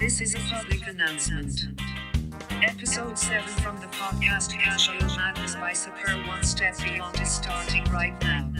[0.00, 1.68] This is a public announcement.
[2.62, 8.18] Episode 7 from the podcast Casual Madness by Super One Step Beyond is starting right
[8.22, 8.50] now.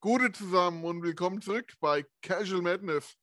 [0.00, 3.16] Gute zusammen und willkommen zurück bei Casual Madness.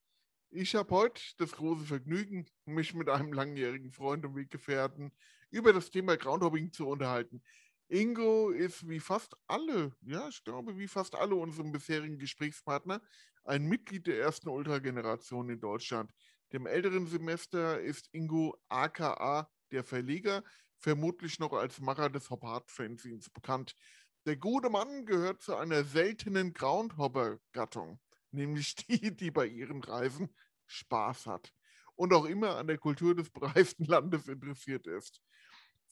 [0.51, 5.13] Ich habe heute das große Vergnügen, mich mit einem langjährigen Freund und Weggefährten
[5.55, 7.41] über das Thema Groundhopping zu unterhalten.
[7.87, 13.01] Ingo ist wie fast alle, ja, ich glaube, wie fast alle unsere bisherigen Gesprächspartner,
[13.45, 16.11] ein Mitglied der ersten Ultrageneration in Deutschland.
[16.51, 20.43] Dem älteren Semester ist Ingo aka der Verleger,
[20.77, 23.75] vermutlich noch als Macher des Hop-Hard-Fanzines bekannt.
[24.25, 28.01] Der gute Mann gehört zu einer seltenen Groundhopper-Gattung,
[28.31, 30.35] nämlich die, die bei ihren Reisen
[30.65, 31.53] Spaß hat
[31.95, 35.21] und auch immer an der Kultur des bereisten Landes interessiert ist.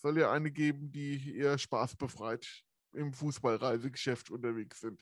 [0.03, 2.45] Soll ja eine geben, die eher spaßbefreit
[2.93, 5.01] im Fußballreisegeschäft unterwegs sind.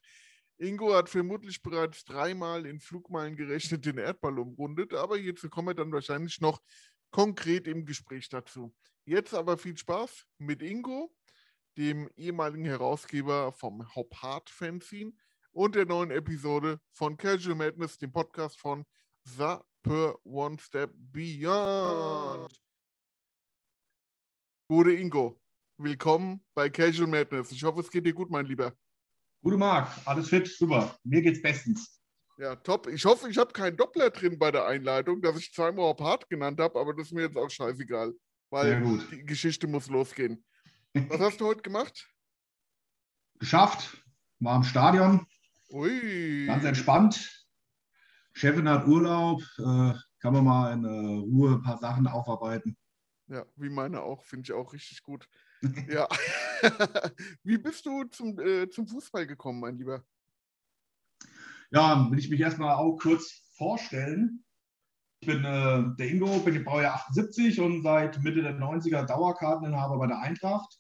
[0.60, 5.74] Ingo hat vermutlich bereits dreimal in Flugmeilen gerechnet den Erdball umrundet, aber hierzu kommen wir
[5.74, 6.62] dann wahrscheinlich noch
[7.10, 8.76] konkret im Gespräch dazu.
[9.04, 11.12] Jetzt aber viel Spaß mit Ingo,
[11.78, 15.14] dem ehemaligen Herausgeber vom Hop Hard Fanzine
[15.52, 18.86] und der neuen Episode von Casual Madness, dem Podcast von
[19.24, 22.61] The Per One Step Beyond.
[24.72, 25.38] Gute Ingo,
[25.78, 27.52] willkommen bei Casual Madness.
[27.52, 28.72] Ich hoffe, es geht dir gut, mein Lieber.
[29.44, 30.96] Gute Marc, alles fit, super.
[31.04, 32.02] Mir geht's bestens.
[32.38, 32.88] Ja, top.
[32.88, 36.62] Ich hoffe, ich habe keinen Doppler drin bei der Einleitung, dass ich zweimal Hard genannt
[36.62, 38.14] habe, aber das ist mir jetzt auch scheißegal,
[38.50, 40.42] weil die Geschichte muss losgehen.
[40.94, 42.10] Was hast du heute gemacht?
[43.40, 44.02] Geschafft,
[44.40, 45.28] war im Stadion.
[45.72, 46.46] Ui.
[46.46, 47.46] Ganz entspannt.
[48.32, 52.78] Chefin hat Urlaub, äh, kann man mal in äh, Ruhe ein paar Sachen aufarbeiten.
[53.32, 55.30] Ja, wie meine auch, finde ich auch richtig gut.
[55.88, 56.06] ja.
[57.44, 60.04] wie bist du zum, äh, zum Fußball gekommen, mein Lieber?
[61.72, 64.44] Ja, will ich mich erstmal auch kurz vorstellen.
[65.22, 69.98] Ich bin äh, der Ingo, bin im Baujahr 78 und seit Mitte der 90er Dauerkarteninhaber
[69.98, 70.78] bei der Eintracht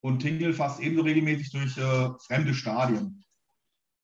[0.00, 3.26] und tingel fast ebenso regelmäßig durch äh, fremde Stadien.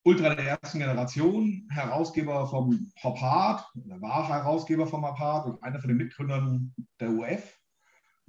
[0.03, 5.62] Ultra der ersten Generation, Herausgeber vom Hop Hard, der war Herausgeber vom Hop Hard und
[5.62, 7.59] einer von den Mitgründern der UF,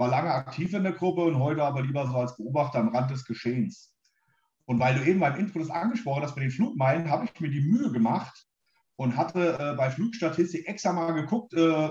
[0.02, 3.12] war lange aktiv in der Gruppe und heute aber lieber so als Beobachter am Rand
[3.12, 3.94] des Geschehens.
[4.66, 7.52] Und weil du eben beim Intro das angesprochen hast mit den Flugmeilen, habe ich mir
[7.52, 8.48] die Mühe gemacht
[8.96, 11.90] und hatte äh, bei Flugstatistik extra mal geguckt, äh,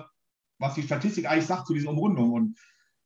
[0.59, 2.33] was die Statistik eigentlich sagt zu dieser Umrundung.
[2.33, 2.59] Und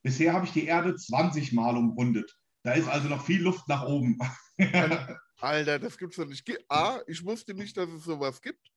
[0.03, 2.35] bisher habe ich die Erde 20 Mal umrundet.
[2.63, 4.19] Da ist also noch viel Luft nach oben.
[5.39, 6.51] Alter, das gibt's doch nicht.
[6.71, 8.73] A, ich wusste nicht, dass es sowas gibt.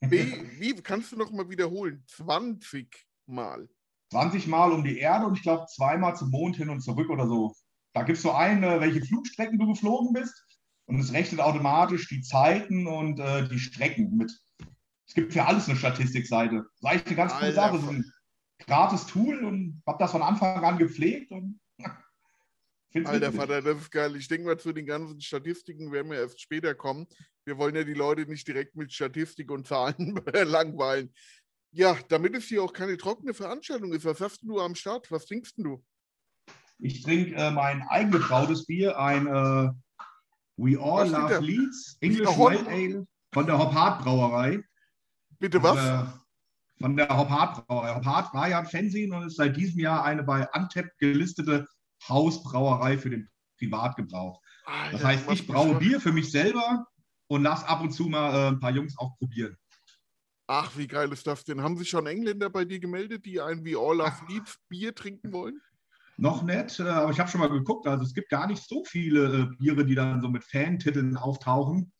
[0.00, 2.02] B, wie kannst du noch mal wiederholen?
[2.06, 3.68] 20 Mal.
[4.10, 7.26] 20 Mal um die Erde und ich glaube zweimal zum Mond hin und zurück oder
[7.26, 7.54] so.
[7.92, 10.44] Da gibst du ein, äh, welche Flugstrecken du geflogen bist
[10.86, 14.32] und es rechnet automatisch die Zeiten und äh, die Strecken mit.
[15.06, 16.56] Es gibt für alles eine Statistikseite.
[16.56, 17.78] Das ist eigentlich eine ganz coole Sache.
[17.78, 18.04] So ein
[18.58, 21.60] gratis Tool und habe das von Anfang an gepflegt und
[23.04, 24.16] Alter Vater, das ist geil.
[24.16, 27.06] Ich denke mal, zu den ganzen Statistiken werden wir erst später kommen.
[27.44, 31.12] Wir wollen ja die Leute nicht direkt mit Statistik und Zahlen langweilen.
[31.70, 35.10] Ja, damit es hier auch keine trockene Veranstaltung ist, was hast du am Start?
[35.10, 35.84] Was trinkst du?
[36.78, 39.70] Ich trinke äh, mein eigengebrautes Bier, ein äh,
[40.56, 44.62] We All was Love Leeds English White Ale von der Hop Hard Brauerei.
[45.38, 45.76] Bitte was?
[45.76, 46.06] Äh,
[46.80, 47.94] von der Hop Hard Brauerei.
[47.94, 51.66] Hop Hard war ja ein Fernsehen und ist seit diesem Jahr eine bei Antep gelistete
[52.08, 54.40] Hausbrauerei für den Privatgebrauch.
[54.64, 56.86] Alter, das heißt, ich braue Bier für mich selber
[57.26, 59.56] und lasse ab und zu mal äh, ein paar Jungs auch probieren.
[60.50, 61.62] Ach, wie geil ist das denn?
[61.62, 65.30] Haben sich schon Engländer bei dir gemeldet, die ein wie All of Leeds Bier trinken
[65.30, 65.60] wollen?
[66.16, 67.86] Noch nicht, äh, aber ich habe schon mal geguckt.
[67.86, 71.92] Also es gibt gar nicht so viele äh, Biere, die dann so mit Fantiteln auftauchen.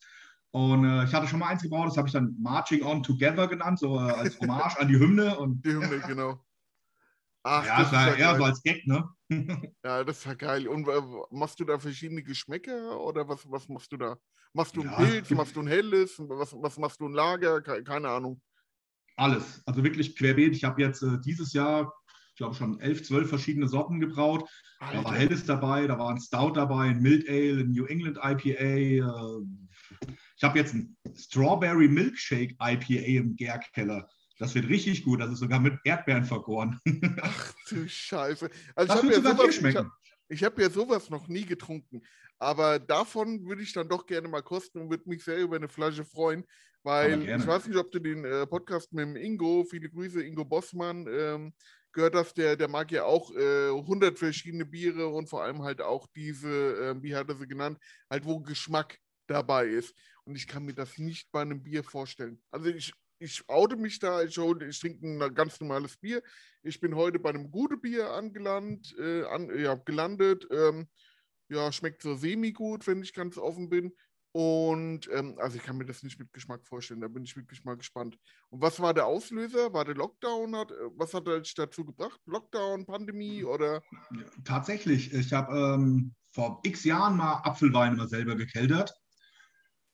[0.50, 3.46] Und äh, ich hatte schon mal eins gebaut, das habe ich dann Marching On Together
[3.46, 5.38] genannt, so äh, als Hommage an die Hymne.
[5.38, 6.42] Und die Hymne, genau.
[7.42, 9.08] Ach, ja, das, war eher so als Gag, ne?
[9.84, 10.68] ja, das ist ja geil.
[10.68, 11.00] Und äh,
[11.30, 14.16] machst du da verschiedene Geschmäcker oder was, was machst du da?
[14.52, 17.60] Machst du ein ja, Pilz, machst du ein helles, was, was machst du ein Lager?
[17.60, 18.40] Keine Ahnung.
[19.16, 20.54] Alles, also wirklich querbeet.
[20.54, 21.92] Ich habe jetzt äh, dieses Jahr,
[22.30, 24.48] ich glaube schon elf, zwölf verschiedene Sorten gebraut.
[24.78, 24.98] Alter.
[24.98, 28.18] Da war helles dabei, da war ein Stout dabei, ein Mild Ale, ein New England
[28.18, 28.60] IPA.
[28.60, 29.02] Äh,
[30.36, 34.08] ich habe jetzt ein Strawberry Milkshake IPA im Gärkeller.
[34.38, 35.20] Das wird richtig gut.
[35.20, 36.80] Das ist sogar mit Erdbeeren vergoren.
[37.22, 38.48] Ach du Scheiße.
[38.74, 39.86] Also das ich habe ja, sowas, ich hab,
[40.28, 42.02] ich hab ja sowas noch nie getrunken.
[42.38, 45.68] Aber davon würde ich dann doch gerne mal kosten und würde mich sehr über eine
[45.68, 46.44] Flasche freuen.
[46.84, 50.44] Weil ich weiß nicht, ob du den äh, Podcast mit dem Ingo, viele Grüße, Ingo
[50.44, 51.52] Bossmann, ähm,
[51.92, 55.82] gehört das, der, der mag ja auch äh, 100 verschiedene Biere und vor allem halt
[55.82, 59.94] auch diese, äh, wie hat er sie genannt, halt wo Geschmack dabei ist.
[60.24, 62.40] Und ich kann mir das nicht bei einem Bier vorstellen.
[62.50, 66.22] Also ich, ich oute mich da schon, ich trinke ein ganz normales Bier.
[66.62, 70.46] Ich bin heute bei einem guten Bier angelandet, äh, an, ja, gelandet.
[70.50, 70.88] Ähm,
[71.48, 73.92] ja, schmeckt so semi-gut, wenn ich ganz offen bin.
[74.32, 77.64] Und ähm, also ich kann mir das nicht mit Geschmack vorstellen, da bin ich wirklich
[77.64, 78.18] mal gespannt.
[78.50, 79.72] Und was war der Auslöser?
[79.72, 80.54] War der Lockdown?
[80.54, 82.20] Hat, äh, was hat er dazu gebracht?
[82.26, 83.82] Lockdown, Pandemie oder?
[84.44, 88.94] Tatsächlich, ich habe ähm, vor x Jahren mal Apfelwein immer selber gekeltert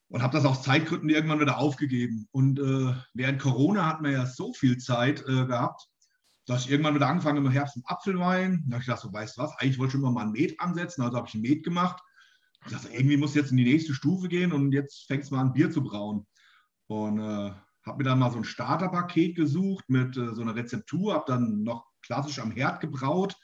[0.09, 2.29] und habe das aus Zeitgründen irgendwann wieder aufgegeben.
[2.31, 5.89] Und äh, während Corona hat man ja so viel Zeit äh, gehabt,
[6.47, 8.65] dass ich irgendwann wieder angefangen im Herbst einen Apfelwein.
[8.67, 10.33] Da habe ich gedacht, so weißt du was, eigentlich wollte ich schon immer mal ein
[10.33, 12.03] Met ansetzen, also habe ich ein Met gemacht
[12.67, 15.43] ich dachte, irgendwie muss jetzt in die nächste Stufe gehen und jetzt fängst du mal
[15.43, 16.27] an, Bier zu brauen.
[16.87, 17.53] Und äh,
[17.85, 21.62] habe mir dann mal so ein Starterpaket gesucht mit äh, so einer Rezeptur, habe dann
[21.62, 23.37] noch klassisch am Herd gebraut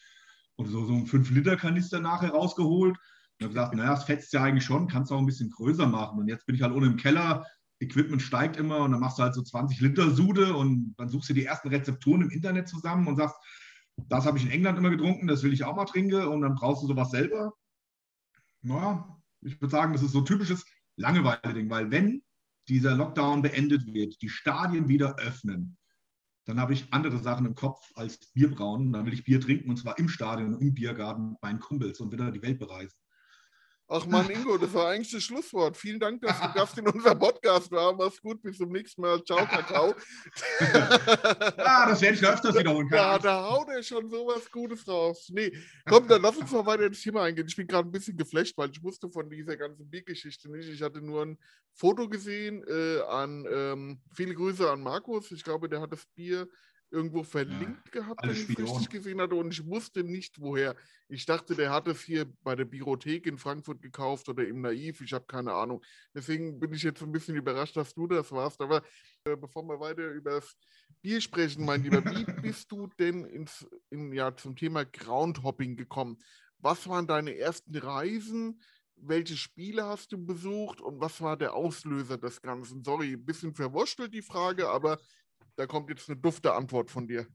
[0.56, 2.96] und so, so einen 5-Liter-Kanister nachher rausgeholt.
[3.40, 5.86] Und habe gesagt, naja, das fetzt ja eigentlich schon, kannst du auch ein bisschen größer
[5.86, 6.18] machen.
[6.18, 7.46] Und jetzt bin ich halt ohne im Keller,
[7.80, 11.30] Equipment steigt immer und dann machst du halt so 20 Liter Sude und dann suchst
[11.30, 13.36] du die ersten Rezepturen im Internet zusammen und sagst,
[13.96, 16.54] das habe ich in England immer getrunken, das will ich auch mal trinken und dann
[16.54, 17.54] brauchst du sowas selber
[18.62, 20.64] naja, ich würde sagen, das ist so typisches
[20.96, 22.22] Langeweile-Ding, weil wenn
[22.68, 25.78] dieser Lockdown beendet wird, die Stadien wieder öffnen,
[26.46, 28.92] dann habe ich andere Sachen im Kopf als Bierbrauen.
[28.92, 32.30] Dann will ich Bier trinken und zwar im Stadion, im Biergarten, meinen Kumpels und wieder
[32.30, 32.96] die Welt bereisen.
[33.92, 35.76] Ach man, Ingo, das war eigentlich das Schlusswort.
[35.76, 37.92] Vielen Dank, dass du Gast in unserem Podcast war.
[37.92, 39.20] Mach's gut, bis zum nächsten Mal.
[39.24, 39.96] Ciao, Kakao.
[41.56, 42.88] ah, das werde ich öfters wiederholen.
[42.92, 45.28] Ja, da haut er schon sowas Gutes raus.
[45.32, 45.50] Nee,
[45.86, 47.48] komm, dann lass uns mal weiter ins Thema eingehen.
[47.48, 50.68] Ich bin gerade ein bisschen geflasht, weil ich wusste von dieser ganzen Biergeschichte nicht.
[50.68, 51.38] Ich hatte nur ein
[51.74, 55.32] Foto gesehen äh, an, ähm, viele Grüße an Markus.
[55.32, 56.46] Ich glaube, der hat das Bier
[56.90, 59.34] irgendwo verlinkt ja, gehabt, wenn ich es richtig gesehen hatte.
[59.34, 60.74] Und ich wusste nicht, woher.
[61.08, 65.00] Ich dachte, der hat es hier bei der Birothek in Frankfurt gekauft oder im Naiv.
[65.00, 65.82] Ich habe keine Ahnung.
[66.14, 68.60] Deswegen bin ich jetzt ein bisschen überrascht, dass du das warst.
[68.60, 68.82] Aber
[69.24, 70.56] äh, bevor wir weiter über das
[71.02, 76.18] Bier sprechen, mein Lieber, wie bist du denn ins, in, ja, zum Thema Groundhopping gekommen?
[76.58, 78.60] Was waren deine ersten Reisen?
[79.02, 82.84] welche Spiele hast du besucht und was war der Auslöser des Ganzen?
[82.84, 84.98] Sorry, ein bisschen verwurschtelt die Frage, aber
[85.60, 87.26] da kommt jetzt eine dufte Antwort von dir.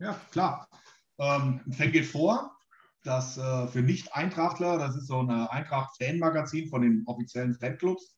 [0.00, 0.68] Ja, klar.
[1.18, 2.58] Ähm, Fan geht vor,
[3.04, 8.16] dass äh, für Nicht-Eintrachtler, das ist so ein Eintracht-Fan-Magazin von den offiziellen Fanclubs,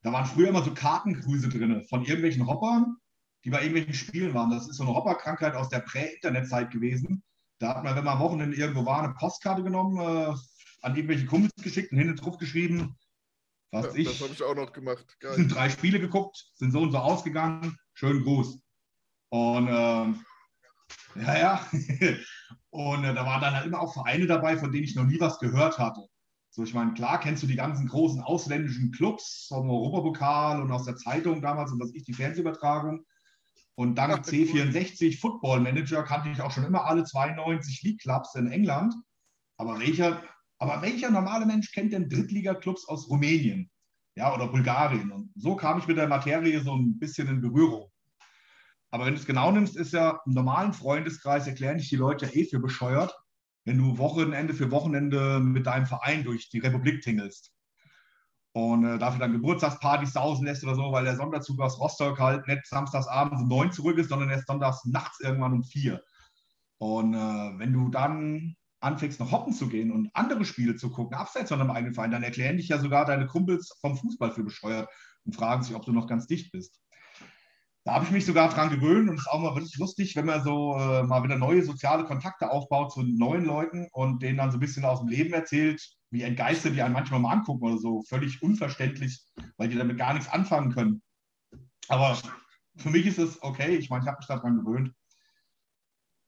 [0.00, 2.96] da waren früher immer so Kartengrüße drin von irgendwelchen Hoppern,
[3.44, 4.50] die bei irgendwelchen Spielen waren.
[4.50, 7.22] Das ist so eine Hopperkrankheit aus der Prä-Internet-Zeit gewesen.
[7.58, 10.34] Da hat man, wenn man Wochenende irgendwo war, eine Postkarte genommen, äh,
[10.84, 12.96] an irgendwelche Kumpels geschickt und hinten drauf geschrieben,
[13.70, 14.08] was ja, ich.
[14.08, 15.16] Das habe ich auch noch gemacht.
[15.18, 15.34] Geil.
[15.34, 17.76] Sind drei Spiele geguckt, sind so und so ausgegangen.
[17.94, 18.60] Schönen Gruß.
[19.30, 20.24] Und ähm,
[21.16, 21.66] ja, ja.
[22.70, 25.18] und äh, da waren dann halt immer auch Vereine dabei, von denen ich noch nie
[25.18, 26.06] was gehört hatte.
[26.50, 30.84] So, ich meine, klar kennst du die ganzen großen ausländischen Clubs vom Europapokal und aus
[30.84, 33.04] der Zeitung damals und was ich, die Fernsehübertragung.
[33.74, 38.46] Und dann C64 Football Manager kannte ich auch schon immer alle 92 League Clubs in
[38.46, 38.94] England.
[39.56, 40.22] Aber welcher
[40.64, 43.70] aber welcher normale Mensch kennt denn Drittliga-Clubs aus Rumänien
[44.16, 45.12] ja, oder Bulgarien?
[45.12, 47.90] Und so kam ich mit der Materie so ein bisschen in Berührung.
[48.90, 52.26] Aber wenn du es genau nimmst, ist ja im normalen Freundeskreis erklären dich die Leute
[52.26, 53.14] eh für bescheuert,
[53.64, 57.52] wenn du Wochenende für Wochenende mit deinem Verein durch die Republik tingelst.
[58.52, 62.46] Und äh, dafür dann Geburtstagspartys sausen lässt oder so, weil der Sonderzug aus Rostock halt
[62.46, 66.00] nicht samstagsabends um neun zurück ist, sondern erst sonntags nachts irgendwann um vier.
[66.78, 71.16] Und äh, wenn du dann anfängst, noch hoppen zu gehen und andere Spiele zu gucken,
[71.16, 74.44] abseits von deinem eigenen Verein, dann erklären dich ja sogar deine Kumpels vom Fußball für
[74.44, 74.88] bescheuert
[75.24, 76.80] und fragen sich, ob du noch ganz dicht bist.
[77.84, 80.24] Da habe ich mich sogar dran gewöhnt und es ist auch mal wirklich lustig, wenn
[80.24, 84.50] man so äh, mal wieder neue soziale Kontakte aufbaut zu neuen Leuten und denen dann
[84.50, 87.78] so ein bisschen aus dem Leben erzählt, wie entgeistert die einen manchmal mal angucken oder
[87.78, 88.02] so.
[88.08, 89.22] Völlig unverständlich,
[89.58, 91.02] weil die damit gar nichts anfangen können.
[91.88, 92.16] Aber
[92.76, 93.76] für mich ist es okay.
[93.76, 94.92] Ich meine, ich habe mich daran gewöhnt.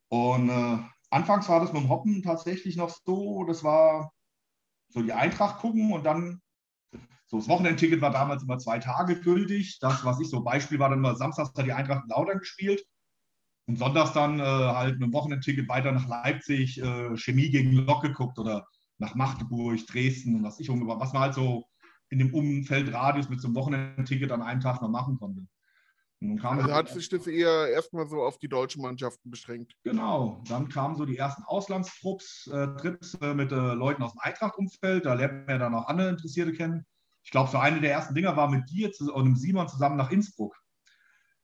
[0.09, 0.79] Und äh,
[1.17, 4.13] anfangs war das mit dem Hoppen tatsächlich noch so, das war
[4.89, 6.41] so die Eintracht gucken und dann
[7.27, 9.79] so das Wochenendticket war damals immer zwei Tage gültig.
[9.81, 12.85] Das, was ich so Beispiel war, dann immer samstags hat die Eintracht in Lautern gespielt
[13.67, 18.03] und sonntags dann äh, halt mit dem Wochenendticket weiter nach Leipzig äh, Chemie gegen Lok
[18.03, 18.67] geguckt oder
[18.99, 21.67] nach Magdeburg, Dresden und was ich was man halt so
[22.11, 25.47] in dem Umfeldradius mit so einem Wochenendticket an einem Tag noch machen konnte
[26.23, 29.75] also hat sich das eher erstmal so auf die deutschen Mannschaften beschränkt.
[29.85, 34.21] Genau, dann kamen so die ersten Auslandstrupps, äh, Trips äh, mit äh, Leuten aus dem
[34.21, 35.05] Eintracht-Umfeld.
[35.05, 36.87] Da lernt man ja dann auch andere Interessierte kennen.
[37.23, 40.11] Ich glaube, so eine der ersten Dinger war mit dir und dem Simon zusammen nach
[40.11, 40.57] Innsbruck.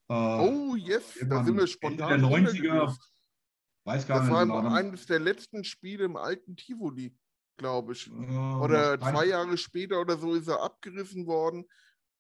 [0.09, 2.21] Äh, oh, yes, da sind wir spontan.
[2.21, 2.97] Der 90er,
[3.85, 4.39] weiß gar das nicht.
[4.41, 4.75] Das war genau.
[4.75, 7.15] eines der letzten Spiele im alten Tivoli,
[7.59, 8.11] glaube ich.
[8.11, 11.67] oder zwei Jahre später oder so ist er abgerissen worden.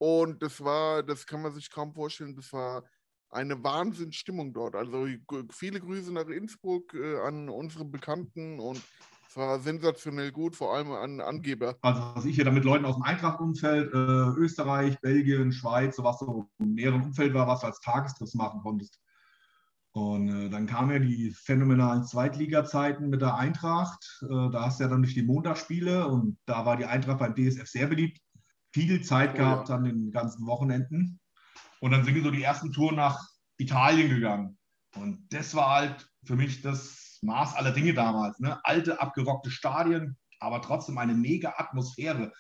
[0.02, 2.82] Und das war, das kann man sich kaum vorstellen, das war
[3.30, 4.74] eine Wahnsinnsstimmung dort.
[4.74, 5.06] Also
[5.52, 8.82] viele Grüße nach Innsbruck äh, an unsere Bekannten und
[9.28, 11.76] es war sensationell gut, vor allem an Angeber.
[11.82, 16.02] Also was ich hier da mit Leuten aus dem Eintracht-Umfeld, äh, Österreich, Belgien, Schweiz, so
[16.02, 18.98] was so im näheren Umfeld war, was du als Tagestriss machen konntest.
[19.92, 24.20] Und äh, dann kamen ja die phänomenalen Zweitliga-Zeiten mit der Eintracht.
[24.22, 27.36] Äh, da hast du ja dann durch die Montagsspiele und da war die Eintracht beim
[27.36, 28.20] DSF sehr beliebt.
[28.72, 31.20] Viel Zeit oh, gehabt an den ganzen Wochenenden.
[31.80, 33.20] Und dann sind wir so die ersten Touren nach
[33.58, 34.58] Italien gegangen.
[34.96, 38.38] Und das war halt für mich das Maß aller Dinge damals.
[38.38, 38.58] Ne?
[38.64, 42.32] Alte, abgerockte Stadien, aber trotzdem eine mega Atmosphäre.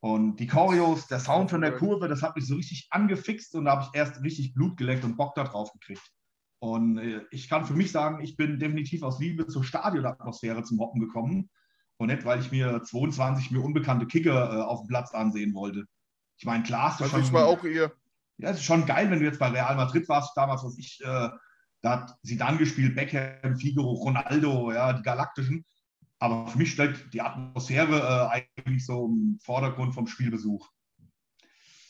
[0.00, 3.64] Und die Choreos, der Sound von der Kurve, das hat mich so richtig angefixt und
[3.64, 6.12] da habe ich erst richtig Blut geleckt und Bock darauf gekriegt.
[6.58, 10.78] Und äh, ich kann für mich sagen, ich bin definitiv aus Liebe zur Stadionatmosphäre zum
[10.78, 11.50] Hoppen gekommen
[11.98, 15.84] und nicht, weil ich mir 22 mir unbekannte Kicker äh, auf dem Platz ansehen wollte.
[16.38, 17.92] Ich meine, klar, ist also schon, ich war auch eher
[18.38, 21.00] ja, es ist schon geil, wenn du jetzt bei Real Madrid warst, damals, was ich,
[21.02, 21.30] äh,
[21.82, 25.64] da hat sie dann gespielt, Beckham, Figaro, Ronaldo, ja, die Galaktischen.
[26.18, 27.98] Aber für mich stellt die Atmosphäre
[28.32, 30.68] äh, eigentlich so im Vordergrund vom Spielbesuch.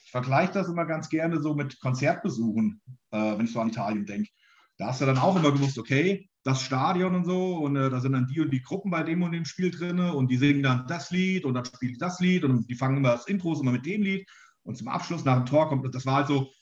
[0.04, 4.06] Ich vergleiche das immer ganz gerne so mit Konzertbesuchen, äh, wenn ich so an Italien
[4.06, 4.30] denke.
[4.78, 8.00] Da hast du dann auch immer gewusst, okay, das Stadion und so, und äh, da
[8.00, 10.62] sind dann die und die Gruppen bei dem und dem Spiel drin und die singen
[10.62, 13.58] dann das Lied und dann spiele ich das Lied und die fangen immer das Intro
[13.60, 14.28] immer mit dem Lied
[14.62, 16.52] und zum Abschluss nach dem Tor kommt, das war halt so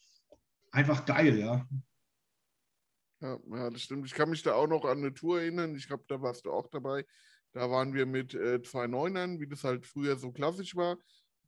[0.72, 1.66] einfach geil, ja.
[3.20, 4.06] Ja, ja, das stimmt.
[4.06, 5.74] Ich kann mich da auch noch an eine Tour erinnern.
[5.74, 7.04] Ich glaube, da warst du auch dabei.
[7.52, 10.98] Da waren wir mit äh, zwei Neunern, wie das halt früher so klassisch war.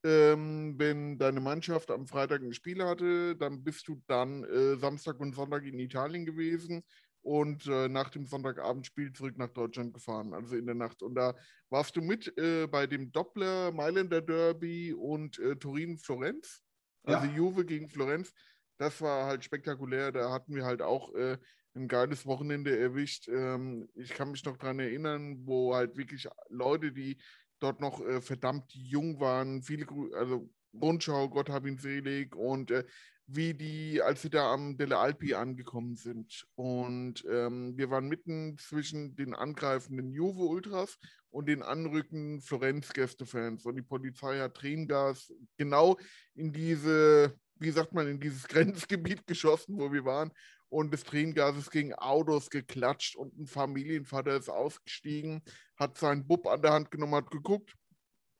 [0.05, 5.21] Ähm, wenn deine Mannschaft am Freitag ein Spiel hatte, dann bist du dann äh, Samstag
[5.21, 6.83] und Sonntag in Italien gewesen
[7.26, 11.02] und äh, nach dem Sonntagabendspiel zurück nach Deutschland gefahren, also in der Nacht.
[11.02, 11.35] Und da
[11.71, 16.62] warst du mit äh, bei dem Doppler Mailänder Derby und äh, Turin-Florenz,
[17.02, 17.33] also ja.
[17.33, 18.33] Juve gegen Florenz.
[18.78, 20.12] Das war halt spektakulär.
[20.12, 21.37] Da hatten wir halt auch äh,
[21.75, 23.26] ein geiles Wochenende erwischt.
[23.26, 27.18] Ähm, ich kann mich noch daran erinnern, wo halt wirklich Leute, die
[27.59, 30.49] dort noch äh, verdammt jung waren, viele, also
[30.80, 32.85] Rundschau, Gott hab ihn selig und äh,
[33.26, 36.47] wie die, als sie da am Delle Alpi angekommen sind.
[36.54, 40.99] Und ähm, wir waren mitten zwischen den angreifenden Juve Ultras
[41.30, 43.66] und den anrückenden Florenz-Gästefans.
[43.66, 45.97] Und die Polizei hat Tränengas genau
[46.35, 50.30] in diese, wie sagt man, in dieses Grenzgebiet geschossen, wo wir waren.
[50.68, 55.42] Und das Tränengas ist gegen Autos geklatscht und ein Familienvater ist ausgestiegen,
[55.76, 57.75] hat seinen Bub an der Hand genommen, hat geguckt.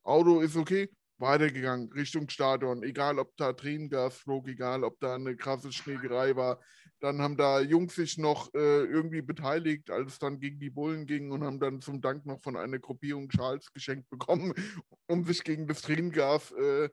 [0.03, 5.37] Auto ist okay, weitergegangen Richtung Stadion, egal ob da Tränengas flog, egal ob da eine
[5.37, 6.61] krasse Schlägerei war.
[7.01, 11.07] Dann haben da Jungs sich noch äh, irgendwie beteiligt, als es dann gegen die Bullen
[11.07, 14.53] ging und haben dann zum Dank noch von einer Gruppierung Charles geschenkt bekommen,
[15.07, 16.89] um sich gegen das Tränengas äh,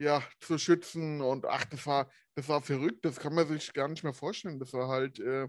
[0.00, 1.20] ja, zu schützen.
[1.20, 4.60] Und ach, das war, das war verrückt, das kann man sich gar nicht mehr vorstellen.
[4.60, 5.48] Das war halt äh,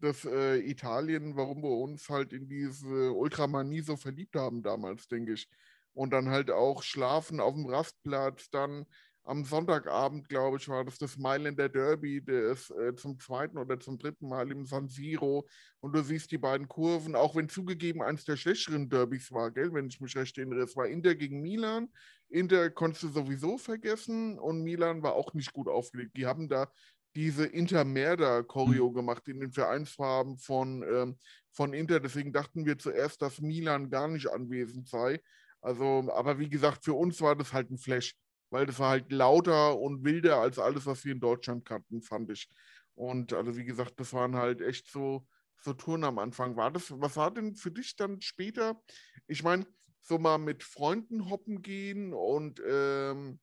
[0.00, 5.34] das äh, Italien, warum wir uns halt in diese Ultramanie so verliebt haben damals, denke
[5.34, 5.48] ich
[5.94, 8.50] und dann halt auch schlafen auf dem Rastplatz.
[8.50, 8.86] Dann
[9.24, 13.78] am Sonntagabend, glaube ich, war das das Mailänder Derby, der ist äh, zum zweiten oder
[13.78, 15.46] zum dritten Mal im San Siro.
[15.80, 19.72] Und du siehst die beiden Kurven, auch wenn zugegeben eines der schlechteren Derbys war, gell,
[19.72, 20.62] wenn ich mich recht erinnere.
[20.62, 21.88] Es war Inter gegen Milan.
[22.28, 26.16] Inter konntest du sowieso vergessen und Milan war auch nicht gut aufgelegt.
[26.16, 26.70] Die haben da
[27.14, 28.94] diese Intermerda-Choreo mhm.
[28.94, 31.18] gemacht in den Vereinsfarben von, ähm,
[31.52, 32.00] von Inter.
[32.00, 35.20] Deswegen dachten wir zuerst, dass Milan gar nicht anwesend sei.
[35.62, 38.14] Also, aber wie gesagt, für uns war das halt ein Flash,
[38.50, 42.30] weil das war halt lauter und wilder als alles, was wir in Deutschland kannten, fand
[42.30, 42.48] ich.
[42.94, 45.26] Und also, wie gesagt, das waren halt echt so,
[45.62, 46.56] so Touren am Anfang.
[46.56, 48.82] War das, was war denn für dich dann später?
[49.26, 49.66] Ich meine,
[50.02, 53.38] so mal mit Freunden hoppen gehen und ähm,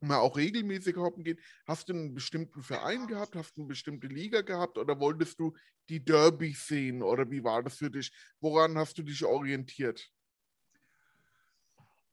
[0.00, 1.38] mal auch regelmäßig hoppen gehen.
[1.66, 3.34] Hast du einen bestimmten Verein gehabt?
[3.36, 4.78] Hast du eine bestimmte Liga gehabt?
[4.78, 5.54] Oder wolltest du
[5.88, 7.02] die Derby sehen?
[7.02, 8.12] Oder wie war das für dich?
[8.40, 10.08] Woran hast du dich orientiert?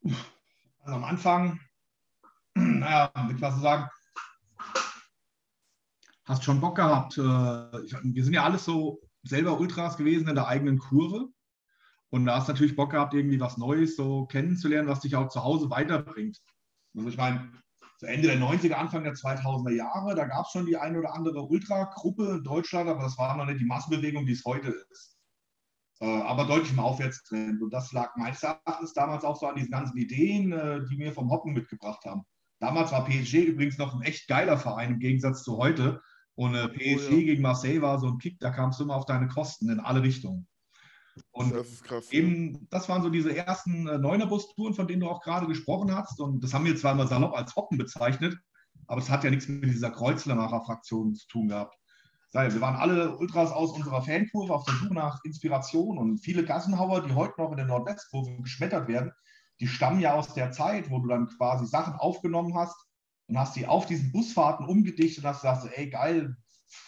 [0.04, 1.60] Also am Anfang,
[2.56, 3.90] naja, mit was zu sagen,
[6.26, 7.18] hast schon Bock gehabt.
[7.18, 11.30] Äh, wir sind ja alles so selber Ultras gewesen in der eigenen Kurve.
[12.10, 15.30] Und da hast du natürlich Bock gehabt, irgendwie was Neues so kennenzulernen, was dich auch
[15.30, 16.40] zu Hause weiterbringt.
[16.96, 17.52] Also ich meine,
[17.98, 21.14] zu Ende der 90er, Anfang der 2000er Jahre, da gab es schon die eine oder
[21.14, 25.13] andere Ultra-Gruppe in Deutschland, aber das war noch nicht die Massenbewegung, die es heute ist.
[26.04, 27.62] Äh, aber deutlich im Aufwärtstrend.
[27.62, 31.14] Und das lag meines Erachtens damals auch so an diesen ganzen Ideen, äh, die mir
[31.14, 32.24] vom Hoppen mitgebracht haben.
[32.60, 36.02] Damals war PSG übrigens noch ein echt geiler Verein im Gegensatz zu heute.
[36.36, 37.24] Und äh, PSG Oh ja.
[37.24, 40.04] gegen Marseille war so ein Kick, da kamst du immer auf deine Kosten in alle
[40.04, 40.46] Richtungen.
[41.32, 42.12] Und das ist krass.
[42.12, 46.20] eben, das waren so diese ersten äh, Neunerbus-Touren, von denen du auch gerade gesprochen hast.
[46.20, 48.38] Und das haben wir zwar immer salopp als Hoppen bezeichnet,
[48.88, 51.78] aber es hat ja nichts mit dieser Kreuzlermacher-Fraktion zu tun gehabt.
[52.34, 57.06] Wir waren alle Ultras aus unserer Fankurve auf der Suche nach Inspiration und viele Gassenhauer,
[57.06, 59.12] die heute noch in der Nordwestkurve geschmettert werden,
[59.60, 62.76] die stammen ja aus der Zeit, wo du dann quasi Sachen aufgenommen hast
[63.28, 66.36] und hast die auf diesen Busfahrten umgedichtet und hast gesagt, ey geil,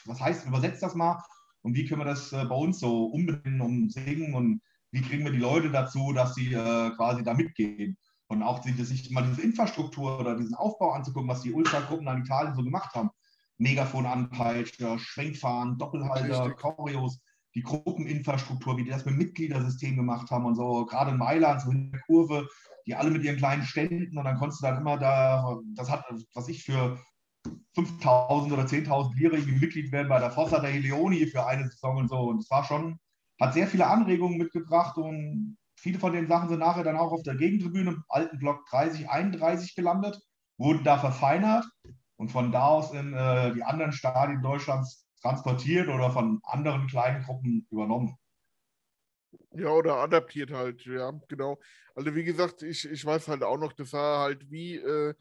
[0.06, 1.24] was heißt, übersetzt das mal
[1.62, 5.26] und wie können wir das äh, bei uns so umbenennen und singen und wie kriegen
[5.26, 7.98] wir die Leute dazu, dass sie äh, quasi da mitgehen.
[8.28, 12.56] Und auch sich mal diese Infrastruktur oder diesen Aufbau anzugucken, was die Ultragruppen an Italien
[12.56, 13.12] so gemacht haben.
[13.58, 16.58] Megafon anpeitscher, Schwenkfahren, Doppelhalter, Richtig.
[16.58, 17.20] Choreos,
[17.56, 21.72] die Gruppeninfrastruktur, wie die das mit Mitgliedersystem gemacht haben und so, gerade in Mailand, so
[21.72, 22.48] in der Kurve,
[22.86, 26.04] die alle mit ihren kleinen Ständen und dann konntest du dann immer da, das hat,
[26.34, 27.00] was ich für
[27.76, 31.98] 5.000 oder 10.000 Lira irgendwie Mitglied werden bei der Fossa der Leoni für eine Saison
[31.98, 32.18] und so.
[32.18, 33.00] Und es war schon,
[33.40, 37.24] hat sehr viele Anregungen mitgebracht und viele von den Sachen sind nachher dann auch auf
[37.24, 40.20] der Gegentribüne im alten Block 30, 31 gelandet,
[40.58, 41.66] wurden da verfeinert
[42.18, 47.24] und von da aus in äh, die anderen Stadien Deutschlands transportiert oder von anderen kleinen
[47.24, 48.18] Gruppen übernommen.
[49.52, 51.60] Ja, oder adaptiert halt, ja, genau.
[51.96, 55.14] Also wie gesagt, ich, ich weiß halt auch noch, das war halt wie, äh,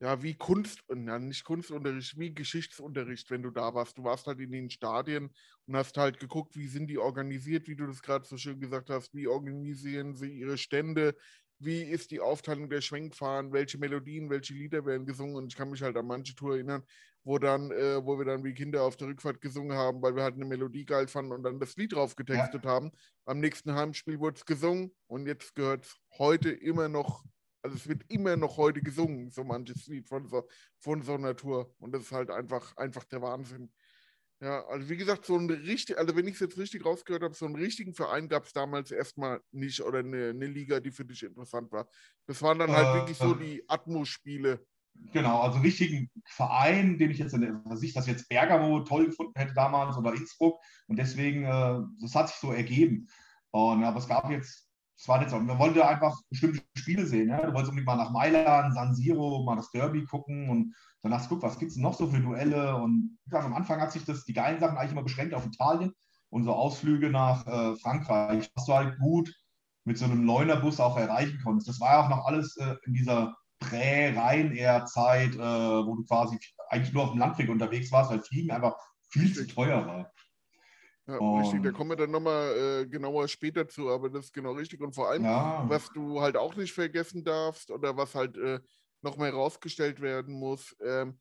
[0.00, 3.98] ja, wie Kunst, ja, nicht Kunstunterricht, wie Geschichtsunterricht, wenn du da warst.
[3.98, 5.30] Du warst halt in den Stadien
[5.66, 8.90] und hast halt geguckt, wie sind die organisiert, wie du das gerade so schön gesagt
[8.90, 11.16] hast, wie organisieren sie ihre Stände,
[11.58, 15.36] wie ist die Aufteilung der Schwenkfahren, welche Melodien, welche Lieder werden gesungen.
[15.36, 16.82] Und ich kann mich halt an manche Tour erinnern,
[17.24, 20.22] wo dann, äh, wo wir dann wie Kinder auf der Rückfahrt gesungen haben, weil wir
[20.22, 22.90] halt eine Melodie geil fanden und dann das Lied drauf getextet haben.
[23.24, 27.24] Am nächsten Heimspiel wurde es gesungen und jetzt gehört es heute immer noch,
[27.62, 30.48] also es wird immer noch heute gesungen, so manches Lied von so,
[30.78, 31.74] von so einer Tour.
[31.78, 33.70] Und das ist halt einfach, einfach der Wahnsinn.
[34.40, 37.34] Ja, also wie gesagt, so ein richtig, also wenn ich es jetzt richtig rausgehört habe,
[37.34, 41.04] so einen richtigen Verein gab es damals erstmal nicht oder eine, eine Liga, die für
[41.04, 41.88] dich interessant war.
[42.26, 44.64] Das waren dann halt Äh, wirklich so die Atmos-Spiele.
[45.12, 49.32] Genau, also richtigen Verein, den ich jetzt in der Sicht, dass jetzt Bergamo toll gefunden
[49.36, 50.60] hätte damals oder Innsbruck.
[50.86, 53.08] Und deswegen, äh, das hat sich so ergeben.
[53.50, 54.67] Und, aber es gab jetzt,
[54.98, 57.28] es war jetzt auch, wir wollten einfach bestimmte Spiele sehen.
[57.28, 57.38] Ja?
[57.38, 61.30] Du wolltest unbedingt mal nach Mailand, San Siro, mal das Derby gucken und dann hast
[61.30, 62.74] du guck, was gibt es noch so für Duelle?
[62.74, 65.92] Und gesagt, am Anfang hat sich das, die geilen Sachen eigentlich immer beschränkt auf Italien
[66.30, 69.32] und so Ausflüge nach äh, Frankreich, was du halt gut
[69.84, 71.68] mit so einem Neunerbus auch erreichen konntest.
[71.68, 76.38] Das war ja auch noch alles äh, in dieser Prä-Ryanair-Zeit, äh, wo du quasi
[76.70, 78.74] eigentlich nur auf dem Landweg unterwegs warst, weil Fliegen einfach
[79.10, 80.10] viel zu teuer war.
[81.08, 84.32] Ja, Und- richtig, da kommen wir dann nochmal äh, genauer später zu, aber das ist
[84.34, 84.80] genau richtig.
[84.80, 88.60] Und vor allem, Ja, was du halt auch nicht vergessen darfst oder was halt äh,
[89.00, 91.18] nochmal herausgestellt werden muss, ähm,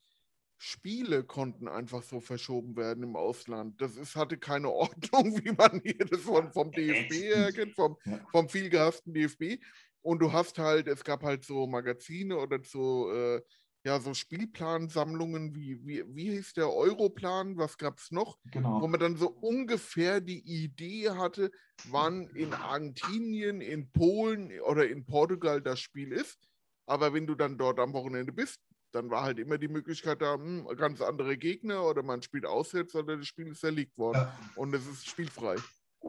[0.59, 3.79] Spiele konnten einfach so verschoben werden im Ausland.
[3.81, 7.97] Das ist, hatte keine Ordnung, wie man hier das von, vom DFB her kennt, vom,
[8.31, 9.59] vom viel gehassten DFB.
[10.01, 13.41] Und du hast halt, es gab halt so Magazine oder so, äh,
[13.83, 18.37] ja, so Spielplansammlungen, wie, wie, wie hieß der Europlan, was gab es noch?
[18.43, 18.87] wo genau.
[18.87, 21.51] man dann so ungefähr die Idee hatte,
[21.89, 26.37] wann in Argentinien, in Polen oder in Portugal das Spiel ist.
[26.85, 28.59] Aber wenn du dann dort am Wochenende bist,
[28.91, 32.95] dann war halt immer die Möglichkeit da, hm, ganz andere Gegner oder man spielt auswärts
[32.95, 34.39] oder das Spiel ist verlegt worden Ja.
[34.55, 35.57] und es ist spielfrei.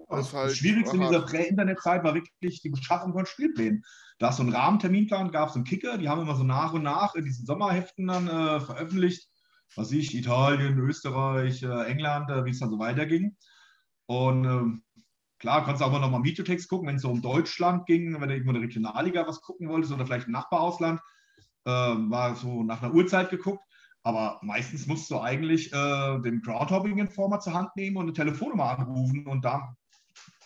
[0.09, 3.83] Das, halt das Schwierigste in dieser Prä-Internet-Zeit war wirklich die Beschaffung von Spielplänen.
[4.19, 6.83] Da hast du einen Rahmenterminplan, gab es einen Kicker, die haben immer so nach und
[6.83, 9.29] nach in diesen Sommerheften dann äh, veröffentlicht,
[9.77, 13.37] was ich, Italien, Österreich, äh, England, äh, wie es dann so weiterging.
[14.07, 14.83] Und ähm,
[15.39, 18.29] klar, konntest du auch mal im Videotext gucken, wenn es so um Deutschland ging, wenn
[18.29, 21.01] du irgendwo in der Regionalliga was gucken wolltest oder vielleicht im Nachbarausland,
[21.65, 23.63] äh, war so nach einer Uhrzeit geguckt.
[24.03, 29.27] Aber meistens musst du eigentlich äh, den Groundhopping-Informer zur Hand nehmen und eine Telefonnummer anrufen
[29.27, 29.77] und da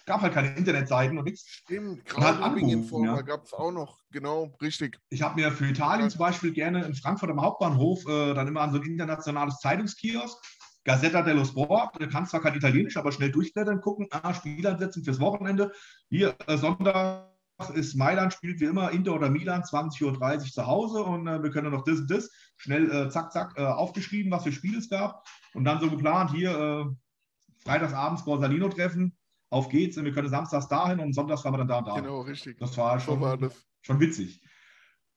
[0.06, 1.46] gab halt keine Internetseiten und nichts.
[1.46, 3.22] Stimmt, halt gerade anrufen, Informer ja.
[3.22, 4.02] gab es auch noch.
[4.10, 4.98] Genau, richtig.
[5.08, 8.60] Ich habe mir für Italien zum Beispiel gerne in Frankfurt am Hauptbahnhof äh, dann immer
[8.60, 10.36] an so ein internationales Zeitungskiosk,
[10.84, 15.20] Gazzetta dello Sport, du kannst zwar kein Italienisch, aber schnell durchblättern, gucken, ah, Spielansetzung fürs
[15.20, 15.72] Wochenende.
[16.08, 17.28] Hier, äh, Sonntag
[17.74, 21.50] ist Mailand, spielt wie immer Inter oder Milan, 20.30 Uhr zu Hause und äh, wir
[21.50, 22.30] können noch das und das.
[22.56, 25.24] Schnell, äh, zack, zack, äh, aufgeschrieben, was für Spiele es gab.
[25.54, 26.84] Und dann so geplant, hier, äh,
[27.62, 29.16] freitagsabends Borsalino treffen,
[29.52, 31.94] auf geht's, und wir können samstags dahin und sonntags waren wir dann da und da.
[32.00, 32.58] Genau, richtig.
[32.58, 33.54] Das war So schon, war das.
[33.82, 34.42] schon witzig.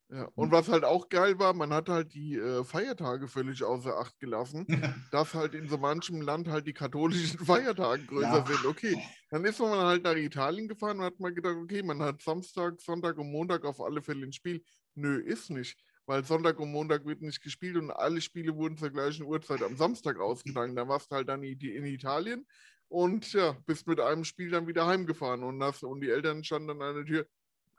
[0.08, 0.30] Ja.
[0.36, 4.19] Und was halt auch geil war, man hat halt die äh, Feiertage völlig außer Acht
[4.19, 4.67] gelassen,
[5.12, 8.45] dass halt in so manchem Land halt die katholischen Feiertage größer Ja.
[8.45, 8.65] sind.
[8.65, 12.21] Okay, dann ist man halt nach Italien gefahren und hat mal gedacht, okay, man hat
[12.21, 14.63] Samstag, Sonntag und Montag auf alle Fälle ein Spiel.
[14.93, 15.76] Nö, ist nicht.
[16.08, 19.76] weil Sonntag und Montag wird nicht gespielt und alle Spiele wurden zur gleichen Uhrzeit am
[19.76, 20.76] Samstag ausgetragen.
[20.76, 22.45] Da warst du halt dann in Italien
[22.89, 26.67] und ja, bist mit einem Spiel dann wieder heimgefahren und, das, und die Eltern standen
[26.67, 27.26] dann an der Tür.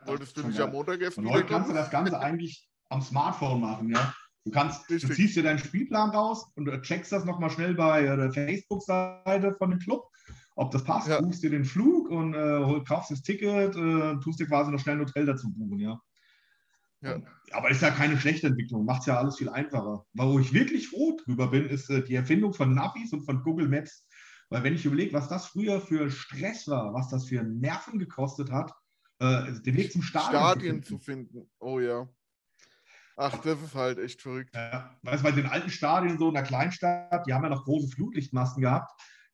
[0.05, 3.61] Wolltest du nicht am Montag erst Und heute kannst du das Ganze eigentlich am Smartphone
[3.61, 4.15] machen, ja.
[4.45, 8.33] Du kannst, du ziehst dir deinen Spielplan raus und checkst das nochmal schnell bei der
[8.33, 10.05] Facebook-Seite von dem Club,
[10.55, 11.21] ob das passt, Ja.
[11.21, 14.97] buchst dir den Flug und äh, kaufst das Ticket, äh, tust dir quasi noch schnell
[14.97, 16.01] ein Hotel dazu buchen, ja.
[17.03, 17.21] Ja.
[17.53, 20.05] Aber ist ja keine schlechte Entwicklung, macht es ja alles viel einfacher.
[20.15, 23.69] Wo ich wirklich froh drüber bin, ist äh, die Erfindung von Navis und von Google
[23.69, 24.07] Maps.
[24.49, 28.51] Weil wenn ich überlege, was das früher für Stress war, was das für Nerven gekostet
[28.53, 28.73] hat,
[29.19, 30.31] äh, den Weg zum Stadion.
[30.31, 30.85] zu Stadien finden.
[30.85, 31.51] zu finden.
[31.59, 32.09] Oh ja.
[33.17, 34.55] Ach, das ist halt echt verrückt.
[34.55, 37.65] Ja, weißt du, bei den alten Stadien so in der Kleinstadt, die haben ja noch
[37.65, 38.91] große Flutlichtmasten gehabt.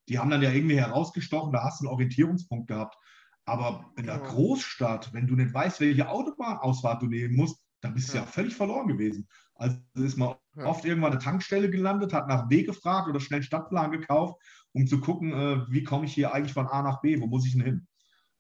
[0.09, 2.97] Die haben dann ja irgendwie herausgestochen, da hast du einen Orientierungspunkt gehabt.
[3.45, 4.23] Aber in der Ja.
[4.23, 8.27] Großstadt, wenn du nicht weißt, welche Autobahnausfahrt du nehmen musst, dann bist du ja, Ja.
[8.27, 9.27] völlig verloren gewesen.
[9.57, 10.67] Also ist man Ja.
[10.67, 14.41] oft irgendwann eine Tankstelle gelandet, hat nach Weg gefragt oder schnell einen Stadtplan gekauft,
[14.73, 17.47] um zu gucken, äh, wie komme ich hier eigentlich von A nach B, wo muss
[17.47, 17.87] ich denn hin?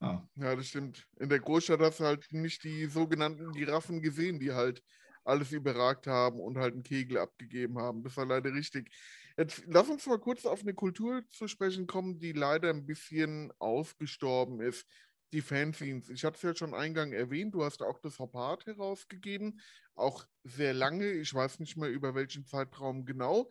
[0.01, 0.29] Ja.
[0.35, 1.07] Ja, das stimmt.
[1.18, 4.83] In der Großstadt hast du halt nicht die sogenannten Giraffen gesehen, die halt
[5.25, 8.03] alles überragt haben und halt einen Kegel abgegeben haben.
[8.03, 8.90] Das war leider richtig.
[9.37, 13.53] Jetzt lass uns mal kurz auf eine Kultur zu sprechen kommen, die leider ein bisschen
[13.59, 14.87] ausgestorben ist.
[15.35, 16.09] Die Fanzines.
[16.11, 19.61] Ich hatte es ja schon eingang erwähnt, du hast auch das Hopart herausgegeben,
[19.95, 21.11] auch sehr lange.
[21.12, 23.49] Ich weiß nicht mehr über welchen Zeitraum genau.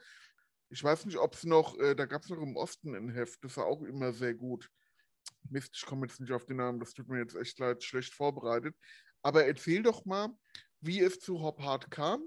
[0.72, 3.44] Ich weiß nicht, ob es noch, äh, da gab es noch im Osten ein Heft,
[3.44, 4.70] das war auch immer sehr gut.
[5.50, 8.14] Mist, ich komme jetzt nicht auf den Namen, das tut mir jetzt echt leid, schlecht
[8.14, 8.76] vorbereitet.
[9.22, 10.30] Aber erzähl doch mal,
[10.80, 12.24] wie es zu Hop Hard kam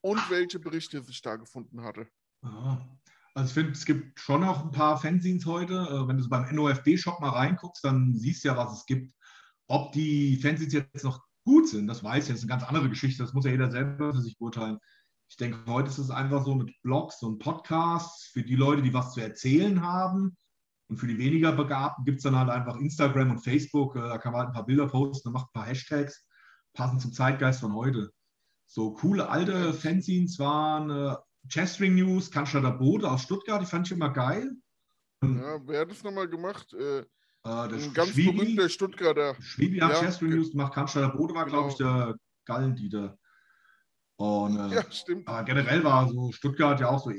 [0.00, 2.08] und welche Berichte sich da gefunden hatte.
[2.42, 2.98] Ja.
[3.34, 5.74] Also ich finde, es gibt schon noch ein paar Fanzines heute.
[5.74, 9.14] Äh, Wenn du so beim NOFB-Shop mal reinguckst, dann siehst du ja, was es gibt.
[9.68, 12.90] Ob die Fanzines jetzt noch gut sind, das weiß ich, das ist eine ganz andere
[12.90, 13.22] Geschichte.
[13.22, 14.78] Das muss ja jeder selber für sich beurteilen.
[15.32, 18.92] Ich denke, heute ist es einfach so mit Blogs und Podcasts für die Leute, die
[18.92, 20.36] was zu erzählen haben.
[20.90, 23.96] Und für die weniger Begabten gibt es dann halt einfach Instagram und Facebook.
[23.96, 26.28] Äh, Da kann man halt ein paar Bilder posten und macht ein paar Hashtags,
[26.74, 28.12] passend zum Zeitgeist von heute.
[28.66, 31.16] So coole alte Fanzines waren äh,
[31.48, 34.52] Chestring News, Cannstatter Bode aus Stuttgart, die fand ich immer geil.
[35.24, 36.74] Ja, wer hat das nochmal gemacht?
[36.74, 37.04] Äh, Äh,
[37.44, 39.34] der ein ganz Schwibi, berühmter Stuttgarter.
[39.40, 43.18] Schwibi hat Ja, Chestring News gemacht, Cannstatter Bode war, glaube ich, der Gallendieter.
[44.22, 45.26] Und äh, Ja, stimmt.
[45.26, 47.10] aber generell war so Stuttgart ja auch so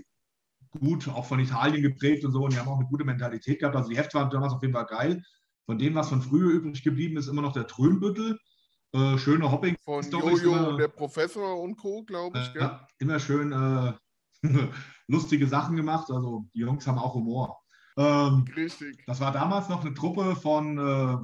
[0.80, 2.46] gut, auch von Italien geprägt und so.
[2.46, 3.76] Und die haben auch eine gute Mentalität gehabt.
[3.76, 5.22] Also die Hefte waren damals auf jeden Fall geil.
[5.66, 8.40] Von dem, was von früher übrig geblieben ist, immer noch der Trömbüttel.
[8.94, 9.76] Äh, schöne Hopping.
[9.84, 12.56] Von Jojo, immer- der Professor und Co., glaube ich.
[12.62, 13.94] Äh, immer schön äh,
[15.10, 16.10] lustige Sachen gemacht.
[16.10, 17.60] Also die Jungs haben auch Humor.
[17.98, 19.04] Ähm, Richtig.
[19.08, 21.18] das war damals noch eine Truppe von äh,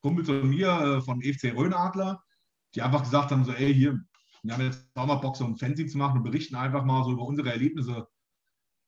[0.00, 2.22] Kumpels und mir äh, von EFC Rhönadler,
[2.74, 4.00] die einfach gesagt haben: so, ey, hier,
[4.42, 7.04] wir haben jetzt auch mal Bock, so ein Fanzine zu machen und berichten einfach mal
[7.04, 8.08] so über unsere Erlebnisse.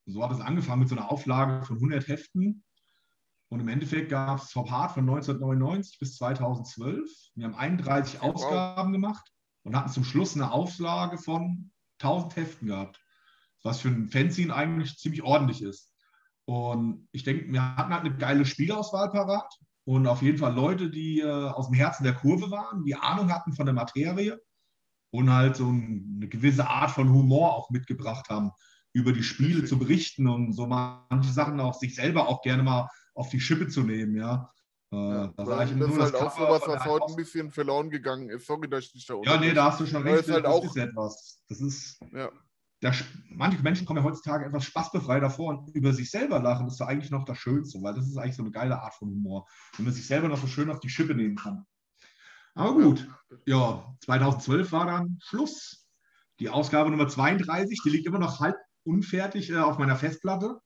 [0.05, 2.63] So hat es angefangen mit so einer Auflage von 100 Heften.
[3.49, 7.09] Und im Endeffekt gab es Top Hard von 1999 bis 2012.
[7.35, 8.35] Wir haben 31 Wow.
[8.35, 9.29] Ausgaben gemacht
[9.63, 12.99] und hatten zum Schluss eine Auflage von 1000 Heften gehabt.
[13.63, 15.93] Was für ein Fanzine eigentlich ziemlich ordentlich ist.
[16.45, 20.89] Und ich denke, wir hatten halt eine geile Spielauswahl parat und auf jeden Fall Leute,
[20.89, 24.39] die äh, aus dem Herzen der Kurve waren, die Ahnung hatten von der Materie
[25.11, 28.51] und halt so ein, eine gewisse Art von Humor auch mitgebracht haben,
[28.93, 32.89] über die Spiele zu berichten und so manche Sachen auch sich selber auch gerne mal
[33.13, 34.51] auf die Schippe zu nehmen, ja.
[34.91, 36.83] Äh, Ja, da weil ich immer das ist nur halt das auch sowas, von was
[36.83, 38.45] der heute ein bisschen verloren gegangen ist.
[38.45, 40.21] Sorry, dass ich dich da Ja, nee, da hast du schon recht.
[40.21, 41.43] es ist halt das auch- ist etwas.
[41.47, 42.29] Das ist, Ja.
[42.81, 42.91] da,
[43.29, 46.65] manche Menschen kommen ja heutzutage etwas spaßbefreit davor und über sich selber lachen.
[46.65, 49.09] Das ist eigentlich noch das Schönste, weil das ist eigentlich so eine geile Art von
[49.09, 49.47] Humor,
[49.77, 51.65] wenn man sich selber noch so schön auf die Schippe nehmen kann.
[52.53, 53.07] Aber gut,
[53.45, 55.87] ja, 2012 war dann Schluss.
[56.39, 60.59] Die Ausgabe Nummer 32, die liegt immer noch halb unfertig äh, auf meiner Festplatte.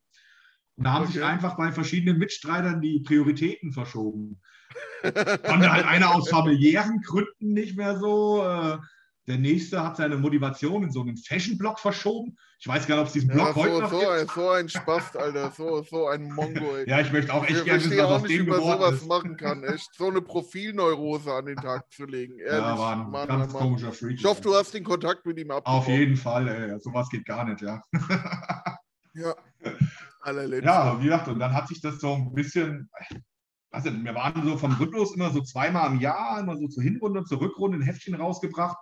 [0.78, 1.26] Und da haben sich Okay.
[1.26, 4.42] einfach bei verschiedenen Mitstreitern die Prioritäten verschoben.
[5.02, 8.44] Konnte halt einer aus familiären Gründen nicht mehr so.
[8.44, 8.78] Äh,
[9.28, 12.38] der nächste hat seine Motivation in so einen Fashion-Blog verschoben.
[12.60, 14.12] Ich weiß gar nicht, ob es diesen Ja, Blog heute so, noch so, gibt.
[14.12, 15.52] ein, so ein Spast, Alter.
[15.52, 16.76] So, so ein Mongo.
[16.78, 16.88] Ey.
[16.90, 19.08] Ja, ich möchte auch echt gerne wissen, was aus dem geworden sowas ist.
[19.08, 19.64] machen kann.
[19.64, 22.38] Echt so eine Profilneurose an den Tag zu legen.
[22.40, 22.52] Ehrlich.
[22.54, 23.62] Ja, war ein Mann, ganz Mann.
[23.64, 24.20] komischer Freak.
[24.20, 25.80] Ich hoffe, du hast den Kontakt mit ihm abgebrochen.
[25.80, 26.80] Auf jeden Fall, ey.
[26.80, 27.82] Sowas geht gar nicht, ja.
[29.18, 29.34] Ja.
[30.22, 30.66] Allerletzte.
[30.66, 32.90] Ja, wie gesagt, und dann hat sich das so ein bisschen,
[33.72, 37.20] also wir waren so vom Rhythmus immer so zweimal im Jahr, immer so zur Hinrunde
[37.22, 38.78] und zur Rückrunde ein Heftchen rausgebracht.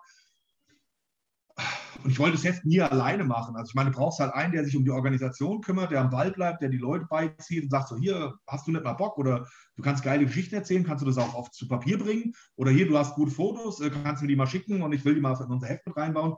[2.04, 3.56] Und ich wollte das Heft nie alleine machen.
[3.56, 6.10] Also ich meine, du brauchst halt einen, der sich um die Organisation kümmert, der am
[6.10, 9.18] Ball bleibt, der die Leute beizieht und sagt so, hier, hast du nicht mal Bock
[9.18, 12.72] oder du kannst geile Geschichten erzählen, kannst du das auch oft zu Papier bringen oder
[12.72, 15.16] hier, du hast gute Fotos, äh, kannst du mir die mal schicken und ich will
[15.16, 16.36] die mal in unser Heft mit reinbauen.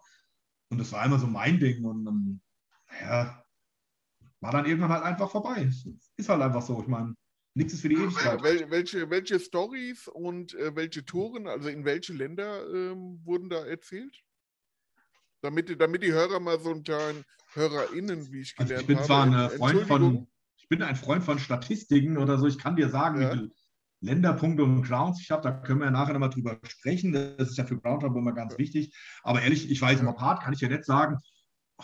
[0.70, 2.42] Und das war immer so mein Ding und ähm,
[3.02, 3.44] ja,
[4.42, 5.68] war dann irgendwann halt einfach vorbei.
[6.18, 6.80] Ist halt einfach so.
[6.82, 7.16] Ich meine,
[7.56, 8.44] nichts ist für die Ewigkeit.
[8.44, 13.66] Wel welche, welche Stories und äh, welche Touren, also in welche Länder ähm, wurden da
[13.66, 14.24] erzählt?
[15.42, 18.98] Damit, damit die Hörer mal so einen kleinen HörerInnen, wie ich gelernt also ich bin
[18.98, 19.08] habe.
[19.08, 22.48] zwar ein Freund von, ich bin ein Freund von Statistiken oder so.
[22.48, 23.32] Ich kann dir sagen, Ja.
[23.32, 23.52] wie viele
[24.02, 25.42] Länderpunkte und Grounds ich habe.
[25.44, 27.14] Da können wir ja nachher nochmal drüber sprechen.
[27.14, 28.94] Das ist ja für Groundhog immer ganz wichtig.
[29.24, 31.18] Aber ehrlich, ich weiß, im Part kann ich ja nicht sagen,
[31.80, 31.84] oh,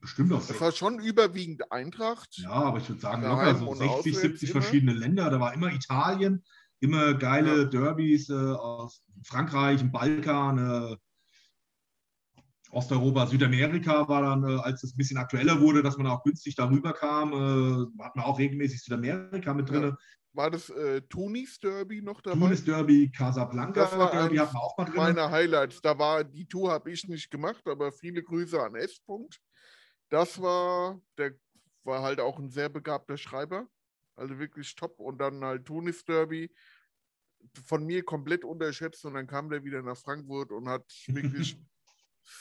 [0.00, 0.52] bestimmt auch so.
[0.52, 2.38] Das war schon überwiegend Eintracht.
[2.38, 4.62] Ja, aber ich würde sagen, locker so und 60, auswärts 70 immer?
[4.62, 5.30] verschiedene Länder.
[5.30, 6.44] Da war immer Italien,
[6.80, 7.64] immer geile Ja.
[7.64, 10.96] Derbys äh, aus Frankreich, dem Balkan, äh,
[12.70, 16.54] Osteuropa, Südamerika war dann, äh, als es ein bisschen aktueller wurde, dass man auch günstig
[16.54, 19.96] darüber kam, äh, hat man auch regelmäßig Südamerika mit drin.
[20.32, 22.38] War das äh, Tunis Derby noch dabei?
[22.38, 24.96] Tunis Derby, Casablanca Das war Derby eins hat man auch mal drin.
[24.96, 25.80] Meine Highlights.
[25.80, 29.00] Da war die Tour habe ich nicht gemacht, aber viele Grüße an S.
[29.06, 29.38] -Punkt.
[30.10, 31.34] Das war, der
[31.84, 33.66] war halt auch ein sehr begabter Schreiber.
[34.14, 35.00] Also wirklich top.
[35.00, 36.52] Und dann halt Tunis Derby.
[37.64, 41.58] Von mir komplett unterschätzt und dann kam der wieder nach Frankfurt und hat wirklich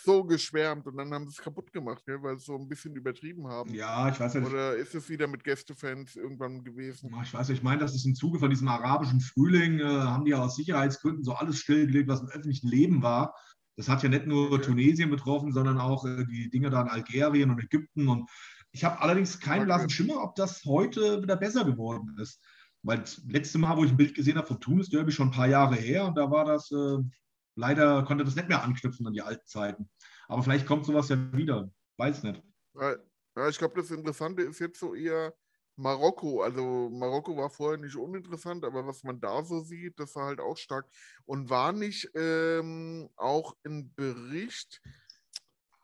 [0.03, 2.95] so geschwärmt und dann haben sie es kaputt gemacht, ne, weil sie so ein bisschen
[2.95, 3.73] übertrieben haben.
[3.73, 4.47] Ja, ich weiß nicht.
[4.47, 7.13] Oder ist es wieder mit Gästefans irgendwann gewesen?
[7.23, 10.25] Ich weiß nicht, ich meine, das ist im Zuge von diesem arabischen Frühling, äh, haben
[10.25, 13.33] die ja aus Sicherheitsgründen so alles stillgelegt, was im öffentlichen Leben war.
[13.77, 14.65] Das hat ja nicht nur Okay.
[14.65, 18.09] Tunesien betroffen, sondern auch äh, die Dinge da in Algerien und Ägypten.
[18.09, 18.29] Und
[18.71, 22.43] ich habe allerdings keinen blassen Schimmer, ob das heute wieder besser geworden ist.
[22.83, 25.33] Weil das letzte Mal, wo ich ein Bild gesehen habe vom Tunis Derby, schon ein
[25.33, 26.97] paar Jahre her, und da war das äh,
[27.57, 29.89] leider, konnte das nicht mehr anknüpfen an die alten Zeiten.
[30.27, 31.69] Aber vielleicht kommt sowas ja wieder.
[31.97, 32.41] Weiß nicht.
[32.75, 35.33] Ja, ich glaube, das Interessante ist jetzt so eher
[35.75, 36.41] Marokko.
[36.41, 40.39] Also Marokko war vorher nicht uninteressant, aber was man da so sieht, das war halt
[40.39, 40.87] auch stark.
[41.25, 44.81] Und war nicht ähm, auch ein Bericht,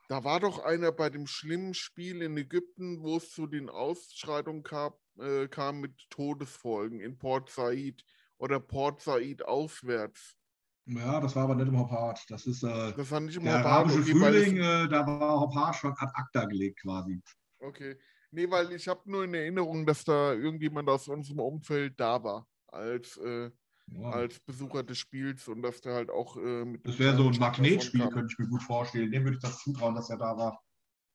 [0.09, 4.61] da war doch einer bei dem schlimmen Spiel in Ägypten, wo es zu den Ausschreitungen
[4.61, 8.03] kam, äh, kam mit Todesfolgen in Port Said
[8.37, 10.37] oder Port Said auswärts.
[10.85, 12.25] Ja, das war aber nicht im Hopart.
[12.29, 15.75] Das ist äh, Das war nicht der immer arabische okay, Frühling, äh, da war Hopart
[15.75, 17.21] schon ad acta gelegt quasi.
[17.59, 17.97] Okay.
[18.31, 22.47] Nee, weil ich habe nur in Erinnerung, dass da irgendjemand aus unserem Umfeld da war
[22.67, 23.49] als, äh,
[23.87, 24.09] Ja.
[24.09, 26.85] als Besucher des Spiels und dass der halt auch äh, mit.
[26.87, 29.11] Das wäre so ein Magnetspiel, könnte ich mir gut vorstellen.
[29.11, 30.61] Dem würde ich das zutrauen, dass er da war.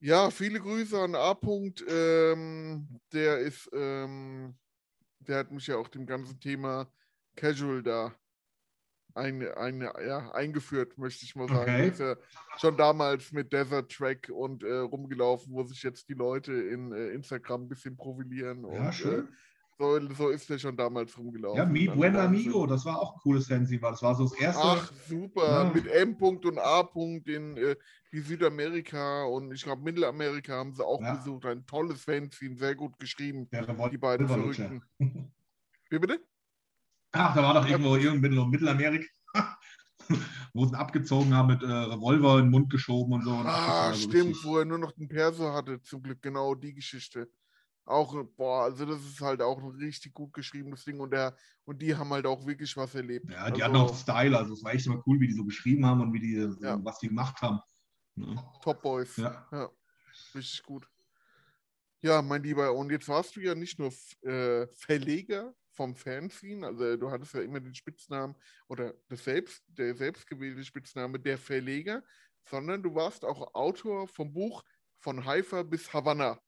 [0.01, 1.33] Ja, viele Grüße an A.
[1.33, 1.83] -Punkt.
[1.89, 4.57] Ähm, der ist, ähm,
[5.19, 6.87] der hat mich ja auch dem ganzen Thema
[7.35, 8.15] Casual da
[9.15, 11.63] eine, eine, ja, eingeführt, möchte ich mal sagen.
[11.73, 11.89] Okay.
[11.89, 12.17] Ist ja
[12.59, 17.09] schon damals mit Desert Track und äh, rumgelaufen, wo sich jetzt die Leute in äh,
[17.09, 18.65] Instagram ein bisschen profilieren.
[18.73, 19.25] Ja, und, schön.
[19.25, 19.33] Äh,
[19.81, 21.57] so, so ist der schon damals rumgelaufen.
[21.57, 22.17] Ja, Mi Dann Buen.
[22.17, 24.63] Amigo, das war auch ein cooles weil das war so das erste.
[24.65, 25.65] Ach, super.
[25.65, 25.73] Ja.
[25.73, 26.17] Mit M.
[26.17, 26.81] -Punkt und A.
[26.81, 27.77] -Punkt in äh,
[28.13, 31.15] die Südamerika und ich glaube Mittelamerika haben sie auch Ja.
[31.15, 31.47] besucht.
[31.47, 33.49] Ein tolles Fanzine, sehr gut geschrieben.
[33.53, 34.27] Revol- Die beiden.
[34.27, 34.83] Verrückten.
[35.91, 36.21] Wie bitte?
[37.13, 39.07] Ach, da war doch irgendwo irgendwo in Mittelamerika,
[40.53, 43.31] wo sie ihn abgezogen haben mit äh, Revolver in den Mund geschoben und so.
[43.31, 46.55] Und Ah, so stimmt, richtig- wo er nur noch den Perso hatte, zum Glück, genau
[46.55, 47.31] die Geschichte.
[47.85, 51.81] Auch, boah, also das ist halt auch ein richtig gut geschriebenes Ding und, der, und
[51.81, 53.31] die haben halt auch wirklich was erlebt.
[53.31, 55.45] Ja, die also, hatten auch Style, also es war echt immer cool, wie die so
[55.45, 56.79] geschrieben haben und wie die, Ja.
[56.85, 57.61] was die gemacht haben.
[58.17, 58.35] Ja.
[58.63, 59.17] Top Boys.
[59.17, 59.47] Ja.
[59.51, 59.71] Ja,
[60.35, 60.87] richtig gut.
[62.03, 63.91] Ja, mein Lieber, und jetzt warst du ja nicht nur
[64.23, 68.35] äh, Verleger vom Fanzine, also du hattest ja immer den Spitznamen
[68.67, 72.03] oder das selbst, der selbstgewählte Spitzname der Verleger,
[72.51, 74.65] sondern du warst auch Autor vom Buch
[74.99, 76.41] Von Haifa bis Havanna.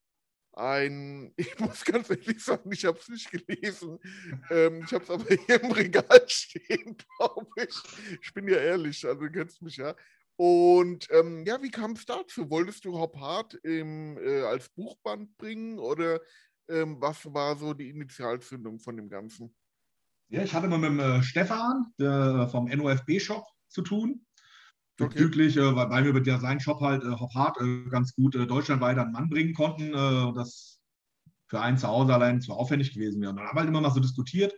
[0.52, 4.00] Ein, ich muss ganz ehrlich sagen, ich habe es nicht gelesen.
[4.50, 7.76] Ähm, ich habe es aber hier im Regal stehen, glaube ich.
[8.20, 9.94] Ich bin ja ehrlich, also du kennst mich ja.
[10.34, 12.50] Und ähm, ja, wie kam es dazu?
[12.50, 16.20] Wolltest du Hop Hard im, äh, als Buchband bringen oder
[16.70, 19.54] ähm, was war so die Initialzündung von dem Ganzen?
[20.28, 24.24] Ja, ich hatte mal mit dem äh, Stefan der, vom NOFB-Shop zu tun.
[25.00, 25.08] Okay.
[25.08, 28.34] Bezüglich, äh, weil, weil wir mit der, seinen Shop halt äh, Hard äh, ganz gut
[28.36, 29.92] äh, deutschlandweit an den Mann bringen konnten.
[29.92, 30.80] Äh, und das
[31.48, 33.30] für einen zu Hause allein zu aufwendig gewesen wäre.
[33.30, 34.54] Und dann haben wir halt immer mal so diskutiert.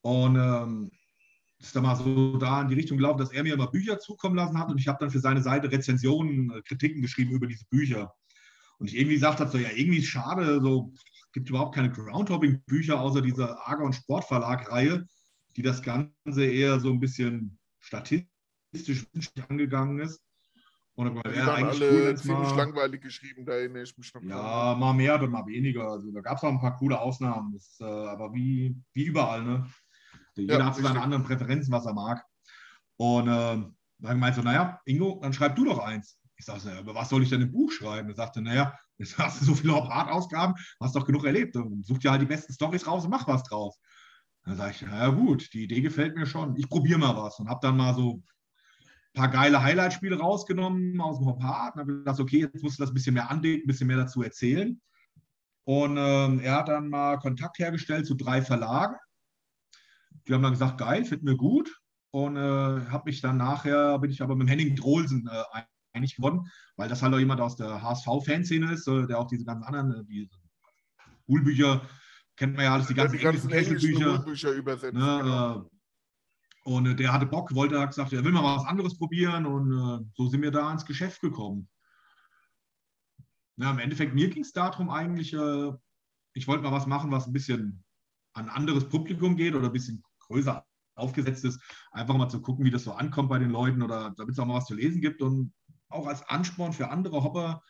[0.00, 0.90] Und ähm,
[1.60, 4.36] ist dann mal so da in die Richtung gelaufen, dass er mir immer Bücher zukommen
[4.36, 7.64] lassen hat und ich habe dann für seine Seite Rezensionen, äh, Kritiken geschrieben über diese
[7.66, 8.14] Bücher.
[8.78, 10.92] Und ich irgendwie gesagt habe, so ja, irgendwie ist schade, so
[11.38, 15.06] gibt überhaupt keine Groundhopping-Bücher außer dieser Argon Sportverlag-Reihe,
[15.56, 19.06] die das Ganze eher so ein bisschen statistisch
[19.48, 20.20] angegangen ist.
[20.96, 24.20] Und wäre waren eigentlich alle cool, ziemlich mal- langweilig geschrieben, da erinnere ich mich noch
[24.20, 24.30] dran.
[24.30, 25.88] Ja, mal mehr oder mal weniger.
[25.88, 27.52] Also, da gab es auch ein paar coole Ausnahmen.
[27.52, 29.70] Das, äh, aber wie, wie überall, ne?
[30.34, 32.24] Jeder Ja, hat so seine anderen Präferenzen, was er mag.
[32.96, 33.62] Und äh,
[34.00, 36.18] dann meinte so, naja, Ingo, dann schreib du doch eins.
[36.36, 38.08] Ich sagte, naja, über was soll ich denn im Buch schreiben?
[38.08, 41.56] Er sagte, naja, jetzt hast du so viele Hop-Hard-Ausgaben, hast doch genug erlebt.
[41.56, 43.78] Und such dir halt die besten Storys raus und mach was draus.
[44.44, 46.56] Dann sage ich, naja gut, die Idee gefällt mir schon.
[46.56, 48.24] Ich probiere mal was und habe dann mal so ein
[49.14, 51.74] paar geile Highlight-Spiele rausgenommen aus dem Hop-Hard.
[51.74, 53.96] Und habe gedacht, okay, jetzt musst du das ein bisschen mehr anlegen, ein bisschen mehr
[53.96, 54.80] dazu erzählen.
[55.64, 58.96] Und ähm, er hat dann mal Kontakt hergestellt zu drei Verlagen.
[60.26, 61.70] Die haben dann gesagt, geil, finden wir gut.
[62.10, 65.42] Und äh, habe mich dann nachher, bin ich aber mit Henning Drohlsen äh,
[65.92, 69.44] einig geworden, weil das halt auch jemand aus der HSV-Fanszene ist, äh, der auch diese
[69.44, 70.30] ganzen anderen, äh, die
[71.26, 71.82] Schulbücher,
[72.36, 74.52] kennt man ja alles, die ganzen die ganzen englischen englischen Bücher.
[74.52, 74.94] Übersetzt.
[74.94, 75.60] Ne, genau.
[75.60, 75.64] äh,
[76.64, 79.72] und äh, der hatte Bock, wollte, hat gesagt, er will mal was anderes probieren und
[79.72, 81.68] äh, so sind wir da ins Geschäft gekommen.
[83.56, 85.72] Ja, Im Endeffekt, mir ging es darum eigentlich, äh,
[86.34, 87.82] ich wollte mal was machen, was ein bisschen
[88.34, 91.60] an ein anderes Publikum geht oder ein bisschen größer aufgesetzt ist.
[91.90, 94.46] Einfach mal zu gucken, wie das so ankommt bei den Leuten oder damit es auch
[94.46, 95.52] mal was zu lesen gibt und
[95.88, 97.62] auch als Ansporn für andere Hopper,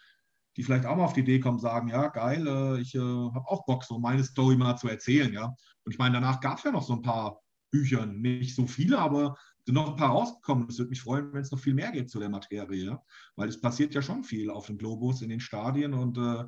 [0.56, 3.46] die vielleicht auch mal auf die Idee kommen, sagen, ja, geil, äh, ich äh, habe
[3.48, 5.46] auch Bock, so meine Story mal zu erzählen, ja.
[5.84, 8.98] Und ich meine, danach gab es ja noch so ein paar Bücher, nicht so viele,
[8.98, 10.66] aber sind noch ein paar rausgekommen.
[10.68, 12.98] Es würde mich freuen, wenn es noch viel mehr gibt zu der Materie,
[13.36, 16.44] weil es passiert ja schon viel auf dem Globus, in den Stadien und äh,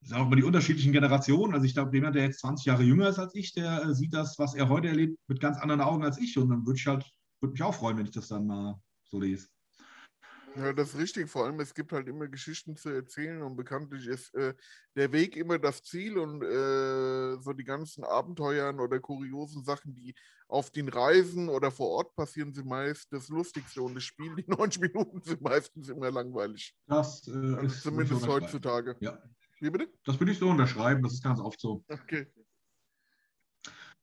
[0.00, 1.54] sind auch immer die unterschiedlichen Generationen.
[1.54, 4.14] Also ich glaube, jemand, der jetzt 20 Jahre jünger ist als ich, der äh, sieht
[4.14, 6.86] das, was er heute erlebt, mit ganz anderen Augen als ich und dann würde ich
[6.86, 7.04] halt,
[7.40, 9.51] würde mich auch freuen, wenn ich das dann mal so lese.
[10.54, 11.30] Ja, das ist richtig.
[11.30, 14.54] Vor allem, es gibt halt immer Geschichten zu erzählen und bekanntlich ist äh,
[14.94, 20.14] der Weg immer das Ziel und äh, so die ganzen Abenteuern oder kuriosen Sachen, die
[20.48, 24.44] auf den Reisen oder vor Ort passieren, sind meist das Lustigste und das Spiel, die
[24.46, 26.76] 90 Minuten sind meistens immer langweilig.
[26.86, 28.96] Das äh, Also ist zumindest heutzutage.
[29.00, 29.22] Ja,
[29.60, 29.90] Wie bitte?
[30.04, 31.82] das würde ich so unterschreiben, das ist ganz oft so.
[31.88, 32.26] Okay.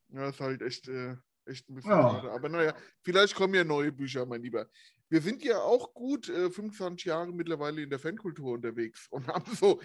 [0.08, 2.00] Ja, ist halt echt, äh, echt ein bisschen Ja.
[2.00, 2.30] schade.
[2.32, 4.68] Aber naja, vielleicht kommen ja neue Bücher, mein Lieber.
[5.08, 9.54] Wir sind ja auch gut äh, 25 Jahre mittlerweile in der Fankultur unterwegs und haben
[9.54, 9.80] so,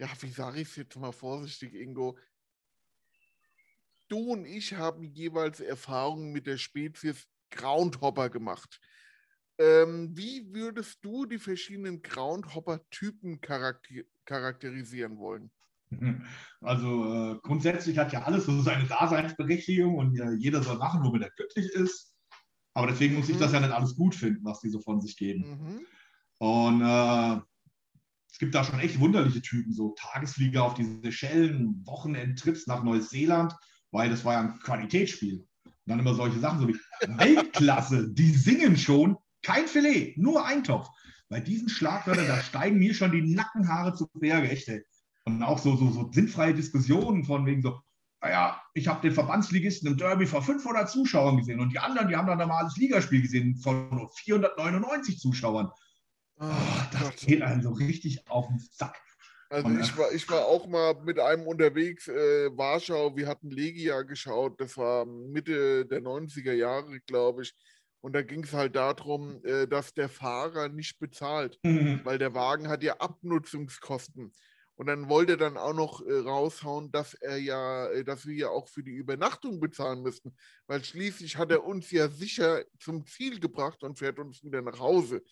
[0.00, 2.18] ja, wie sage ich es jetzt mal vorsichtig, Ingo?
[4.08, 8.80] Du und ich haben jeweils Erfahrungen mit der Spezies Groundhopper gemacht.
[9.58, 15.52] Ähm, wie würdest du die verschiedenen Groundhopper-Typen charakter charakterisieren wollen?
[16.60, 21.22] Also äh, grundsätzlich hat ja alles so seine Daseinsberechtigung und äh, jeder soll machen, womit
[21.22, 22.12] er glücklich ist.
[22.74, 23.40] Aber deswegen muss ich Mhm.
[23.40, 25.48] das ja nicht alles gut finden, was die so von sich geben.
[25.48, 25.80] Mhm.
[26.38, 27.40] Und äh,
[28.30, 33.54] es gibt da schon echt wunderliche Typen, so Tagesflieger auf die Seychellen, Wochenendtrips nach Neuseeland,
[33.92, 35.40] weil das war ja ein Qualitätsspiel.
[35.64, 40.88] Und dann immer solche Sachen, so wie Weltklasse, die singen schon, kein Filet, nur Eintopf.
[41.28, 44.68] Bei diesen Schlagwörtern, da steigen mir schon die Nackenhaare zu Berge, echt.
[44.68, 44.82] Ey.
[45.28, 47.80] Und auch so, so, so sinnfreie Diskussionen von wegen so,
[48.20, 52.16] naja, ich habe den Verbandsligisten im Derby vor 500 Zuschauern gesehen und die anderen, die
[52.16, 55.70] haben dann ein normales Ligaspiel gesehen von nur 499 Zuschauern.
[56.40, 56.46] Oh,
[56.92, 57.16] das Gott.
[57.18, 58.96] geht einem so richtig auf den Sack.
[59.50, 63.28] Also Und, ich äh, war, ich war auch mal mit einem unterwegs, äh, Warschau, wir
[63.28, 67.54] hatten Legia geschaut, das war Mitte der 90er Jahre, glaube ich.
[68.00, 72.68] Und da ging es halt darum, äh, dass der Fahrer nicht bezahlt, weil der Wagen
[72.68, 74.32] hat ja Abnutzungskosten.
[74.78, 78.34] Und dann wollte er dann auch noch äh, raushauen, dass er ja, äh, dass wir
[78.34, 80.36] ja auch für die Übernachtung bezahlen müssten,
[80.68, 84.78] weil schließlich hat er uns ja sicher zum Ziel gebracht und fährt uns wieder nach
[84.78, 85.24] Hause.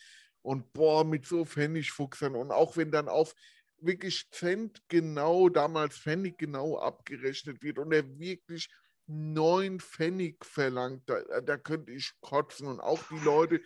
[0.43, 3.37] Und boah, mit so Pfennigfuchsern und auch wenn dann auf
[3.79, 8.69] wirklich Cent genau, damals Pfennig genau abgerechnet wird und er wirklich
[9.07, 12.67] neun Pfennig verlangt, da, da könnte ich kotzen.
[12.67, 13.61] Und auch die Leute,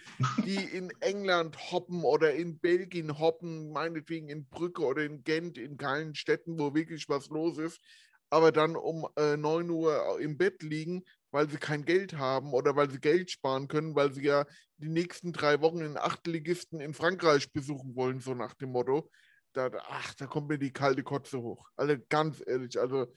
[0.44, 5.76] die in England hoppen oder in Belgien hoppen, meinetwegen in Brücke oder in Gent, in
[5.76, 7.80] geilen Städten, wo wirklich was los ist,
[8.28, 12.76] aber dann um äh, 9 Uhr im Bett liegen, weil sie kein Geld haben oder
[12.76, 14.44] weil sie Geld sparen können, weil sie ja
[14.76, 19.10] die nächsten drei Wochen in Achtligisten in Frankreich besuchen wollen, so nach dem Motto.
[19.52, 21.68] Da, da- ach, da kommt mir die kalte Kotze hoch.
[21.76, 23.12] Also ganz ehrlich, also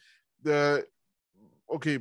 [0.46, 0.84] äh,
[1.74, 2.00] okay,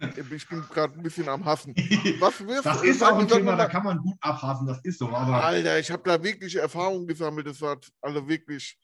[0.34, 1.74] ich bin gerade ein bisschen am Hassen.
[2.20, 4.98] Was wirst Das du- ist auch ein Thema, da kann man gut abhasen, das ist
[4.98, 5.08] so.
[5.08, 7.46] Aber Alter, ich habe da wirklich Erfahrung gesammelt.
[7.46, 8.78] Das war also wirklich.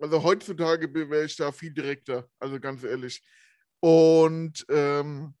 [0.00, 3.22] Also heutzutage wäre ich da viel direkter, also ganz ehrlich.
[3.80, 5.34] Und ähm,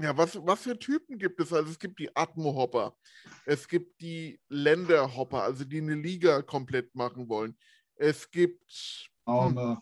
[0.00, 1.52] ja, was, was für Typen gibt es?
[1.52, 2.96] Also es gibt die Atmo-Hopper,
[3.44, 7.56] es gibt die Länder-Hopper, also die eine Liga komplett machen wollen.
[7.96, 9.08] Es gibt.
[9.26, 9.76] äh,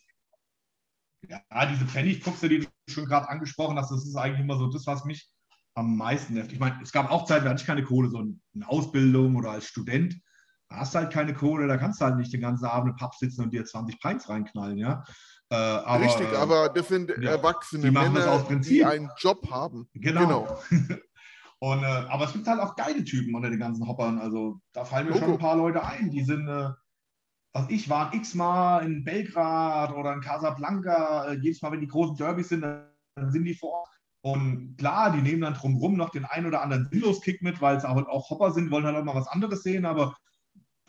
[1.28, 4.86] ja, diese Pfennigfuchse, die du schon gerade angesprochen hast, das ist eigentlich immer so das,
[4.86, 5.28] was mich
[5.74, 6.52] am meisten nervt.
[6.52, 9.50] Ich meine, es gab auch Zeiten, da hatte ich keine Kohle, so eine Ausbildung oder
[9.50, 10.16] als Student.
[10.68, 12.96] Da hast du halt keine Kohle, da kannst du halt nicht den ganzen Abend im
[12.96, 15.04] Pub sitzen und dir 20 Pints reinknallen, ja.
[15.50, 19.10] Äh, aber, Richtig, äh, aber das sind ja, erwachsene die machen das Männer, die einen
[19.18, 19.88] Job haben.
[19.94, 20.58] Genau.
[21.58, 24.18] Und, äh, aber es gibt halt auch geile Typen unter den ganzen Hoppern.
[24.18, 25.32] Also da fallen mir schon Logo.
[25.34, 26.70] ein paar Leute ein, die sind, äh,
[27.56, 31.28] was ich war x-mal in Belgrad oder in Casablanca.
[31.28, 33.88] Äh, jedes Mal, wenn die großen Derbys sind, dann sind die vor Ort.
[34.20, 37.84] Und klar, die nehmen dann drumherum noch den einen oder anderen Sinnlos-Kick mit, weil es
[37.84, 39.86] auch, auch Hopper sind, wollen halt auch mal was anderes sehen.
[39.86, 40.16] Aber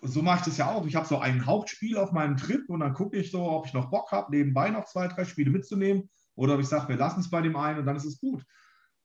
[0.02, 0.86] so mache ich das ja auch.
[0.86, 3.74] Ich habe so ein Hauptspiel auf meinem Trip und dann gucke ich so, ob ich
[3.74, 6.10] noch Bock habe, nebenbei noch zwei, drei Spiele mitzunehmen.
[6.36, 8.44] Oder ob ich sage, wir lassen es bei dem einen und dann ist es gut.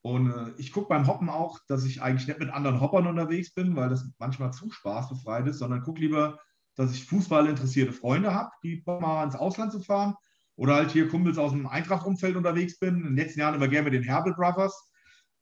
[0.02, 3.54] Und äh, ich gucke beim Hoppen auch, dass ich eigentlich nicht mit anderen Hoppern unterwegs
[3.54, 6.38] bin, weil das manchmal zu spaßbefreit ist, sondern gucke lieber,
[6.76, 10.14] dass ich Fußball interessierte Freunde habe, die mal ins Ausland zu fahren.
[10.56, 12.96] Oder halt hier Kumpels aus dem Eintracht-Umfeld unterwegs bin.
[12.96, 14.92] In den letzten Jahren immer gerne mit den Herbel Brothers.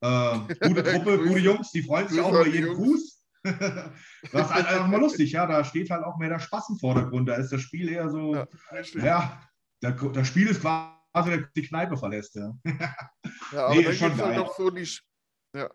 [0.01, 2.75] Äh, gute Truppe, gute Jungs, die freuen sich auch über jeden.
[2.75, 3.21] Gruß.
[3.43, 5.47] das ist halt einfach mal lustig, ja.
[5.47, 7.29] Da steht halt auch mehr der Spaß im Vordergrund.
[7.29, 8.47] Da ist das Spiel eher so, Ja,
[8.95, 9.43] ja,
[9.83, 12.53] der, das Spiel ist quasi, der die Kneipe verlässt, ja.
[13.53, 14.89] Ja, aber Nee, dann gibt es halt noch so die,
[15.55, 15.71] ja.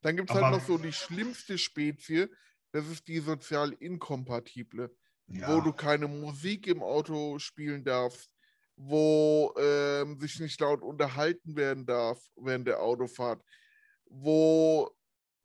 [0.00, 2.30] dann gibt's halt noch so die schlimmste Spezie,
[2.72, 4.94] das ist die sozial inkompatible,
[5.28, 5.48] ja.
[5.48, 8.30] wo du keine Musik im Auto spielen darfst,
[8.76, 13.42] wo ähm, sich nicht laut unterhalten werden darf während der Autofahrt,
[14.06, 14.90] wo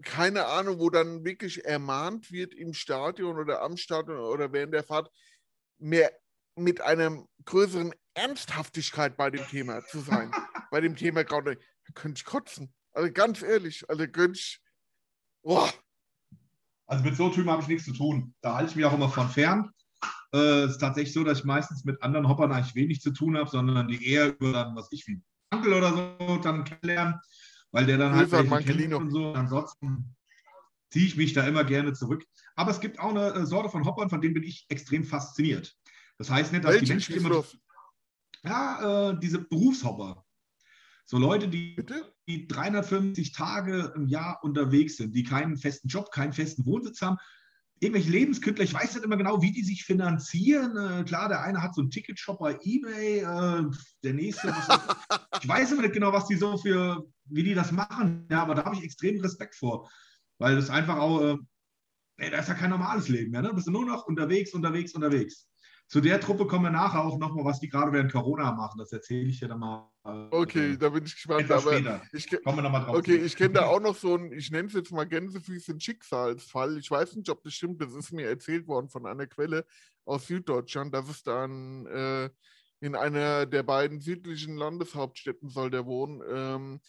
[0.03, 4.83] keine Ahnung, wo dann wirklich ermahnt wird im Stadion oder am Stadion oder während der
[4.83, 5.09] Fahrt
[5.77, 6.11] mehr
[6.55, 10.31] mit einer größeren Ernsthaftigkeit bei dem Thema zu sein.
[10.71, 12.73] bei dem Thema gerade, da könnte ich kotzen.
[12.91, 14.61] Also ganz ehrlich, also könnte ich.
[15.43, 15.71] Boah,
[16.87, 18.33] Also mit so Typen habe ich nichts zu tun.
[18.41, 19.71] Da halte ich mich auch immer von fern.
[20.33, 23.37] Äh, Es ist tatsächlich so, dass ich meistens mit anderen Hoppern eigentlich wenig zu tun
[23.37, 25.21] habe, sondern die eher über dann, was ich wie
[25.51, 27.15] Onkel oder so dann kennenlernen,
[27.71, 29.33] weil der dann halt an welche kennt und so.
[29.33, 30.15] Ansonsten
[30.89, 32.23] ziehe ich mich da immer gerne zurück.
[32.55, 35.75] Aber es gibt auch eine äh, Sorte von Hoppern, von denen bin ich extrem fasziniert.
[36.17, 37.43] Das heißt nicht, dass die welche Menschen schießt immer,
[38.43, 40.24] ja, äh, diese Berufshopper.
[41.05, 41.75] So Leute, die
[42.27, 47.17] die 350 Tage im Jahr unterwegs sind, die keinen festen Job, keinen festen Wohnsitz haben,
[47.79, 50.75] irgendwelche Lebenskünstler, ich weiß nicht immer genau, wie die sich finanzieren.
[50.77, 53.69] Äh, klar, der eine hat so einen Ticketshop bei Ebay, äh,
[54.03, 54.47] der nächste,
[55.41, 58.55] ich weiß immer nicht genau, was die so für, wie die das machen, ja, aber
[58.55, 59.89] da habe ich extrem Respekt vor,
[60.39, 61.37] weil das einfach auch, äh,
[62.17, 63.49] ey, da ist ja kein normales Leben mehr, ne?
[63.49, 65.47] Du bist nur noch unterwegs, unterwegs, unterwegs.
[65.87, 68.79] Zu der Truppe kommen wir nachher auch nochmal, was die gerade während Corona machen.
[68.79, 69.87] Das erzähle ich dir dann mal.
[70.03, 71.49] äh, Okay, da bin ich gespannt.
[71.51, 71.77] Aber
[72.11, 72.95] ich, Kommen wir nochmal drauf.
[72.97, 76.79] okay, ich kenne da auch noch so einen, ich nenne es jetzt mal Gänsefüßchen Schicksalsfall.
[76.79, 79.65] Ich weiß nicht, ob das stimmt, das ist mir erzählt worden von einer Quelle
[80.05, 82.29] aus Süddeutschland, dass es dann äh,
[82.79, 86.21] in einer der beiden südlichen Landeshauptstädten soll der wohnen.
[86.27, 86.81] Ähm,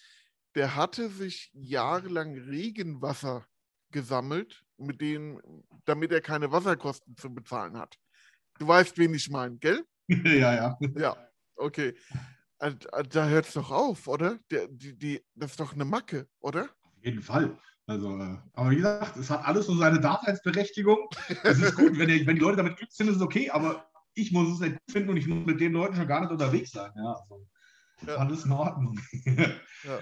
[0.54, 3.46] der hatte sich jahrelang Regenwasser
[3.90, 5.38] gesammelt, mit denen,
[5.84, 7.98] damit er keine Wasserkosten zu bezahlen hat.
[8.58, 9.84] Du weißt, wen ich meine, gell?
[10.08, 10.78] ja, ja.
[10.96, 11.16] Ja,
[11.56, 11.94] okay.
[12.58, 14.38] Äh, äh, Da hört es doch auf, oder?
[14.50, 16.64] Der, die, die, das ist doch eine Macke, oder?
[16.64, 17.58] Auf jeden Fall.
[17.86, 21.08] Also, äh, aber wie gesagt, es hat alles so seine Daseinsberechtigung.
[21.44, 23.88] Es ist gut, wenn die, wenn die Leute damit glücklich sind, ist es okay, aber
[24.14, 26.30] ich muss es nicht gut finden und ich muss mit den Leuten schon gar nicht
[26.30, 26.90] unterwegs sein.
[26.96, 27.46] Ja, also,
[28.06, 28.16] Ja.
[28.16, 28.98] alles in Ordnung.
[29.84, 30.00] Ja.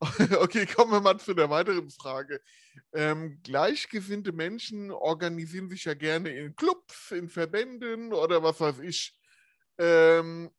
[0.40, 2.40] Okay, kommen wir mal zu der weiteren Frage.
[2.92, 9.16] Ähm, gleichgesinnte Menschen organisieren sich ja gerne in Clubs, in Verbänden oder was weiß ich.
[9.78, 10.50] Ähm,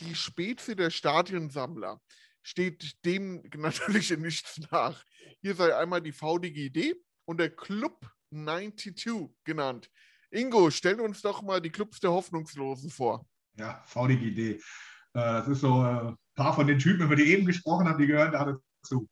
[0.00, 2.00] die Spezie der Stadionsammler
[2.42, 5.04] steht dem natürlich in nichts nach.
[5.42, 6.94] Hier sei einmal die VDGD
[7.24, 9.90] und der Club 92 genannt.
[10.30, 13.26] Ingo, stell uns doch mal die Clubs der Hoffnungslosen vor.
[13.56, 14.38] ja, VDGD.
[14.48, 14.58] Äh,
[15.14, 18.06] das ist so äh, ein paar von den Typen, über die eben gesprochen haben, die
[18.06, 18.58] gehören da
[18.88, 19.08] dazu.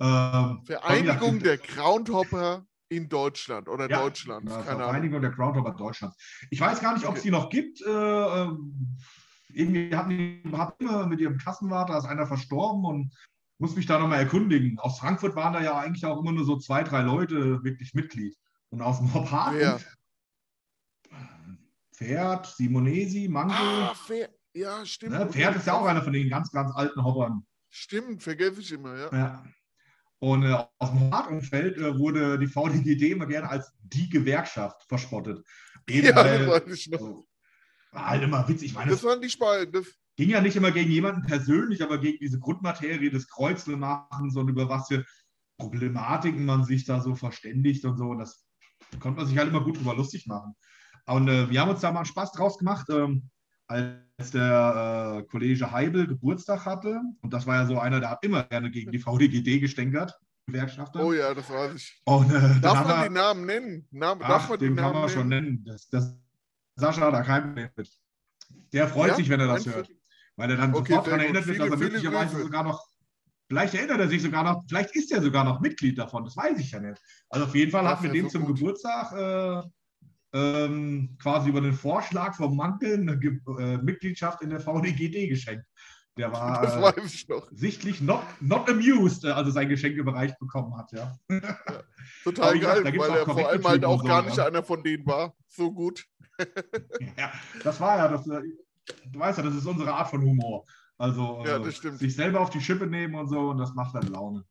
[0.00, 4.48] Ähm, Vereinigung der Groundhopper in Deutschland oder Ja, Deutschland.
[4.48, 4.82] Ja, Keine Ahnung.
[4.90, 6.16] Vereinigung der Groundhopper Deutschlands.
[6.50, 7.28] Ich weiß gar nicht, ob es Okay.
[7.28, 7.80] die noch gibt.
[7.82, 8.96] Äh, ähm,
[9.52, 13.12] irgendwie hatten die hatten immer mit ihrem Kassenwart, da ist einer verstorben und
[13.58, 14.78] muss mich da nochmal erkundigen.
[14.78, 18.36] Aus Frankfurt waren da ja eigentlich auch immer nur so zwei, drei Leute wirklich Mitglied.
[18.68, 19.80] Und aus dem Hop Wer?
[21.94, 23.54] Pferd, Simonesi, Mango.
[23.54, 24.30] Ah, Pferd.
[24.54, 25.12] Ja, stimmt.
[25.12, 25.26] ne?
[25.28, 27.46] Pferd ist ja auch einer von den ganz, ganz alten Hoppern.
[27.78, 29.08] Stimmt, vergesse ich immer, ja.
[29.12, 29.44] Ja.
[30.18, 35.44] Und äh, aus dem Hart-Umfeld äh, wurde die VDGD immer gerne als die Gewerkschaft verspottet.
[35.86, 36.98] Eben Ja, das weil- weiß ich noch.
[37.00, 37.28] so.
[37.92, 38.68] War halt immer witzig.
[38.70, 39.72] Ich meine, Das waren die Spalten.
[39.72, 44.48] Das, ging ja nicht immer gegen jemanden persönlich, aber gegen diese Grundmaterie des Kreuzelmachens und
[44.48, 45.04] über was für
[45.58, 48.06] Problematiken man sich da so verständigt und so.
[48.08, 48.42] Und das
[49.00, 50.54] konnte man sich halt immer gut drüber lustig machen.
[51.04, 53.28] Und äh, wir haben uns da mal Spaß draus gemacht, ähm,
[53.68, 57.00] als der äh, Kollege Heibel Geburtstag hatte.
[57.22, 60.14] Und das war ja so einer, der hat immer gerne gegen die VDGD gestänkert.
[60.46, 61.04] Gewerkschafter.
[61.04, 62.00] Oh ja, das weiß ich.
[62.04, 63.88] Und, äh, Darf man wir- die Namen nennen?
[63.90, 65.46] Namen, Ach, darf man den kann Namen man schon nennen?
[65.46, 65.64] nennen.
[65.64, 66.16] Das, das,
[66.76, 67.90] Sascha hat da kein Problem mit.
[68.72, 69.14] Der freut Ja?
[69.16, 69.90] sich, wenn er das hört.
[70.36, 71.24] Weil er dann Okay, sofort daran gut.
[71.24, 72.86] erinnert wird, dass er möglicherweise sogar noch,
[73.48, 76.58] vielleicht erinnert er sich sogar noch, vielleicht ist er sogar noch Mitglied davon, das weiß
[76.60, 77.00] ich ja nicht.
[77.30, 78.56] Also auf jeden Fall Das hatten wir wär dem so zum gut.
[78.58, 79.68] Geburtstag äh,
[80.32, 85.64] ähm, quasi über den Vorschlag vom Mantel eine Ge äh, Mitgliedschaft in der VDGD geschenkt.
[86.18, 87.46] Der war äh, ich noch.
[87.52, 90.90] sichtlich not, not amused, äh, als er sein Geschenk überreicht bekommen hat.
[90.92, 91.14] Ja.
[92.24, 94.46] Total wie gesagt, geil, gibt's weil er vor allem halt auch so, gar nicht ja.
[94.46, 95.34] einer von denen war.
[95.48, 96.04] So gut.
[97.16, 98.26] Ja, das war ja das.
[98.28, 98.42] äh,
[99.10, 100.64] Du weißt ja, das ist unsere Art von Humor.
[100.98, 104.06] Also Ja, äh, sich selber auf die Schippe nehmen und so, und das macht dann
[104.06, 104.44] Laune.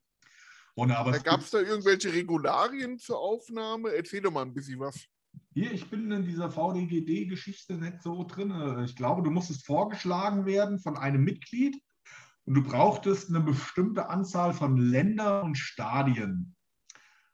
[0.76, 3.94] Und, aber Da es gab es da irgendwelche Regularien zur Aufnahme?
[3.94, 5.08] Erzähl doch mal ein bisschen was.
[5.54, 8.84] Hier, ich bin in dieser VDGD-Geschichte nicht so drin.
[8.86, 11.82] Ich glaube, du musstest vorgeschlagen werden von einem Mitglied
[12.46, 16.56] und du brauchtest eine bestimmte Anzahl von Ländern und Stadien.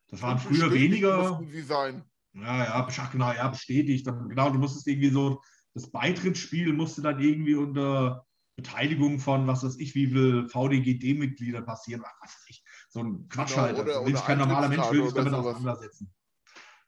[0.08, 1.30] Das waren früher Bestätigt weniger.
[1.30, 2.04] mussten sie sein.
[2.34, 4.06] Ja, ja, besch- genau, ja, bestätigt.
[4.06, 5.42] Genau, du musstest irgendwie so,
[5.74, 8.26] das Beitrittsspiel musste dann irgendwie unter
[8.56, 12.04] Beteiligung von, was weiß ich, wie viel VDGD-Mitglieder passieren.
[12.06, 13.80] Ach, was weiß ich, so ein Quatsch Genau, halt.
[13.80, 16.14] oder- Wenn sich oder kein normaler Mensch will, sich damit oder auseinandersetzen.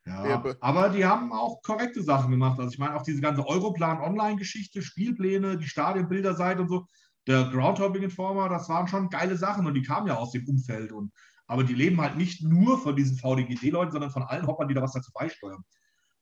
[0.05, 2.59] Ja, aber die haben auch korrekte Sachen gemacht.
[2.59, 6.87] Also ich meine, auch diese ganze Europlan-Online-Geschichte, Spielpläne, die Stadionbilderseite und so,
[7.25, 10.91] der Groundhopping-Informer, das waren schon geile Sachen und die kamen ja aus dem Umfeld.
[10.91, 11.13] Und,
[11.47, 14.81] aber die leben halt nicht nur von diesen VDGD-Leuten, sondern von allen Hoppern, die da
[14.81, 15.63] was dazu beisteuern.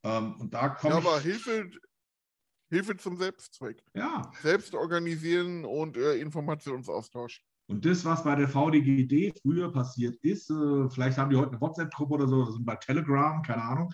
[0.04, 1.20] Ähm, und da Ja, komme aber.
[1.20, 1.72] Hilfe,
[2.70, 3.84] Hilfe zum Selbstzweck.
[3.96, 7.44] Ja, Selbst organisieren und äh, Informationsaustausch.
[7.72, 11.61] Und das, was bei der VDGD früher passiert ist, äh, vielleicht haben die heute eine
[11.61, 13.93] WhatsApp-Gruppe oder so, das sind bei Telegram, keine Ahnung.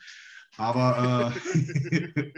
[0.58, 2.18] Aber äh,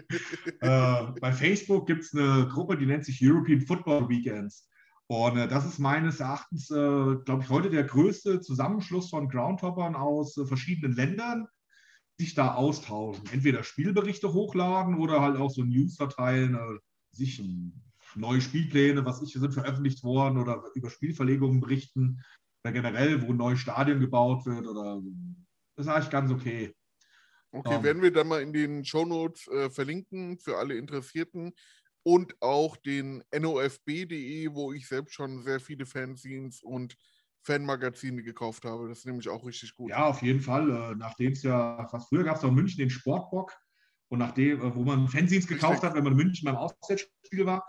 [0.60, 4.68] äh, bei Facebook gibt es eine Gruppe, die nennt sich European Football Weekends.
[5.08, 9.96] Und äh, das ist meines Erachtens, äh, glaube ich, heute der größte Zusammenschluss von Groundhoppern
[9.96, 11.48] aus äh, verschiedenen Ländern,
[12.20, 13.24] die sich da austauschen.
[13.32, 16.60] Entweder Spielberichte hochladen oder halt auch so News verteilen,
[17.12, 17.82] sich ähm,
[18.16, 22.24] neue Spielpläne, was ich, sind veröffentlicht worden oder über Spielverlegungen berichten
[22.64, 25.02] oder generell, wo ein neues Stadion gebaut wird oder
[25.76, 26.74] das ist eigentlich ganz okay.
[27.52, 27.84] Okay, Ähm.
[27.84, 31.54] werden wir dann mal in den Shownotes äh, verlinken für alle Interessierten
[32.04, 36.96] und auch den nofb.de, wo ich selbst schon sehr viele Fanzines und
[37.44, 38.90] Fanmagazine gekauft habe.
[38.90, 39.90] Das ist nämlich auch richtig gut.
[39.90, 40.70] Ja, auf jeden Fall.
[40.70, 43.54] Äh, nachdem es ja, was früher gab es auch in München den Sportbock
[44.10, 47.68] und nachdem, äh, wo man Fanzines gekauft hat, wenn man in München beim Auswärtsspiel war.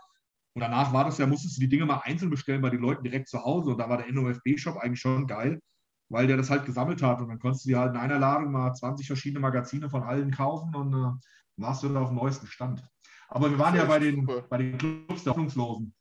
[0.54, 3.04] Und danach war das ja, musstest du die Dinge mal einzeln bestellen bei den Leuten
[3.04, 3.70] direkt zu Hause.
[3.70, 5.60] Und da war der NOFB-Shop eigentlich schon geil,
[6.08, 7.20] weil der das halt gesammelt hat.
[7.20, 10.30] Und dann konntest du dir halt in einer Ladung mal 20 verschiedene Magazine von allen
[10.30, 11.12] kaufen und äh,
[11.56, 12.84] warst du dann auf dem neuesten Stand.
[13.28, 15.94] Aber wir waren ja bei den, bei den Clubs der Hoffnungslosen.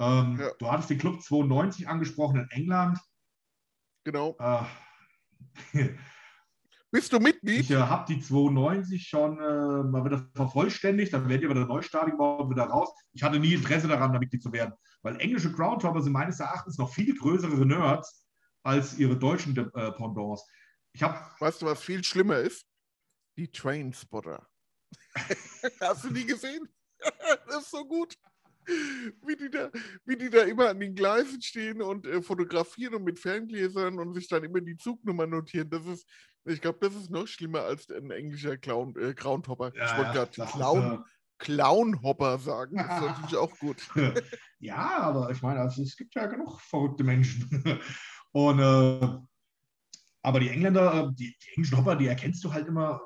[0.00, 0.50] Ähm, Ja.
[0.58, 2.98] Du hattest den Club 92 angesprochen in England.
[4.02, 4.36] Genau.
[4.40, 4.64] Äh,
[6.94, 7.58] Bist du Mitglied?
[7.58, 12.12] Ich äh, habe die 92 schon äh, mal wieder vervollständigt, dann werden die wieder Neustadion
[12.12, 12.88] gebaut und wieder raus.
[13.12, 16.78] Ich hatte nie Interesse daran, da Mitglied zu werden, weil englische Groundhopper sind meines Erachtens
[16.78, 18.24] noch viel größere Nerds
[18.62, 20.46] als ihre deutschen äh, Pendants.
[20.92, 22.64] Ich habe Weißt du, was viel schlimmer ist?
[23.36, 24.46] Die Trainspotter.
[25.80, 26.68] Hast du die gesehen?
[27.48, 28.14] das ist so gut.
[28.66, 29.68] Wie die, da,
[30.04, 34.14] wie die da immer an den Gleisen stehen und äh, fotografieren und mit Ferngläsern und
[34.14, 35.68] sich dann immer die Zugnummer notieren.
[35.68, 36.08] Das ist,
[36.44, 39.72] ich glaube, das ist noch schlimmer als ein englischer Clown, äh, Groundhopper.
[39.74, 41.04] ich wollte gerade Clown,
[41.38, 42.76] Clownhopper sagen.
[42.76, 43.96] Das ist natürlich auch gut.
[43.96, 44.22] äh,
[44.58, 47.80] ja, aber ich meine, also, es gibt ja genug verrückte Menschen.
[48.32, 49.18] Und äh,
[50.22, 53.00] aber die Engländer, äh, die, die englischen Hopper, die erkennst du halt immer,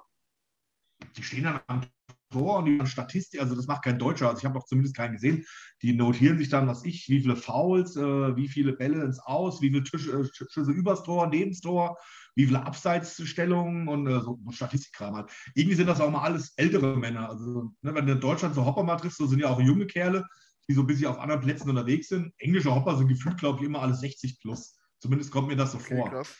[1.16, 1.82] die stehen dann am
[2.30, 5.14] Tor und die Statistik, also das macht kein Deutscher, also ich habe noch zumindest keinen
[5.14, 5.44] gesehen,
[5.82, 9.62] die notieren sich dann, was ich, wie viele Fouls, äh, wie viele Bälle ins Aus,
[9.62, 11.96] wie viele Tisch, äh, Schüsse übers Tor, neben das Tor,
[12.34, 15.30] wie viele Abseitsstellungen und äh, so, Statistikkram halt.
[15.54, 17.28] Irgendwie sind das auch mal alles ältere Männer.
[17.30, 19.86] Also, ne, wenn du in Deutschland so Hopper mal triffst, so sind ja auch junge
[19.86, 20.24] Kerle,
[20.68, 22.32] die so ein bisschen auf anderen Plätzen unterwegs sind.
[22.38, 24.76] Englische Hopper sind gefühlt, glaube ich, immer alle 60 plus.
[25.00, 26.10] Zumindest kommt mir das so Okay, vor.
[26.10, 26.36] krass.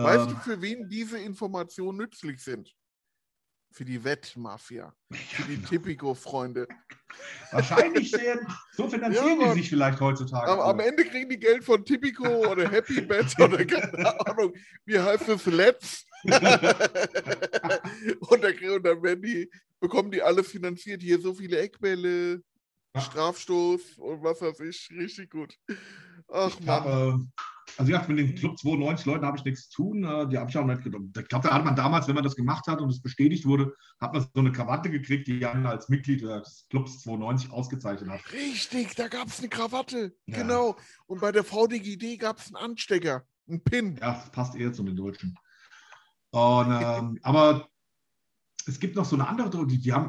[0.00, 2.74] Weißt du, Ähm, für wen diese Informationen nützlich sind?
[3.70, 5.68] Für die Wettmafia, für die genau.
[5.68, 6.66] Tipico-Freunde.
[7.52, 8.40] Wahrscheinlich sehr,
[8.72, 10.50] so finanzieren Ja, die sich vielleicht heutzutage.
[10.50, 10.80] Am, am.
[10.80, 14.52] Ende kriegen die Geld von Tipico oder Happy Bet oder keine Ahnung,
[14.84, 16.04] wie heißt es, Let's?
[16.24, 16.32] und,
[18.42, 19.50] dann, und dann werden die,
[19.80, 21.02] bekommen die alles finanziert.
[21.02, 22.42] Hier so viele Eckbälle.
[22.96, 24.88] Strafstoß und was weiß ich.
[24.90, 25.54] Richtig gut.
[26.28, 26.84] Ach Ich Mann.
[26.84, 27.26] habe,
[27.76, 30.04] also ja, mit den Club 92 Leuten habe ich nichts zu tun.
[30.04, 31.12] äh, Die habe ich auch nicht genommen.
[31.16, 33.74] Ich glaube, da hat man damals, wenn man das gemacht hat und es bestätigt wurde,
[34.00, 38.32] hat man so eine Krawatte gekriegt, die einen als Mitglied des Clubs 92 ausgezeichnet hat.
[38.32, 40.14] Richtig, da gab es eine Krawatte.
[40.26, 40.38] Ja.
[40.38, 40.76] Genau.
[41.06, 43.24] Und bei der VDGD gab es einen Anstecker.
[43.48, 43.96] Ein Pin.
[44.00, 45.36] Ja, das passt eher zu den Deutschen.
[46.30, 47.68] Und, ähm, aber
[48.66, 50.08] es gibt noch so eine andere, die, die haben,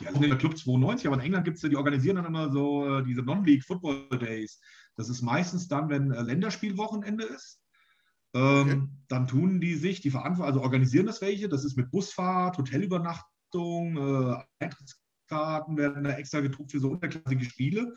[0.00, 2.24] die sind in der Club 92, aber in England gibt es ja, die organisieren dann
[2.26, 4.60] immer so äh, diese Non-League Football Days.
[4.98, 7.62] Das ist meistens dann, wenn äh, Länderspielwochenende ist.
[8.34, 8.82] Ähm, okay.
[9.08, 11.48] Dann tun die sich, die verantworten, also organisieren das welche.
[11.48, 17.94] Das ist mit Busfahrt, Hotelübernachtung, äh, Eintrittskarten werden da extra gedruckt für so unterklassige Spiele.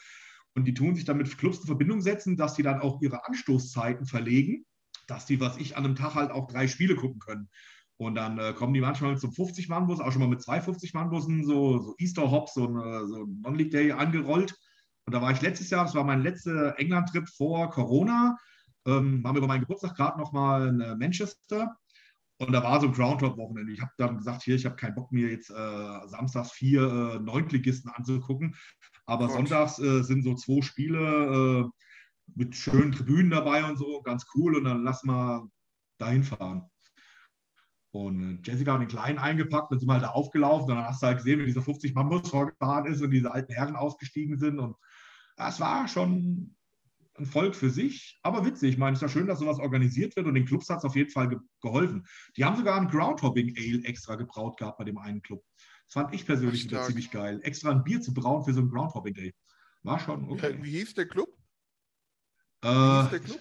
[0.54, 3.26] Und die tun sich dann mit Clubs in Verbindung setzen, dass die dann auch ihre
[3.26, 4.66] Anstoßzeiten verlegen,
[5.08, 7.49] dass die, was ich, an einem Tag halt auch drei Spiele gucken können.
[7.97, 11.45] Und dann äh, kommen die manchmal mit so 50-Mann-Bus, auch schon mal mit zwei 50-Mann-Bussen,
[11.45, 14.56] so, so Easter Hops, so, ein so Non-League Day angerollt.
[15.12, 18.38] Und da war ich letztes Jahr, das war mein letzter England-Trip vor Corona,
[18.86, 21.76] ähm, waren wir über meinen Geburtstag gerade nochmal in äh, Manchester.
[22.38, 23.74] Und da war so ein Groundhog-Wochenende.
[23.74, 27.20] Ich habe dann gesagt, hier, ich habe keinen Bock, mir jetzt äh, samstags vier äh,
[27.20, 28.55] Neuntligisten anzugucken.
[29.05, 29.36] Aber Gott.
[29.36, 31.70] sonntags äh, sind so zwei Spiele äh,
[32.34, 34.55] mit schönen Tribünen dabei und so, ganz cool.
[34.55, 35.45] Und dann lass mal
[35.97, 36.70] dahin fahren.
[37.91, 40.70] Und äh, Jessica hat den Kleinen eingepackt, dann sind wir halt da aufgelaufen.
[40.70, 43.34] Und dann hast du halt gesehen, wie dieser 50 Mann Bus vorgefahren ist und diese
[43.34, 44.57] alten Herren ausgestiegen sind.
[44.57, 44.78] Und
[45.42, 46.56] das war schon
[47.18, 48.72] ein Volk für sich, aber witzig.
[48.72, 50.86] Ich meine, es ist ja schön, dass sowas organisiert wird und den Clubs hat es
[50.86, 52.06] auf jeden Fall ge geholfen.
[52.38, 55.44] Die haben sogar ein Groundhopping Ale extra gebraut gehabt bei dem einen Club.
[55.86, 57.39] Das fand ich persönlich wieder ziemlich geil.
[57.44, 59.34] Extra ein Bier zu brauen für so ein Groundhopping Day.
[59.84, 60.58] War schon okay.
[60.58, 61.30] Wie, wie hieß der Club?
[62.62, 63.39] Äh, wie hieß der Club?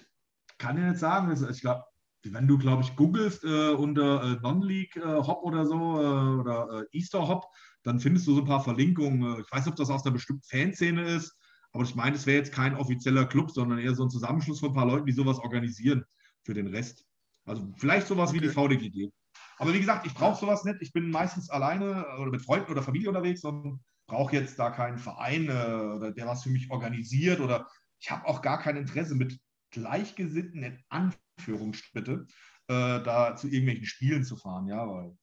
[0.57, 1.49] Kann ich nicht sagen.
[1.49, 1.83] Ich glaube,
[2.23, 6.81] wenn du, glaube ich, googelst äh, unter äh, Non-League äh, Hop oder so äh, oder
[6.81, 7.45] äh, Easter Hop,
[7.83, 9.37] dann findest du so ein paar Verlinkungen.
[9.37, 11.35] Äh, ich weiß nicht, ob das aus einer bestimmten Fanszene ist,
[11.73, 14.69] aber ich meine, es wäre jetzt kein offizieller Club, sondern eher so ein Zusammenschluss von
[14.69, 16.03] ein paar Leuten, die sowas organisieren
[16.43, 17.05] für den Rest.
[17.45, 18.41] Also vielleicht sowas okay.
[18.41, 19.11] wie die VDGG.
[19.57, 20.77] Aber wie gesagt, ich brauche sowas nicht.
[20.81, 24.97] Ich bin meistens alleine oder mit Freunden oder Familie unterwegs und brauche jetzt da keinen
[24.97, 27.67] Verein, äh, der was für mich organisiert oder
[27.99, 32.25] ich habe auch gar kein Interesse mit Gleichgesinnten in Anführungsstriche
[32.67, 35.15] äh, da zu irgendwelchen Spielen zu fahren, ja, weil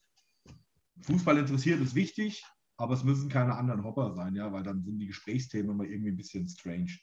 [1.03, 2.45] Fußball interessiert ist wichtig,
[2.79, 6.13] aber es müssen keine anderen Hopper sein, ja, weil dann sind die Gesprächsthemen immer irgendwie
[6.13, 6.97] ein bisschen strange.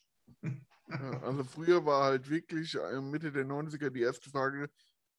[0.87, 4.69] Also früher war halt wirklich äh, Mitte der 90er die erste Frage,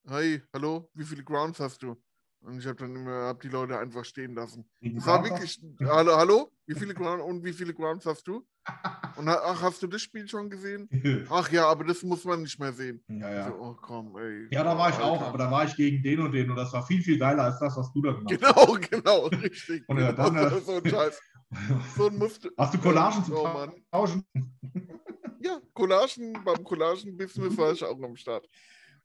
[0.07, 2.01] hey, hallo, wie viele Grounds hast du?
[2.47, 4.65] Und ich habe dann immer hab die Leute einfach stehen lassen.
[4.81, 8.47] Es war wirklich, hallo, hallo, wie viele Grounds und wie viele Grounds hast du?
[9.17, 10.89] Und ach, hast du das Spiel schon gesehen?
[11.31, 13.03] Ach ja, aber das muss man nicht mehr sehen.
[13.09, 13.49] Ja, ja.
[13.49, 14.49] So, oh, komm, ey.
[14.51, 15.07] Ja, da war ich Alter.
[15.07, 17.45] auch, aber da war ich gegen den und den und das war viel, viel geiler
[17.45, 18.91] als das, was du da gemacht genau, hast.
[18.91, 19.89] Genau, genau, richtig.
[19.89, 21.23] Und ja, dann, genau, so ein Scheiß.
[21.97, 24.27] So ein Musst Hast du Collagen zu oh, tauschen?
[25.41, 28.47] Ja, Collagen, beim Collagen-Business war ich auch am Start.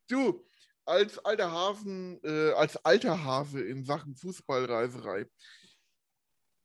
[0.10, 0.44] Du,
[0.92, 5.26] als alter Hafen, äh, als alter Hase in Sachen Fußballreiserei,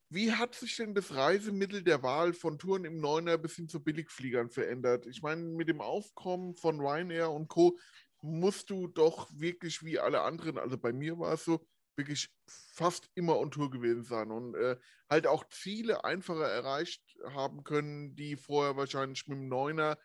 [0.09, 3.81] wie hat sich denn das Reisemittel der Wahl von Touren im Neuner bis hin zu
[3.81, 5.05] Billigfliegern verändert?
[5.05, 7.77] Ich meine, mit dem Aufkommen von Ryanair und Co.
[8.21, 11.65] musst du doch wirklich wie alle anderen, also bei mir war es so,
[11.95, 14.77] wirklich fast immer on Tour gewesen sein und äh,
[15.09, 19.97] halt auch Ziele einfacher erreicht haben können, die vorher wahrscheinlich mit dem Neuner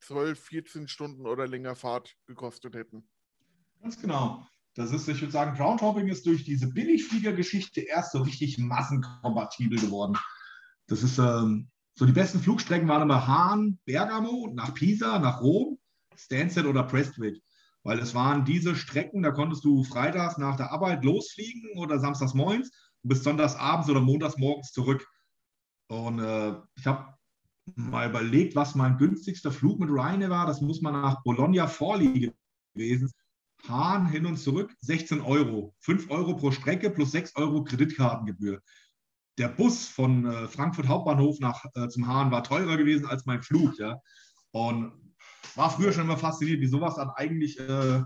[0.00, 3.08] 12, 14 Stunden oder länger Fahrt gekostet hätten.
[3.82, 4.46] Ganz genau.
[4.74, 10.16] Das ist, ich würde sagen, Groundhopping ist durch diese Billigfliegergeschichte erst so richtig massenkompatibel geworden.
[10.86, 15.78] Das ist ähm, so die besten Flugstrecken waren immer Hahn, Bergamo, nach Pisa, nach Rom,
[16.14, 17.42] Stansted oder Prestwick.
[17.82, 22.34] Weil es waren diese Strecken, da konntest du freitags nach der Arbeit losfliegen oder samstags
[22.34, 22.70] morgens
[23.02, 25.06] und bis sonntags abends oder montags morgens zurück.
[25.88, 27.14] Und äh, ich habe
[27.74, 30.46] mal überlegt, was mein günstigster Flug mit Ryanair war.
[30.46, 32.32] Das muss man nach Bologna Forli
[32.74, 33.10] gewesen
[33.68, 35.74] Hahn hin und zurück 16 Euro.
[35.80, 38.60] 5 Euro pro Strecke plus 6 Euro Kreditkartengebühr.
[39.38, 43.42] Der Bus von äh, Frankfurt Hauptbahnhof nach, äh, zum Hahn war teurer gewesen als mein
[43.42, 43.78] Flug.
[43.78, 44.00] Ja?
[44.52, 44.92] Und
[45.56, 48.02] war früher schon immer fasziniert, wie sowas dann eigentlich äh,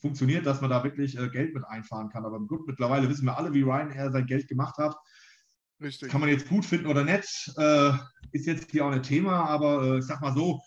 [0.00, 2.24] funktioniert, dass man da wirklich äh, Geld mit einfahren kann.
[2.24, 4.96] Aber gut, mittlerweile wissen wir alle, wie Ryanair sein Geld gemacht hat.
[5.80, 6.10] Richtig.
[6.10, 7.92] Kann man jetzt gut finden oder nicht, äh,
[8.32, 10.60] ist jetzt hier auch ein Thema, aber äh, ich sag mal so,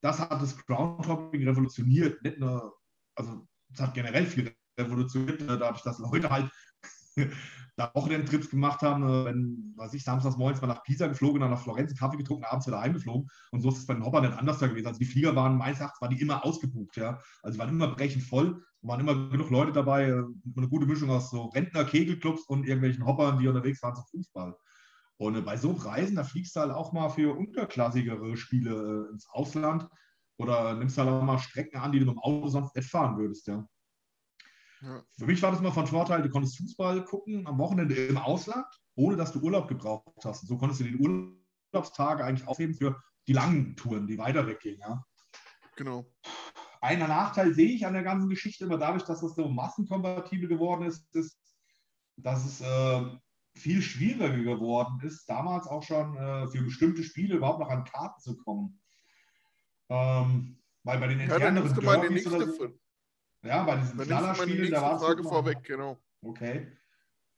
[0.00, 2.77] das hat das Groundhopping revolutioniert, nicht nur
[3.18, 6.50] also es hat generell viel revolutioniert, äh, dadurch, dass Leute halt
[7.76, 11.50] da Wochenendtrips gemacht haben, äh, wenn, weiß ich, samstags morgens mal nach Pisa geflogen, dann
[11.50, 13.28] nach Florenz Kaffee getrunken, abends wieder heimgeflogen.
[13.50, 14.86] Und so ist es bei den Hoppern nicht anders gewesen.
[14.86, 17.20] Also die Flieger waren meines Erachtens waren die immer ausgebucht, ja.
[17.42, 20.24] Also die waren immer brechend voll, waren immer genug Leute dabei, äh,
[20.56, 24.56] eine gute Mischung aus so Rentner, Kegelclubs und irgendwelchen Hoppern, die unterwegs waren zum Fußball.
[25.18, 29.88] Und bei so Reisen, da fliegst du halt auch mal für unterklassigere Spiele ins Ausland.
[30.38, 33.18] Oder nimmst halt auch mal Strecken an, die du mit dem Auto sonst nicht fahren
[33.18, 33.66] würdest, ja.
[34.82, 35.02] ja.
[35.18, 38.66] Für mich war das immer von Vorteil, du konntest Fußball gucken am Wochenende im Ausland,
[38.94, 40.42] ohne dass du Urlaub gebraucht hast.
[40.42, 41.00] Und so konntest du den
[41.72, 45.04] Urlaubstage eigentlich aufheben für die langen Touren, die weiter weggehen, ja.
[45.76, 46.06] Genau.
[46.80, 50.86] einen Nachteil sehe ich an der ganzen Geschichte immer dadurch, dass das so massenkompatibel geworden
[50.86, 51.38] ist, ist
[52.18, 53.16] dass es äh,
[53.54, 58.20] viel schwieriger geworden ist, damals auch schon äh, für bestimmte Spiele überhaupt noch an Karten
[58.20, 58.80] zu kommen.
[59.88, 62.68] Ähm, weil bei den ja, Derbys oder so,
[63.42, 65.98] ja, bei diesen Knallerspielen, da war es Frage vorweg, genau.
[66.22, 66.72] Okay.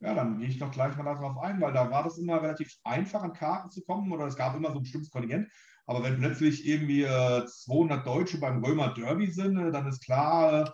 [0.01, 2.75] Ja, dann gehe ich doch gleich mal darauf ein, weil da war das immer relativ
[2.85, 5.49] einfach, an Karten zu kommen oder es gab immer so ein bestimmtes Kontingent.
[5.87, 10.63] Aber wenn plötzlich irgendwie äh, 200 Deutsche beim Römer Derby sind, äh, dann ist klar,
[10.63, 10.71] äh,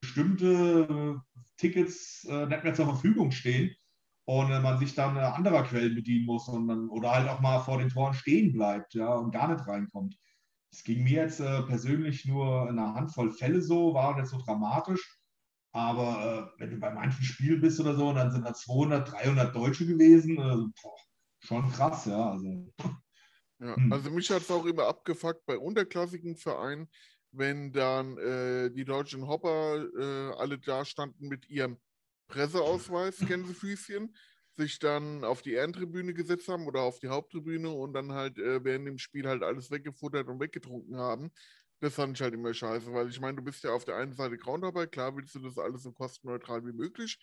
[0.00, 1.20] bestimmte
[1.58, 3.74] Tickets äh, nicht mehr zur Verfügung stehen
[4.24, 7.40] und äh, man sich dann äh, anderer Quellen bedienen muss und dann, oder halt auch
[7.40, 10.16] mal vor den Toren stehen bleibt ja, und gar nicht reinkommt.
[10.72, 15.18] Es ging mir jetzt persönlich nur in einer Handvoll Fälle so, war nicht so dramatisch.
[15.76, 19.54] Aber äh, wenn du bei manchen Spielen bist oder so, dann sind da 200, 300
[19.54, 20.40] Deutsche gewesen.
[20.40, 20.96] Also, boah,
[21.40, 22.30] schon krass, ja.
[22.30, 22.72] Also,
[23.58, 23.92] ja, hm.
[23.92, 26.88] also mich hat es auch immer abgefuckt bei unterklassigen Vereinen,
[27.30, 31.78] wenn dann äh, die deutschen Hopper äh, alle da standen mit ihrem
[32.28, 34.16] Presseausweis, Gänsefüßchen,
[34.56, 38.64] sich dann auf die Ehrentribüne gesetzt haben oder auf die Haupttribüne und dann halt äh,
[38.64, 41.30] während dem Spiel halt alles weggefuttert und weggetrunken haben.
[41.80, 44.14] Das fand ich halt immer scheiße, weil ich meine, du bist ja auf der einen
[44.14, 47.18] Seite Groundarbeit, klar willst du das alles so kostenneutral wie möglich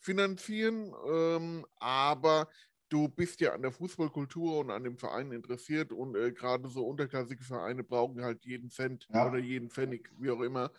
[0.00, 2.48] finanzieren, ähm, aber
[2.88, 6.86] du bist ja an der Fußballkultur und an dem Verein interessiert und äh, gerade so
[6.86, 9.26] unterklassige Vereine brauchen halt jeden Cent ja.
[9.26, 10.70] oder jeden Pfennig, wie auch immer.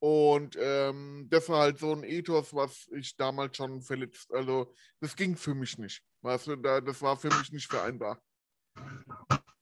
[0.00, 5.16] Und ähm, das war halt so ein Ethos, was ich damals schon verletzt, also das
[5.16, 6.02] ging für mich nicht.
[6.22, 8.20] Weißt du, da, das war für mich nicht vereinbar.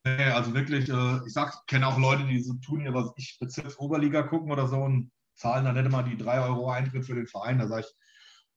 [0.04, 3.38] Nee, also wirklich, äh, ich sag, kenne auch Leute, die so tun hier, was ich
[3.40, 7.26] Bezirksoberliga gucken oder so und zahlen dann nicht immer die 3 Euro Eintritt für den
[7.26, 7.58] Verein.
[7.58, 7.94] Da sage ich,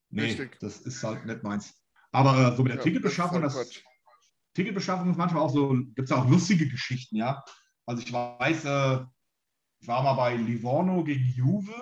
[0.09, 0.59] nee, Richtig.
[0.59, 1.73] das ist halt nicht meins.
[2.11, 3.71] Aber äh, so mit der ja, Ticketbeschaffung, das, das
[4.53, 7.43] Ticketbeschaffung ist manchmal auch so, gibt es auch lustige Geschichten, ja.
[7.85, 9.05] Also ich weiß, äh,
[9.79, 11.73] ich war mal bei Livorno gegen Juve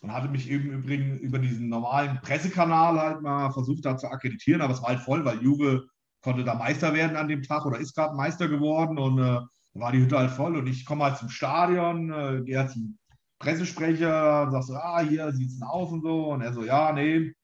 [0.00, 4.62] und hatte mich eben übrigens über diesen normalen Pressekanal halt mal versucht, da zu akkreditieren,
[4.62, 5.86] aber es war halt voll, weil Juve
[6.22, 9.40] konnte da Meister werden an dem Tag oder ist gerade Meister geworden und äh,
[9.74, 12.98] war die Hütte halt voll und ich komme halt zum Stadion, äh, gehe halt zum
[13.38, 16.28] Pressesprecher und sag so, ah, hier sieht es aus und so.
[16.32, 17.34] Und er so, ja, nee,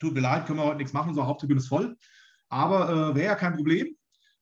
[0.00, 1.96] tut mir leid, können wir heute nichts machen, so Haupttribüne ist voll.
[2.48, 3.86] Aber äh, wäre ja kein Problem.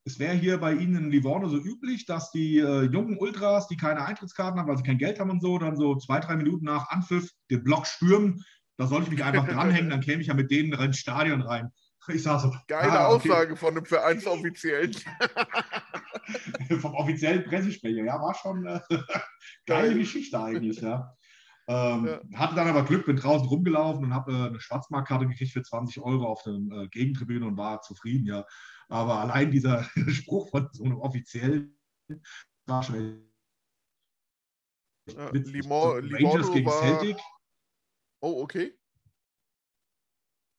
[0.06, 3.76] Es wäre hier bei Ihnen in Livorno so üblich, dass die äh, jungen Ultras, die
[3.76, 6.64] keine Eintrittskarten haben, weil sie kein Geld haben und so, dann so zwei, drei Minuten
[6.64, 8.44] nach Anpfiff den Block stürmen.
[8.76, 11.72] Da soll ich mich einfach dranhängen, dann käme ich ja mit denen ins Stadion rein.
[12.06, 12.54] Ich sag so.
[12.68, 13.30] Geile ah, okay.
[13.30, 14.94] Aussage von einem Vereinsoffiziellen.
[16.80, 18.80] Vom offiziellen Pressesprecher, ja, war schon äh,
[19.66, 19.94] geile Geil.
[19.98, 21.16] Geschichte eigentlich, ja.
[21.68, 22.20] Ähm, ja.
[22.38, 26.00] Hatte dann aber Glück, bin draußen rumgelaufen und habe äh, eine Schwarzmarktkarte gekriegt für 20
[26.00, 28.46] Euro auf der äh, Gegentribüne und war zufrieden, ja.
[28.88, 31.76] Aber allein dieser Spruch von so einem offiziellen
[32.66, 33.26] war schon
[35.08, 36.80] ja, Limor, Rangers gegen war...
[36.80, 37.16] Celtic.
[38.20, 38.76] Oh, okay.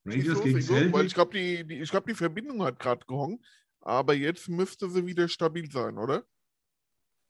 [0.06, 0.94] Rangers gegen Celtic.
[0.94, 3.44] Weil ich glaube, die, die, glaub, die Verbindung hat gerade gehongen,
[3.82, 6.26] aber jetzt müsste sie wieder stabil sein, oder?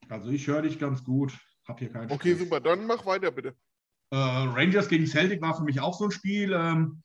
[0.08, 1.36] Also ich höre dich ganz gut.
[1.66, 2.44] Hab hier keinen Okay, Stress.
[2.44, 2.60] super.
[2.60, 3.56] Dann mach weiter, bitte.
[4.10, 6.52] Äh, Rangers gegen Celtic war für mich auch so ein Spiel.
[6.52, 7.02] Ähm,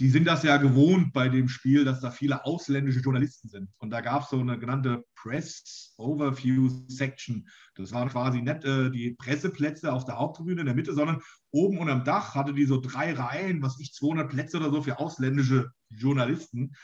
[0.00, 3.68] die sind das ja gewohnt bei dem Spiel, dass da viele ausländische Journalisten sind.
[3.78, 7.46] Und da gab es so eine genannte Press Overview Section.
[7.74, 11.20] Das waren quasi nicht äh, die Presseplätze auf der Haupttribüne in der Mitte, sondern
[11.50, 14.98] oben unterm Dach hatte die so drei Reihen, was ich, 200 Plätze oder so für
[14.98, 16.72] ausländische Journalisten.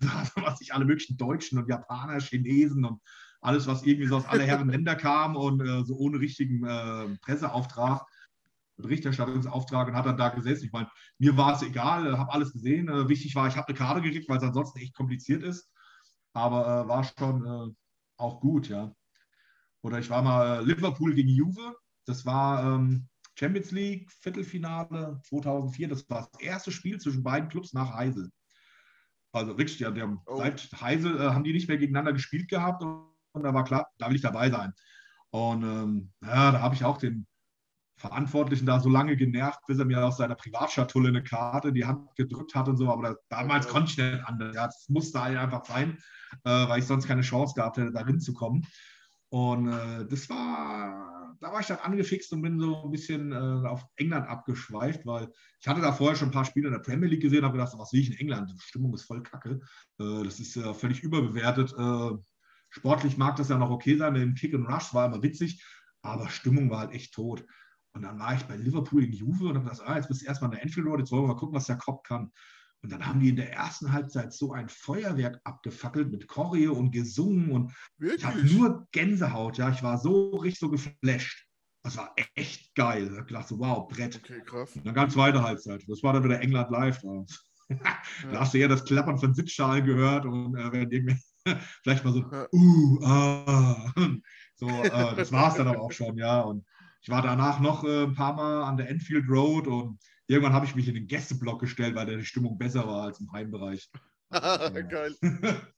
[0.00, 3.00] Da was ich alle möglichen Deutschen und Japaner, Chinesen und
[3.40, 7.16] alles, was irgendwie so aus aller Herren Länder kam und äh, so ohne richtigen äh,
[7.22, 8.04] Presseauftrag.
[8.76, 10.66] Berichterstattungsauftrag und hat dann da gesessen.
[10.66, 12.88] Ich meine, mir war es egal, äh, habe alles gesehen.
[12.88, 15.70] Äh, wichtig war, ich habe eine Karte gekriegt, weil es ansonsten echt kompliziert ist.
[16.32, 17.74] Aber äh, war schon äh,
[18.18, 18.94] auch gut, ja.
[19.82, 21.76] Oder ich war mal äh, Liverpool gegen Juve.
[22.04, 23.08] Das war ähm,
[23.38, 25.88] Champions League Viertelfinale 2004.
[25.88, 28.30] Das war das erste Spiel zwischen beiden Clubs nach Heisel.
[29.32, 30.38] Also wirklich, ja, haben, oh.
[30.38, 33.86] seit Heisel äh, haben die nicht mehr gegeneinander gespielt gehabt und, und da war klar,
[33.98, 34.72] da will ich dabei sein.
[35.30, 37.26] Und ähm, ja, da habe ich auch den
[37.98, 41.86] Verantwortlichen da so lange genervt, bis er mir aus seiner Privatschatulle eine Karte in die
[41.86, 42.90] Hand gedrückt hat und so.
[42.90, 44.54] Aber das, damals konnte ich nicht anders.
[44.54, 45.96] Ja, das musste halt einfach sein,
[46.44, 48.66] äh, weil ich sonst keine Chance gehabt hätte, darin zu kommen.
[49.30, 53.66] Und äh, das war, da war ich dann angefixt und bin so ein bisschen äh,
[53.66, 57.08] auf England abgeschweift, weil ich hatte da vorher schon ein paar Spiele in der Premier
[57.08, 58.50] League gesehen, habe gedacht, was will ich in England?
[58.50, 59.60] Die Stimmung ist voll kacke.
[59.98, 61.72] Äh, das ist völlig überbewertet.
[61.72, 62.10] Äh,
[62.68, 65.64] sportlich mag das ja noch okay sein, mit dem Kick and Rush war immer witzig,
[66.02, 67.42] aber Stimmung war halt echt tot.
[67.96, 70.26] Und dann war ich bei Liverpool in Juve und habe gesagt, ah, jetzt bist du
[70.26, 72.30] erstmal in der Enfield Road, jetzt wollen wir mal gucken, was der Kopf kann.
[72.82, 76.90] Und dann haben die in der ersten Halbzeit so ein Feuerwerk abgefackelt mit Choreo und
[76.90, 78.20] gesungen und Wirklich?
[78.20, 81.48] ich hatte nur Gänsehaut, ja, ich war so richtig so geflasht.
[81.84, 83.24] Das war echt geil.
[83.26, 84.20] Ich dachte, wow, Brett.
[84.22, 84.76] Okay, krass.
[84.76, 85.82] Und dann kam zweite Halbzeit.
[85.88, 87.00] Das war dann wieder England live.
[87.00, 87.24] Da,
[88.30, 91.16] da hast du eher das Klappern von Sitzschalen gehört und äh, wenn irgendwie
[91.82, 93.90] vielleicht mal so, uh, ah.
[94.58, 96.40] So, äh, das war es dann aber auch schon, ja.
[96.40, 96.64] Und
[97.06, 100.66] ich war danach noch äh, ein paar Mal an der Enfield Road und irgendwann habe
[100.66, 103.88] ich mich in den Gästeblock gestellt, weil da die Stimmung besser war als im Heimbereich.
[104.30, 105.14] Geil.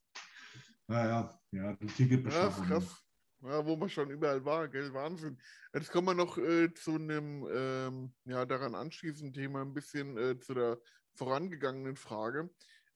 [0.87, 2.65] naja, ja, die Ticketbeschaffung.
[2.65, 3.05] krass.
[3.43, 4.91] Ja, wo man schon überall war, gell?
[4.95, 5.39] Wahnsinn.
[5.75, 10.41] Jetzt kommen wir noch äh, zu einem, ähm, ja, daran anschließenden Thema, ein bisschen äh,
[10.41, 10.79] zu der
[11.13, 12.49] vorangegangenen Frage.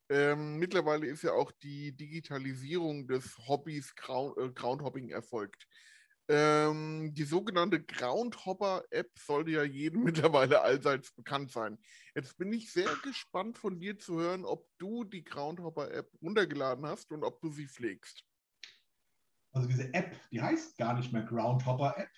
[0.09, 5.69] Ähm, mittlerweile ist ja auch die Digitalisierung des Hobbys Ground, äh, Groundhopping erfolgt.
[6.29, 11.79] Ähm, die sogenannte Groundhopper-App sollte ja jedem mittlerweile allseits bekannt sein.
[12.15, 17.11] Jetzt bin ich sehr gespannt von dir zu hören, ob du die Groundhopper-App runtergeladen hast
[17.11, 18.25] und ob du sie pflegst.
[19.53, 22.11] Also diese App, die heißt gar nicht mehr Groundhopper App,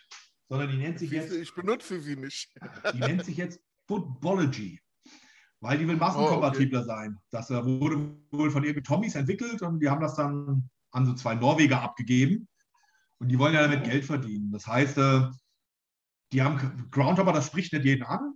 [0.49, 2.55] sondern die nennt sich du, jetzt, ich benutze sie nicht.
[2.95, 4.81] die nennt sich jetzt Footballogy.
[5.61, 7.19] Weil die will massenkompatibler sein.
[7.31, 11.15] Das äh, wurde wohl von irgendwie Tommys entwickelt und die haben das dann an so
[11.15, 12.49] zwei Norweger abgegeben.
[13.21, 14.51] Und die wollen ja damit Geld verdienen.
[14.53, 15.29] Das heißt, äh,
[16.33, 18.35] die haben Groundhopper, das spricht nicht jeden an,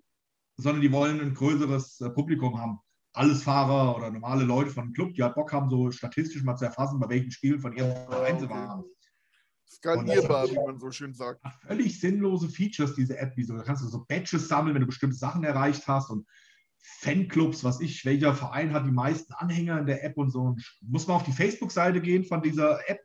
[0.56, 2.78] sondern die wollen ein größeres äh, Publikum haben.
[3.12, 6.56] Alles Fahrer oder normale Leute von einem Club, die halt Bock haben, so statistisch mal
[6.56, 8.84] zu erfassen, bei welchen Spielen von ihrem Verein sie waren.
[9.68, 11.42] Skalierbar, wie man so schön sagt.
[11.66, 13.36] völlig sinnlose Features, diese App.
[13.36, 16.26] Wie so, da kannst du so Badges sammeln, wenn du bestimmte Sachen erreicht hast und
[16.78, 20.40] Fanclubs, was ich, welcher Verein hat die meisten Anhänger in der App und so.
[20.40, 23.00] Und muss man auf die Facebook-Seite gehen von dieser App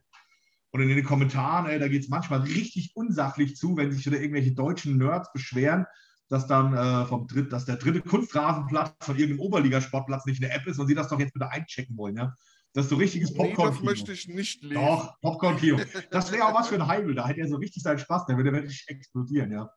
[0.74, 4.20] und in den Kommentaren, ey, da geht es manchmal richtig unsachlich zu, wenn sich wieder
[4.20, 5.86] irgendwelche deutschen Nerds beschweren,
[6.28, 10.66] dass dann äh, vom Dritt, dass der dritte Kunstrasenplatz von irgendeinem Oberligasportplatz nicht eine App
[10.66, 12.34] ist und sie das doch jetzt bitte einchecken wollen, ja.
[12.72, 14.74] Das ist so richtiges Nee, popcorn das möchte ich nicht lesen.
[14.74, 15.78] doch, Popcorn-Kino.
[16.10, 17.14] Das wäre auch was für ein Heimel.
[17.14, 18.26] Da hätte er so richtig seinen Spaß.
[18.26, 19.70] Der würde wirklich explodieren, ja.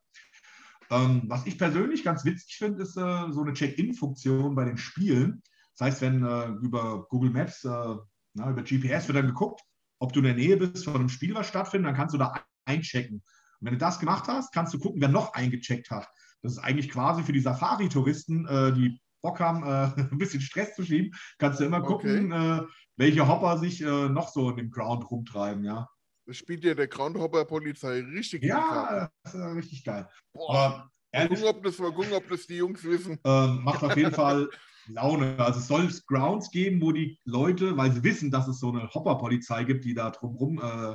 [0.90, 5.44] Ähm, was ich persönlich ganz witzig finde, ist äh, so eine Check-in-Funktion bei den Spielen.
[5.76, 7.94] Das heißt, wenn äh, über Google Maps, äh,
[8.34, 9.62] na, über GPS wird dann geguckt,
[9.98, 12.40] ob du in der Nähe bist von einem Spiel, was stattfindet, dann kannst du da
[12.64, 13.16] einchecken.
[13.16, 16.08] Und wenn du das gemacht hast, kannst du gucken, wer noch eingecheckt hat.
[16.42, 20.74] Das ist eigentlich quasi für die Safari-Touristen, äh, die Bock haben, äh, ein bisschen Stress
[20.74, 22.62] zu schieben, kannst du immer gucken, äh,
[22.96, 25.88] welche Hopper sich äh, noch so in dem Ground rumtreiben, ja.
[26.26, 28.44] Das spielt ja der Groundhopper-Polizei richtig.
[28.44, 30.06] Ja, das ist richtig geil.
[30.34, 30.54] Boah.
[30.54, 33.18] Aber Mal gucken, ob das, mal gucken, ob das die Jungs wissen.
[33.24, 34.48] ähm, macht auf jeden Fall
[34.88, 35.36] Laune.
[35.38, 38.88] Also es soll Grounds geben, wo die Leute, weil sie wissen, dass es so eine
[38.92, 40.94] Hopper-Polizei gibt, die da drumrum äh,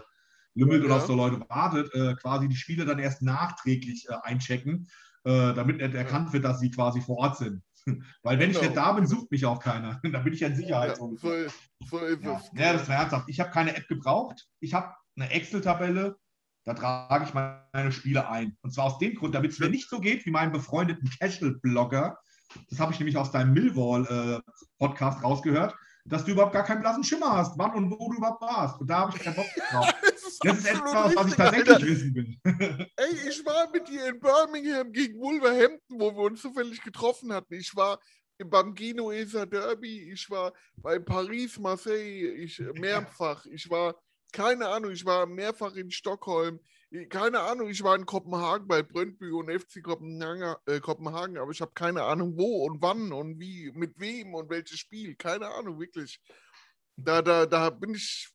[0.55, 0.97] lümmelt und Ja.
[0.97, 4.87] auf so Leute wartet, äh, quasi die Spiele dann erst nachträglich äh, einchecken,
[5.23, 7.63] äh, damit nicht erkannt wird, dass sie quasi vor Ort sind.
[8.23, 8.67] weil wenn ich Genau.
[8.69, 9.99] nicht da bin, sucht mich auch keiner.
[10.11, 10.97] da bin ich ja in Ja, Sicherheit.
[10.97, 11.71] so, so ist
[12.21, 13.29] Ja, ja das war ernsthaft.
[13.29, 14.47] Ich habe keine App gebraucht.
[14.59, 16.17] Ich habe eine Excel-Tabelle,
[16.65, 18.57] da trage ich meine Spiele ein.
[18.61, 22.17] Und zwar aus dem Grund, damit es mir nicht so geht wie meinem befreundeten Casual-Blogger.
[22.69, 25.75] Das habe ich nämlich aus deinem Millwall-Podcast rausgehört,
[26.05, 28.79] dass du überhaupt gar keinen blassen Schimmer hast, wann und wo du überhaupt warst.
[28.81, 29.93] Und da habe ich keinen Bock drauf.
[30.05, 31.85] Das ist, Das ist absolut etwas, was ich tatsächlich Alter.
[31.85, 32.37] wissen will.
[32.97, 37.53] Ey, ich war mit dir in Birmingham gegen Wolverhampton, wo wir uns zufällig getroffen hatten.
[37.53, 37.99] Ich war
[38.43, 43.45] beim Genueser Derby, ich war bei Paris, Marseille, ich mehrfach.
[43.45, 43.95] Ich war,
[44.31, 46.59] keine Ahnung, ich war mehrfach in Stockholm.
[47.09, 51.59] Keine Ahnung, ich war in Kopenhagen bei Brøndby und FC Kopenhagen, äh, Kopenhagen, aber ich
[51.59, 55.15] habe keine Ahnung, wo und wann und wie, mit wem und welches Spiel.
[55.15, 56.21] Keine Ahnung, wirklich.
[56.95, 58.29] Da, da, da bin ich,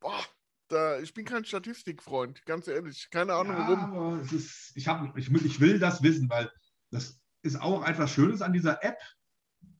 [0.00, 0.22] boah,
[0.68, 3.08] da, ich bin kein Statistikfreund, ganz ehrlich.
[3.10, 4.20] Keine Ahnung, Ja, warum.
[4.20, 6.48] ist, ich, hab, ich, will- ich will das wissen, weil
[6.92, 8.98] das ist auch etwas Schönes an dieser App,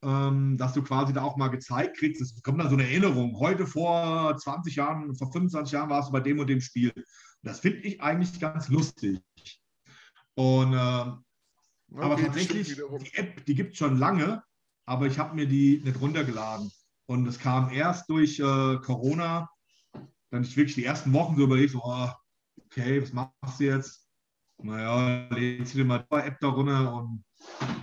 [0.03, 2.20] ähm, dass du quasi da auch mal gezeigt kriegst.
[2.20, 3.39] Es kommt dann so eine Erinnerung.
[3.39, 6.93] Heute vor 20 Jahren, vor 25 Jahren warst du bei dem und dem Spiel.
[7.45, 9.20] Das finde ich eigentlich ganz lustig.
[10.34, 14.42] Und aber Okay, das stimmt tatsächlich, die App, die gibt es schon lange,
[14.86, 16.72] aber ich habe mir die nicht runtergeladen.
[17.07, 19.49] Und es kam erst durch äh, Corona,
[20.30, 22.09] dann ich wirklich die ersten Wochen so überlegt, so, oh,
[22.66, 24.09] okay, was machst du jetzt?
[24.62, 27.24] Naja, lädst du dir mal die App da runter und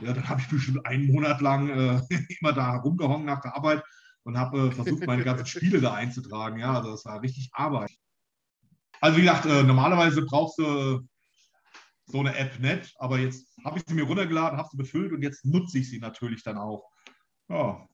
[0.02, 2.02] ja, dann habe ich bestimmt einen Monat lang äh,
[2.42, 3.84] immer da rumgehongen nach der Arbeit
[4.24, 6.60] und habe äh, versucht, meine ganzen Spiele da einzutragen.
[6.60, 7.92] Ja, also das war richtig Arbeit.
[9.02, 11.02] Also wie gesagt, äh, normalerweise brauchst du
[12.06, 15.24] so eine App nicht, aber jetzt habe ich sie mir runtergeladen, habe sie befüllt und
[15.24, 16.88] jetzt nutze ich sie natürlich dann auch.
[17.50, 17.88] Ja.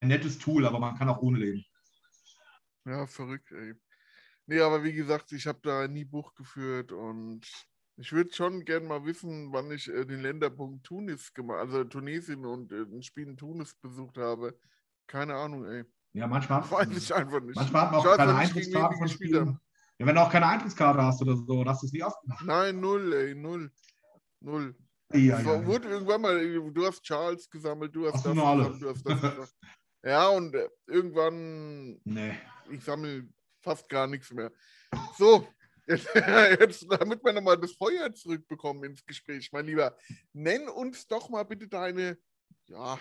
[0.00, 1.64] Ein nettes Tool, aber man kann auch ohne leben.
[2.84, 3.74] Ja, verrückt, ey.
[4.46, 7.46] Nee, aber wie gesagt, ich habe da nie Buch geführt und
[7.96, 12.44] ich würde schon gern mal wissen, wann ich äh, den Länderpunkt Tunis gemacht, also Tunesien
[12.44, 14.58] und äh, ein Spiel in Tunis besucht habe.
[15.06, 15.84] Keine Ahnung, ey.
[16.14, 17.56] Ja, manchmal, Weiß ich einfach nicht.
[17.56, 19.58] manchmal hat man Ich auch weiß keine Eintrittskarten die von Spielen.
[19.98, 22.44] Ja, wenn du auch keine Eintrittskarte hast oder so, hast du es nie aufgemacht.
[22.44, 23.70] Nein, null, ey, null.
[24.40, 24.74] Null.
[25.12, 29.06] Ja, ja, wurde irgendwann mal, du hast Charles gesammelt, du hast das gesammelt, du hast
[29.06, 29.48] das gesammelt.
[30.04, 32.34] Ja, und äh, irgendwann, Nee.
[32.70, 33.28] ich sammle
[33.60, 34.50] fast gar nichts mehr.
[35.16, 35.46] So,
[35.86, 39.96] jetzt, jetzt damit wir nochmal das Feuer zurückbekommen ins Gespräch, mein Lieber,
[40.32, 42.18] nenn uns doch mal bitte deine,
[42.66, 42.98] ja,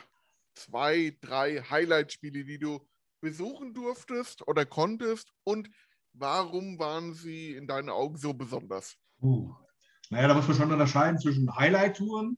[0.54, 2.88] zwei, drei Highlight-Spiele, die du
[3.22, 5.70] besuchen durftest oder konntest und
[6.14, 8.98] warum waren sie in deinen Augen so besonders?
[9.22, 9.54] Uh.
[10.10, 12.38] Naja, da muss man schon unterscheiden zwischen Highlight-Touren,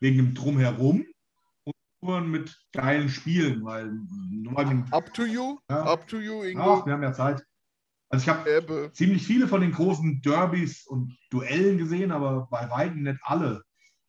[0.00, 1.04] wegen dem Drumherum,
[1.64, 3.90] und Touren mit geilen Spielen, weil
[4.44, 5.82] man, Up to you, Ja.
[5.82, 6.80] up to you, Ingo.
[6.80, 7.44] Ach, wir haben ja Zeit.
[8.10, 13.02] Also ich habe ziemlich viele von den großen Derbys und Duellen gesehen, aber bei weitem
[13.02, 13.62] nicht alle.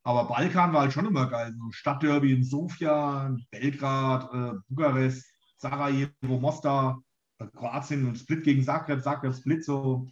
[0.04, 1.54] Aber Balkan war halt schon immer geil.
[1.58, 5.26] So Stadtderby in Sofia, Belgrad, äh, Bukarest,
[5.60, 7.04] Sarajevo, Mostar,
[7.40, 10.08] äh, Kroatien und Split gegen Zagreb, Zagreb, Split, so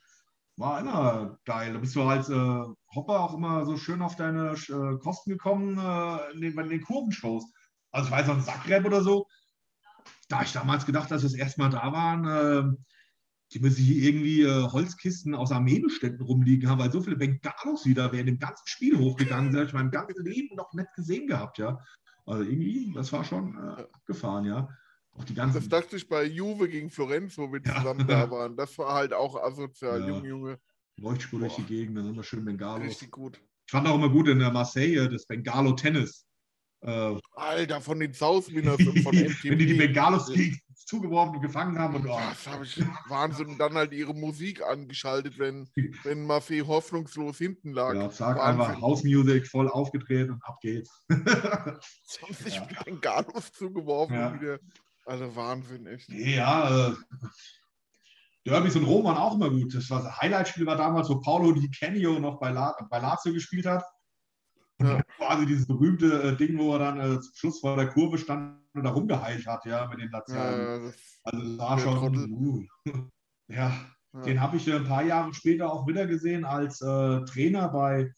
[0.57, 1.73] war immer geil.
[1.73, 2.63] Da bist du als äh,
[2.95, 6.81] Hopper auch immer so schön auf deine äh, Kosten gekommen äh, in den, bei den
[6.81, 7.45] Kurvenshows.
[7.91, 9.27] Also ich weiß noch, in Zagreb oder so,
[10.29, 12.77] da ich damals gedacht, dass wir das erste Mal da waren, äh,
[13.53, 18.11] die müssen hier irgendwie äh, Holzkisten aus Armeebeständen rumliegen haben, weil so viele Bengalos wieder
[18.11, 19.67] während dem ganzen Spiel hochgegangen sind.
[19.67, 21.79] Ich mein ganzes Leben noch nicht gesehen gehabt, ja.
[22.25, 24.67] Also irgendwie, das war schon abgefahren, ja.
[25.17, 25.55] Auch die ganzen.
[25.59, 27.77] Das dachte ich bei Juve gegen Florenz, wo wir Ja.
[27.77, 28.55] zusammen da waren.
[28.55, 30.07] Das war halt auch asozial, Ja.
[30.07, 30.59] Junge, Junge.
[30.99, 31.63] Leuchtspur durch die.
[31.63, 32.87] Gegend, dann immer schön Bengalos.
[32.87, 33.39] Richtig gut.
[33.65, 36.25] Ich fand auch immer gut in der Marseille das Bengalo-Tennis.
[36.81, 39.43] Äh, Alter, von den South Winners und von MTV.
[39.49, 40.31] wenn die die Bengalos
[40.85, 43.47] zugeworfen und gefangen haben und oh, Das habe ich Wahnsinn.
[43.47, 45.67] Und dann halt ihre Musik angeschaltet, wenn,
[46.03, 47.93] wenn Marseille hoffnungslos hinten lag.
[47.95, 48.61] ja, zack, Wahnsinn.
[48.61, 51.03] einfach House Music voll aufgedreht und ab geht's.
[52.07, 52.67] 20 Ja.
[52.85, 54.27] Bengalos zugeworfen Ja.
[54.29, 54.59] und wieder.
[55.07, 56.09] Also Wahnsinn, echt.
[56.09, 56.93] Ja, äh,
[58.45, 59.73] Derbys und Rom waren auch immer gut.
[59.73, 63.31] Das war das Highlight-Spiel war damals, wo Paulo Di Canio noch bei, La bei Lazio
[63.33, 63.83] gespielt hat.
[64.79, 65.01] Ja.
[65.17, 68.61] quasi dieses berühmte äh, Ding, wo er dann äh, zum Schluss vor der Kurve stand
[68.75, 70.85] und da rumgeheilt hat, ja, mit den Lazialen.
[70.85, 70.91] Ja,
[71.23, 72.31] also das war schon.
[72.31, 72.63] Uh.
[73.49, 73.71] Ja,
[74.13, 74.21] ja.
[74.23, 78.13] den habe ich äh, ein paar Jahre später auch wieder gesehen als äh, Trainer bei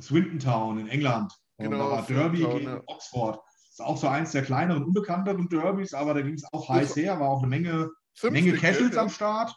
[0.00, 1.32] Swinton Town in England.
[1.56, 2.80] Und Genau, da war Derby Town, gegen.
[2.86, 3.40] Oxford.
[3.72, 6.94] Das ist auch so eins der kleineren, unbekannteren Derbys, aber da ging es auch heiß
[6.94, 7.90] her, war auch eine Menge,
[8.22, 9.00] Menge Casuals ja.
[9.00, 9.56] am Start.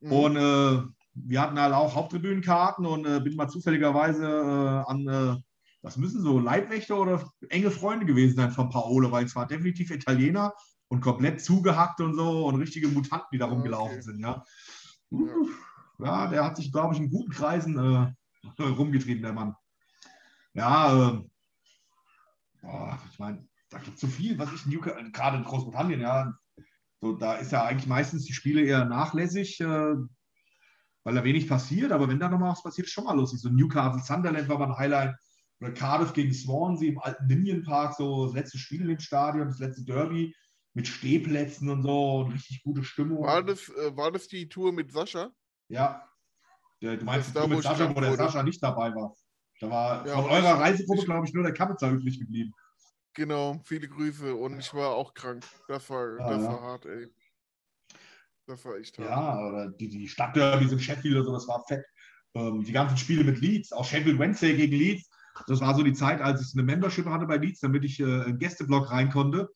[0.00, 0.12] Mhm.
[0.12, 0.82] Und äh,
[1.14, 5.40] wir hatten halt auch Haupttribünenkarten und äh, bin mal zufälligerweise äh, an, äh,
[5.80, 9.92] das müssen so Leibwächter oder enge Freunde gewesen sein von Paolo, weil es war definitiv
[9.92, 10.52] Italiener
[10.88, 14.02] und komplett zugehackt und so und richtige Mutanten, die da rumgelaufen okay.
[14.02, 14.42] sind, ja.
[16.00, 19.54] Ja, der hat sich, glaube ich, in guten Kreisen äh, rumgetrieben, der Mann.
[20.52, 21.22] Ja,
[22.62, 26.00] äh, boah, ich meine, da gibt es so viel, was ich Newcastle, gerade in Großbritannien,
[26.00, 26.32] ja,
[27.00, 29.94] so, da ist ja eigentlich meistens die Spiele eher nachlässig, äh,
[31.04, 31.92] weil da wenig passiert.
[31.92, 33.40] Aber wenn da nochmal was passiert, ist schon mal lustig.
[33.40, 35.14] So Newcastle Sunderland war mal ein Highlight.
[35.60, 39.48] Oder Cardiff gegen Swansea im alten Ninian Park, so das letzte Spiel in dem Stadion,
[39.48, 40.34] das letzte Derby
[40.74, 43.22] mit Stehplätzen und so und richtig gute Stimmung.
[43.22, 45.30] War das, äh, war das die Tour mit Sascha?
[45.68, 46.06] Ja.
[46.82, 48.16] Der, du meinst die Tour mit Sascha, wo der.
[48.16, 49.14] Sascha nicht dabei war.
[49.60, 52.52] Da war Ja, von eurer Reisegruppe, glaube ich, nur der Kapitzer übrig geblieben.
[53.14, 54.34] Genau, viele Grüße.
[54.34, 55.44] Und ich war auch krank.
[55.68, 56.48] Das war, Ah, das ja.
[56.50, 57.08] war hart, ey.
[58.46, 59.08] Das war echt hart.
[59.08, 61.84] Ja, oder die, die Stadtderbys in Sheffield oder so, das war fett.
[62.34, 65.08] Ähm, die ganzen Spiele mit Leeds, auch Sheffield Wednesday gegen Leeds.
[65.46, 68.28] Das war so die Zeit, als ich eine Membership hatte bei Leeds, damit ich äh,
[68.28, 69.48] in Gästeblock rein konnte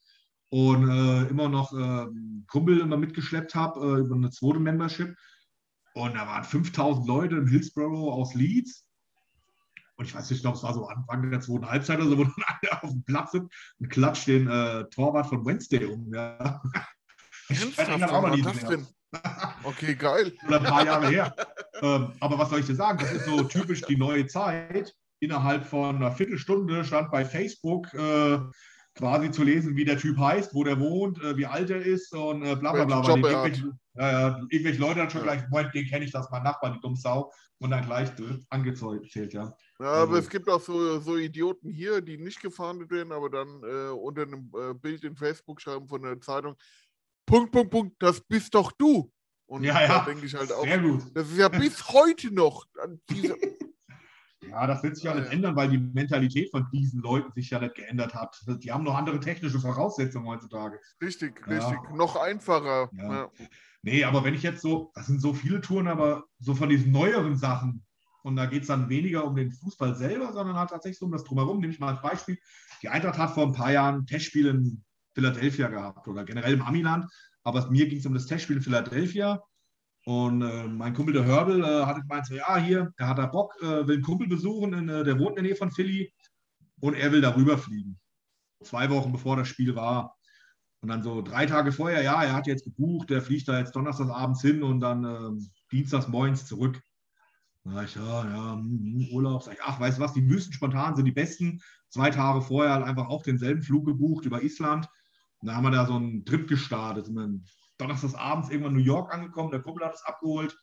[0.50, 2.06] und äh, immer noch äh,
[2.48, 5.14] Kumpel immer mitgeschleppt habe äh, über eine zweite Membership.
[5.94, 8.86] Und da waren 5000 Leute im Hillsborough aus Leeds.
[10.00, 12.16] Und ich weiß nicht, ich glaube, es war so Anfang der zweiten Halbzeit oder so,
[12.16, 16.10] wo dann einer auf dem Platz sind und klatscht den äh, Torwart von Wednesday um.
[16.14, 16.62] Ja.
[17.50, 18.10] Ich Ernsthaft?
[18.10, 18.86] auch noch nie das denn?
[19.62, 20.32] Okay, geil.
[20.46, 21.36] oder ein paar Jahre her.
[21.82, 22.98] Ähm, aber was soll ich dir sagen?
[22.98, 24.94] Das ist so typisch die neue Zeit.
[25.18, 28.38] Innerhalb von einer Viertelstunde stand bei Facebook äh,
[28.94, 32.12] quasi zu lesen, wie der Typ heißt, wo der wohnt, äh, wie alt er ist
[32.14, 33.02] und äh, bla bla bla.
[33.02, 35.34] Weil irgendwelche, ja, irgendwelche Leute dann schon Ja.
[35.34, 37.32] gleich, Moment, den kenne ich, das ist mein Nachbar, die Dummsau.
[37.62, 39.54] Und dann gleich direkt angezählt, ja.
[39.78, 43.28] Ja, aber Also- es gibt auch so, so Idioten hier, die nicht gefahndet werden, aber
[43.28, 46.56] dann äh, unter einem äh, Bild in Facebook schreiben von der Zeitung,
[47.26, 49.12] Punkt, Punkt, Punkt, das bist doch du.
[49.46, 50.04] Und Ja, da ja.
[50.06, 51.02] denke ich halt auch, Sehr gut.
[51.12, 53.36] das ist ja bis heute noch an diese,
[54.50, 57.60] Ja, das wird sich ja nicht ändern, weil die Mentalität von diesen Leuten sich ja
[57.60, 58.40] nicht geändert hat.
[58.62, 60.78] Die haben noch andere technische Voraussetzungen heutzutage.
[61.02, 61.68] richtig, Ja.
[61.68, 62.90] richtig, noch einfacher.
[62.92, 63.12] Ja.
[63.12, 63.30] Ja.
[63.82, 66.92] Nee, aber wenn ich jetzt so, das sind so viele Touren, aber so von diesen
[66.92, 67.84] neueren Sachen,
[68.22, 71.12] und da geht es dann weniger um den Fußball selber, sondern halt tatsächlich so um
[71.12, 71.58] das Drumherum.
[71.60, 72.38] Nehme ich mal als Beispiel.
[72.82, 74.84] Die Eintracht hat vor ein paar Jahren ein Testspiel in
[75.14, 77.06] Philadelphia gehabt oder generell im Amiland,
[77.42, 79.42] aber mir ging es um das Testspiel in Philadelphia.
[80.10, 83.26] Und äh, mein Kumpel, der Hörbel, äh, hatte gemeint, so, ja, hier, der hat da
[83.26, 86.12] Bock, äh, will einen Kumpel besuchen, in, äh, der wohnt in der Nähe von Philly
[86.80, 87.96] und er will darüber fliegen.
[88.64, 90.16] Zwei Wochen bevor das Spiel war.
[90.80, 93.76] Und dann so drei Tage vorher, ja, er hat jetzt gebucht, der fliegt da jetzt
[93.76, 96.82] donnerstags abends hin und dann äh, dienstags morgens zurück.
[97.62, 99.44] Sag ich, ja, ja, hm, hm, Urlaub.
[99.44, 101.60] Sag ich, ach, weißt du was, die Wüsten spontan sind die besten.
[101.88, 104.88] Zwei Tage vorher halt einfach auch denselben Flug gebucht über Island.
[105.38, 107.06] Und da haben wir da so einen Trip gestartet.
[107.06, 107.44] Sind dann
[107.80, 110.56] donnerstags abends irgendwann New York angekommen, der Kumpel hat es abgeholt.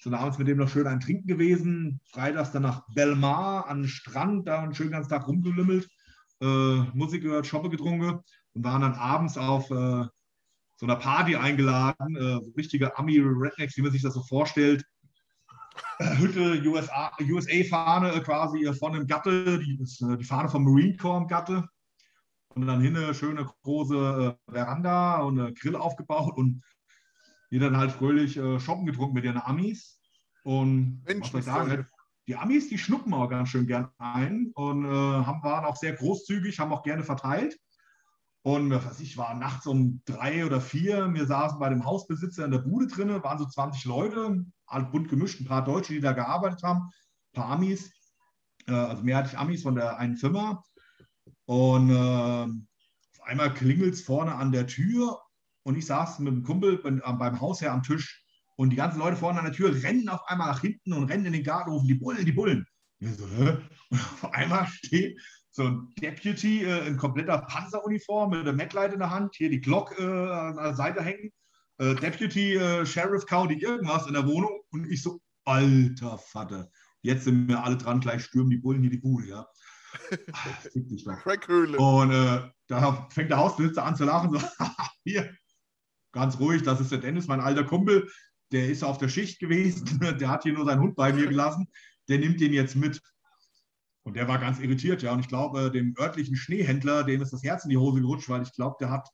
[0.00, 2.00] Sind abends mit dem noch schön ein Trinken gewesen.
[2.06, 5.88] Freitags dann nach Belmar an den Strand, da einen schönen ganzen Tag rumgelümmelt.
[6.40, 6.46] Äh,
[6.94, 8.20] Musik gehört, Shoppe getrunken
[8.54, 10.06] und waren dann abends auf äh,
[10.76, 12.16] so einer Party eingeladen.
[12.16, 14.84] Äh, so richtige Ami-Rednecks, wie man sich das so vorstellt.
[15.98, 21.26] Äh, Hütte, USA-Fahne USA quasi von einem Gatte, die, äh, die Fahne vom Marine Corps
[21.26, 21.68] Gatte.
[22.54, 26.62] Und dann hin eine schöne große äh, Veranda und eine Grill aufgebaut und
[27.50, 30.00] die dann halt fröhlich shoppen getrunken mit ihren Amis.
[30.44, 31.86] Und Mensch, was soll ich sagen,
[32.30, 35.94] die Amis, die schnuppen auch ganz schön gern ein und äh, haben, waren auch sehr
[35.94, 37.58] großzügig, haben auch gerne verteilt.
[38.42, 42.52] Und was ich war nachts um drei oder vier, wir saßen bei dem Hausbesitzer in
[42.52, 46.12] der Bude drin, waren so 20 Leute, alle bunt gemischt, ein paar Deutsche, die da
[46.12, 47.92] gearbeitet haben, ein paar Amis,
[48.66, 50.62] äh, also mehrheitlich Amis von der einen Firma.
[51.50, 55.20] Und äh, auf einmal klingelt es vorne an der Tür
[55.64, 58.24] und ich saß mit dem Kumpel beim Hausherr am Tisch
[58.54, 61.26] und die ganzen Leute vorne an der Tür rennen auf einmal nach hinten und rennen
[61.26, 62.64] in den Garten, rufen die Bullen, die Bullen.
[63.00, 65.20] Und, so, und auf einmal steht
[65.50, 69.60] so ein Deputy äh, in kompletter Panzeruniform mit der MacLight in der Hand, hier die
[69.60, 71.32] Glock äh, an der Seite hängen,
[71.78, 76.70] äh, Deputy äh, Sheriff County irgendwas in der Wohnung und ich so, alter Vater,
[77.02, 79.46] jetzt sind wir alle dran, gleich stürmen die Bullen hier die Bude, ja.
[80.72, 81.24] Fick dich doch.
[81.78, 84.40] Und äh, da fängt der Hausbesitzer an zu lachen, so,
[85.04, 85.34] hier,
[86.12, 88.10] ganz ruhig, das ist der Dennis, mein alter Kumpel,
[88.52, 91.68] der ist auf der Schicht gewesen, der hat hier nur seinen Hund bei mir gelassen,
[92.08, 93.00] der nimmt den jetzt mit.
[94.02, 95.12] Und der war ganz irritiert, ja.
[95.12, 98.42] Und ich glaube, dem örtlichen Schneehändler, dem ist das Herz in die Hose gerutscht, weil
[98.42, 99.08] ich glaube, der hat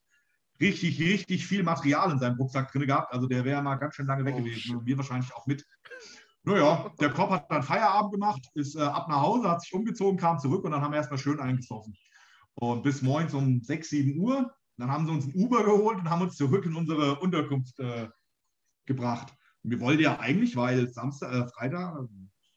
[0.60, 3.12] richtig, richtig viel Material in seinem Rucksack drin gehabt.
[3.12, 4.76] Also der wäre mal ganz schön lange weg oh, gewesen.
[4.76, 5.64] Und wir wahrscheinlich auch mit.
[6.46, 10.16] Naja, der Kopf hat dann Feierabend gemacht, ist äh, ab nach Hause, hat sich umgezogen,
[10.16, 11.96] kam zurück und dann haben wir erstmal schön eingesoffen.
[12.54, 14.54] Und bis morgens um 6, 7 Uhr.
[14.78, 18.08] Dann haben sie uns ein Uber geholt und haben uns zurück in unsere Unterkunft äh,
[18.84, 19.32] gebracht.
[19.64, 22.06] Und wir wollten ja eigentlich, weil Samstag, äh, Freitag,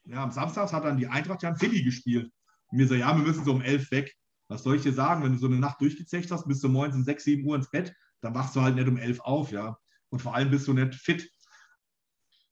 [0.05, 2.31] ja, am Samstag hat dann die Eintracht ja in Philly gespielt.
[2.67, 4.13] Und mir so, ja, wir müssen so um elf weg.
[4.49, 6.95] Was soll ich dir sagen, wenn du so eine Nacht durchgezecht hast, bist du morgens
[6.95, 9.77] um sechs, sieben Uhr ins Bett, dann wachst du halt nicht um elf auf, ja.
[10.09, 11.27] Und vor allem bist du nicht fit.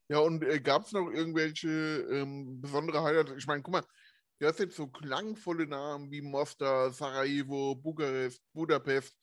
[0.10, 3.34] Ja, und äh, gab es noch irgendwelche ähm, besondere Highlights?
[3.38, 3.84] Ich meine, guck mal,
[4.39, 9.18] du hast jetzt so klangvolle Namen wie Mostar, Sarajevo, Bukarest, Budapest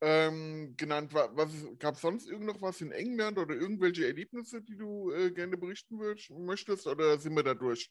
[0.00, 1.12] ähm, genannt.
[1.14, 5.56] Was, gab es sonst irgend was in England oder irgendwelche Erlebnisse, die du äh, gerne
[5.56, 7.90] berichten willst, möchtest oder sind wir da durch?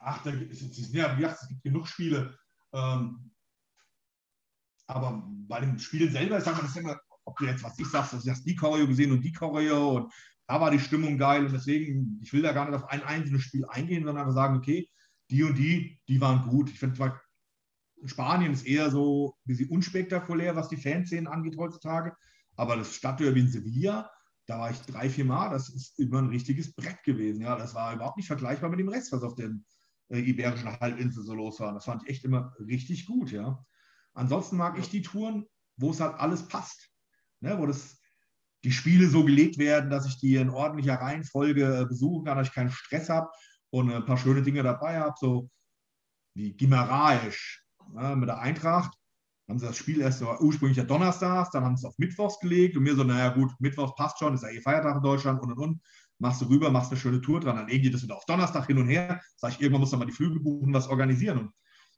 [0.00, 2.36] Ach, da, es, es, ja, wie gesagt, es gibt genug Spiele.
[2.72, 3.30] Ähm,
[4.86, 8.10] aber bei dem Spiel selber, ich sag das immer, ob du jetzt, was ich sag,
[8.10, 10.12] du hast die Choreo gesehen und die Choreo und
[10.50, 13.42] da war die Stimmung geil und deswegen, ich will da gar nicht auf ein einzelnes
[13.42, 14.90] Spiel eingehen, sondern einfach sagen, okay,
[15.30, 16.68] die und die, die waren gut.
[16.70, 17.20] Ich finde zwar
[18.04, 22.16] Spanien ist eher so ein bisschen unspektakulär, was die Fanszenen angeht heutzutage.
[22.56, 24.10] Aber das Stadtderby in Sevilla,
[24.46, 27.42] da war ich drei, vier Mal, das ist immer ein richtiges Brett gewesen.
[27.42, 29.52] Ja, das war überhaupt nicht vergleichbar mit dem Rest, was auf der
[30.08, 31.72] äh, Iberischen Halbinsel so los war.
[31.74, 33.64] Das fand ich echt immer richtig gut, ja.
[34.14, 35.46] Ansonsten mag ich die Touren,
[35.76, 36.90] wo es halt alles passt.
[37.38, 37.99] Ne, wo das,
[38.64, 42.48] die Spiele so gelegt werden, dass ich die in ordentlicher Reihenfolge äh, besuchen kann, dass
[42.48, 43.28] ich keinen Stress habe
[43.70, 45.50] und ein paar schöne Dinge dabei habe, so
[46.34, 47.36] wie Gimaraes,
[47.94, 48.94] ja, mit der Eintracht.
[49.48, 52.76] Haben sie das Spiel erst ursprünglich ja donnerstags, dann haben sie es auf Mittwochs gelegt
[52.76, 55.52] und mir so, naja gut, Mittwochs passt schon, ist ja eh Feiertag in Deutschland und
[55.52, 55.82] und und.
[56.18, 58.66] Machst du rüber, machst eine schöne Tour dran, dann legen die das wieder auf Donnerstag
[58.66, 59.20] hin und her.
[59.36, 61.38] Sag ich, irgendwann muss man mal die Flüge buchen, was organisieren.
[61.38, 61.52] Und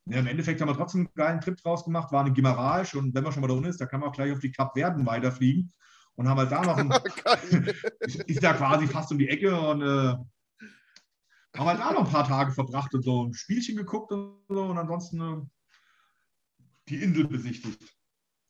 [0.05, 3.13] ja, im Endeffekt haben wir trotzdem einen geilen Trip draus gemacht, waren in Gimaralsch und
[3.13, 4.73] wenn man schon mal da unten ist, da kann man auch gleich auf die Kap
[4.73, 5.71] Verden weiterfliegen
[6.15, 6.91] und haben halt da noch ein,
[8.27, 10.15] ist ja quasi fast um die Ecke und äh,
[11.57, 14.63] haben halt da noch ein paar Tage verbracht und so ein Spielchen geguckt und so
[14.63, 15.41] und ansonsten äh,
[16.89, 17.81] die Insel besichtigt.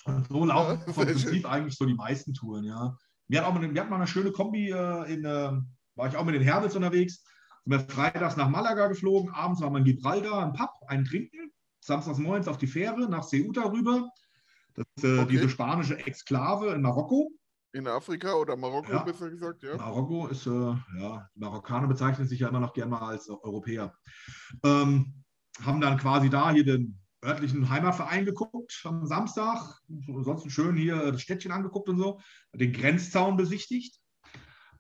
[0.06, 1.46] Und so laufen ja, vom Prinzip schön.
[1.46, 2.98] eigentlich so die meisten Touren, ja.
[3.28, 5.52] Wir hatten, auch mal, wir hatten mal eine schöne Kombi, äh, in, äh,
[5.96, 7.24] war ich auch mit den Herbels unterwegs.
[7.64, 11.52] Sind wir freitags nach Malaga geflogen, abends waren wir in Gibraltar im Pub, einen trinken,
[11.80, 14.10] samstags morgens auf die Fähre nach Ceuta rüber.
[14.76, 15.32] Das ist äh, okay.
[15.32, 17.32] diese spanische Exklave in Marokko.
[17.74, 19.04] In Afrika oder Marokko, ja.
[19.04, 19.76] besser gesagt, ja.
[19.78, 23.96] Marokko ist, äh, ja, Marokkaner bezeichnen sich ja immer noch gerne mal als Europäer.
[24.64, 25.24] Ähm,
[25.60, 29.80] haben dann quasi da hier den örtlichen Heimatverein geguckt am Samstag.
[30.08, 32.20] Ansonsten schön hier das Städtchen angeguckt und so.
[32.54, 34.00] Den Grenzzaun besichtigt.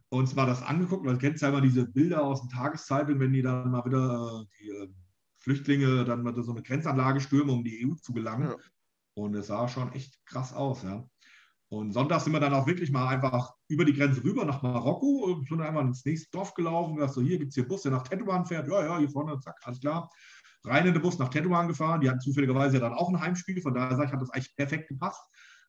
[0.09, 1.03] uns mal das angeguckt.
[1.03, 4.61] Man kennt ja immer diese Bilder aus den Tageszeitungen, wenn die dann mal wieder äh,
[4.61, 4.87] die äh,
[5.39, 8.49] Flüchtlinge dann mal so eine Grenzanlage stürmen, um die EU zu gelangen.
[8.49, 8.55] Ja.
[9.15, 11.07] Und es sah schon echt krass aus, ja.
[11.73, 15.23] Und Sonntag sind wir dann auch wirklich mal einfach über die Grenze rüber nach Marokko,
[15.25, 17.91] und sind einfach ins nächste Dorf gelaufen, gesagt, so hier gibt es hier Bus, der
[17.91, 18.67] nach Tetuan fährt.
[18.67, 20.07] Ja, ja, hier vorne, zack, alles klar.
[20.65, 21.99] Rein in den Bus nach Tetuan gefahren.
[21.99, 24.55] Die hatten zufälligerweise ja dann auch ein Heimspiel, von daher sag ich, hat das eigentlich
[24.55, 25.19] perfekt gepasst.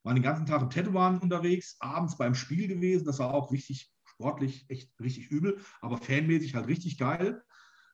[0.03, 3.07] Waren den ganzen Tag in Tetuan unterwegs, abends beim Spiel gewesen.
[3.07, 7.43] Das war auch richtig sportlich, echt richtig übel, aber fanmäßig halt richtig geil.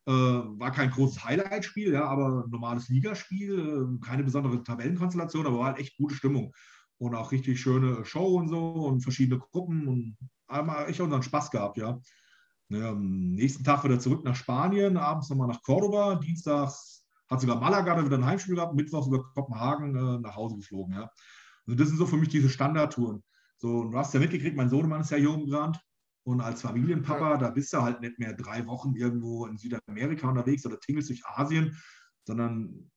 [0.06, 5.66] Äh, war kein großes Highlight-Spiel, ja, aber normales Ligaspiel, äh, keine besondere Tabellenkonstellation, aber war
[5.66, 6.52] halt echt gute Stimmung
[7.00, 10.16] und auch richtig schöne Show und so und verschiedene Gruppen und
[10.48, 11.98] haben echt unseren Spaß gehabt, ja.
[12.68, 12.90] ja.
[12.90, 17.94] Am nächsten Tag wieder zurück nach Spanien, abends nochmal nach Cordoba, dienstags hat sogar Malaga
[17.94, 21.10] dann wieder ein Heimspiel gehabt, mittwochs über Kopenhagen äh, nach Hause geflogen, ja.
[21.66, 23.22] Also das sind so für mich diese Standardtouren.
[23.56, 25.80] So, du hast ja mitgekriegt, mein Sohnemann ist ja hier umgerannt.
[26.24, 30.66] Und als Familienpapa, da bist du halt nicht mehr drei Wochen irgendwo in Südamerika unterwegs
[30.66, 31.76] oder tingelst durch Asien,
[32.26, 32.90] sondern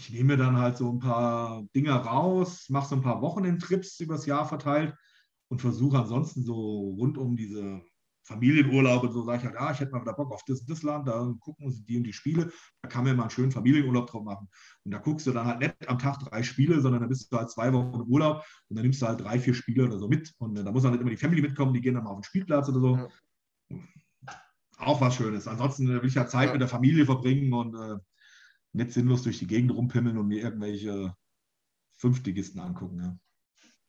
[0.00, 4.24] ich nehme dann halt so ein paar Dinger raus, mache so ein paar Wochenendtrips übers
[4.24, 4.94] Jahr verteilt
[5.48, 7.82] und versuche ansonsten so rund um diese
[8.22, 10.82] Familienurlaube, so sage ich halt, ah, ich hätte mal wieder Bock auf das und das
[10.82, 12.50] Land, da gucken sie die und die Spiele,
[12.80, 14.48] da kann man mal einen schönen Familienurlaub drauf machen.
[14.84, 17.36] Und da guckst du dann halt nicht am Tag drei Spiele, sondern da bist du
[17.36, 20.08] halt zwei Wochen im Urlaub und dann nimmst du halt drei, vier Spiele oder so
[20.08, 20.32] mit.
[20.38, 22.20] Und äh, da muss dann nicht immer die Family mitkommen, die gehen dann mal auf
[22.20, 22.96] den Spielplatz oder so.
[22.96, 23.08] Ja.
[24.78, 25.46] Auch was Schönes.
[25.46, 26.52] Ansonsten will ich ja Zeit ja.
[26.52, 27.98] mit der Familie verbringen und äh,
[28.72, 31.14] nicht sinnlos durch die Gegend rumpimmeln und mir irgendwelche
[31.92, 33.20] Fünftigisten angucken.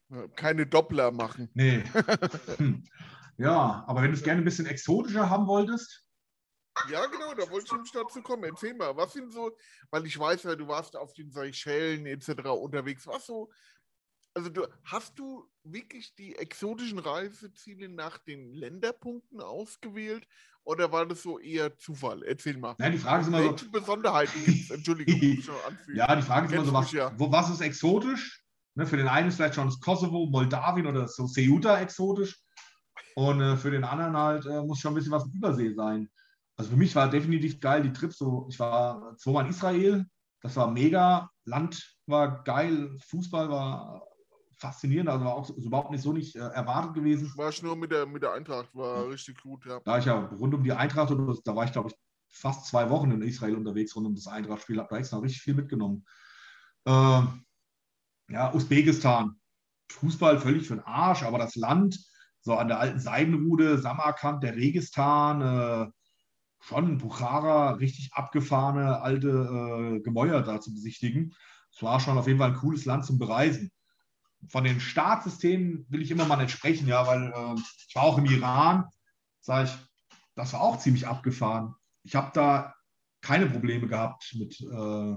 [0.10, 0.28] Ja.
[0.36, 1.50] Keine Doppler machen.
[1.54, 1.84] Nee.
[3.42, 6.06] Ja, aber wenn du es gerne ein bisschen exotischer haben wolltest.
[6.90, 8.44] Ja, genau, da wollte ich nämlich dazu kommen.
[8.44, 9.58] Erzähl mal, was sind so,
[9.90, 12.30] weil ich weiß ja, du warst auf den Seychellen etc.
[12.50, 13.08] unterwegs.
[13.08, 13.52] Was so,
[14.34, 20.28] also du, hast du wirklich die exotischen Reiseziele nach den Länderpunkten ausgewählt
[20.64, 22.24] oder war das so eher Zufall?
[22.24, 22.76] Erzähl mal.
[22.78, 23.72] Nein, die Frage ist immer Welche so.
[23.72, 24.70] Besonderheiten gibt es?
[24.72, 25.98] Entschuldigung, schon anfühlen.
[25.98, 27.12] Ja, die Frage ist immer so, was, ja.
[27.18, 28.44] wo, was ist exotisch?
[28.76, 32.40] Ne, für den einen ist vielleicht schon das Kosovo, Moldawien oder so Ceuta exotisch.
[33.16, 36.10] Und äh, für den anderen halt äh, muss schon ein bisschen was in Übersee sein.
[36.56, 38.18] Also für mich war definitiv geil die Trips.
[38.18, 40.06] So, ich war zweimal in Israel,
[40.42, 41.30] das war mega.
[41.44, 44.08] Land war geil, Fußball war
[44.62, 47.34] faszinierend, also war auch so, überhaupt nicht so nicht äh, erwartet gewesen.
[47.36, 49.10] War ich nur mit der, mit der Eintracht, war ja.
[49.10, 49.80] richtig gut, ja.
[49.84, 51.96] Da ich ja rund um die Eintracht, da war ich glaube ich
[52.30, 55.56] fast zwei Wochen in Israel unterwegs rund um das Eintracht-Spiel, habe da extra richtig viel
[55.56, 56.06] mitgenommen.
[56.86, 57.22] Äh,
[58.30, 59.36] ja, Usbekistan,
[59.92, 62.00] Fußball völlig für den Arsch, aber das Land,
[62.42, 65.92] so an der alten Seidenrude, Samarkand, der Registan, äh,
[66.60, 71.34] schon Bukhara, richtig abgefahrene alte äh, Gemäuer da zu besichtigen.
[71.74, 73.72] Es war schon auf jeden Fall ein cooles Land zum Bereisen.
[74.50, 78.18] Von den Staatssystemen will ich immer mal nicht sprechen, ja, weil äh, ich war auch
[78.18, 78.86] im Iran,
[79.40, 79.78] sage ich,
[80.36, 81.76] das war auch ziemlich abgefahren.
[82.04, 82.76] Ich habe da
[83.22, 85.16] keine Probleme gehabt mit äh,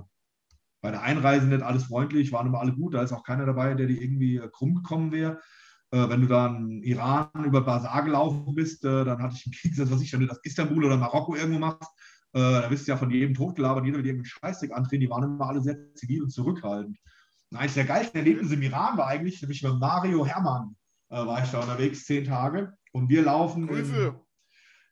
[0.82, 3.72] bei der Einreise nicht alles freundlich, waren immer alle gut, da ist auch keiner dabei,
[3.72, 5.40] der dir irgendwie äh, krumm gekommen wäre.
[5.90, 9.90] Äh, wenn du dann Iran über Basar gelaufen bist, äh, dann hatte ich einen Krieg,
[9.90, 11.90] was ich, wenn du das Istanbul oder Marokko irgendwo machst,
[12.34, 15.22] äh, da bist du ja von jedem totgelabert, jeder will irgendeinen Scheißdreck antreten, die waren
[15.22, 16.98] immer alle sehr zivil und zurückhaltend.
[17.55, 20.74] Und eines der geilsten Erlebnisse im Iran war eigentlich, nämlich mit Mario Hermann
[21.09, 22.76] äh, war ich da unterwegs, zehn Tage.
[22.90, 24.12] Und wir laufen in,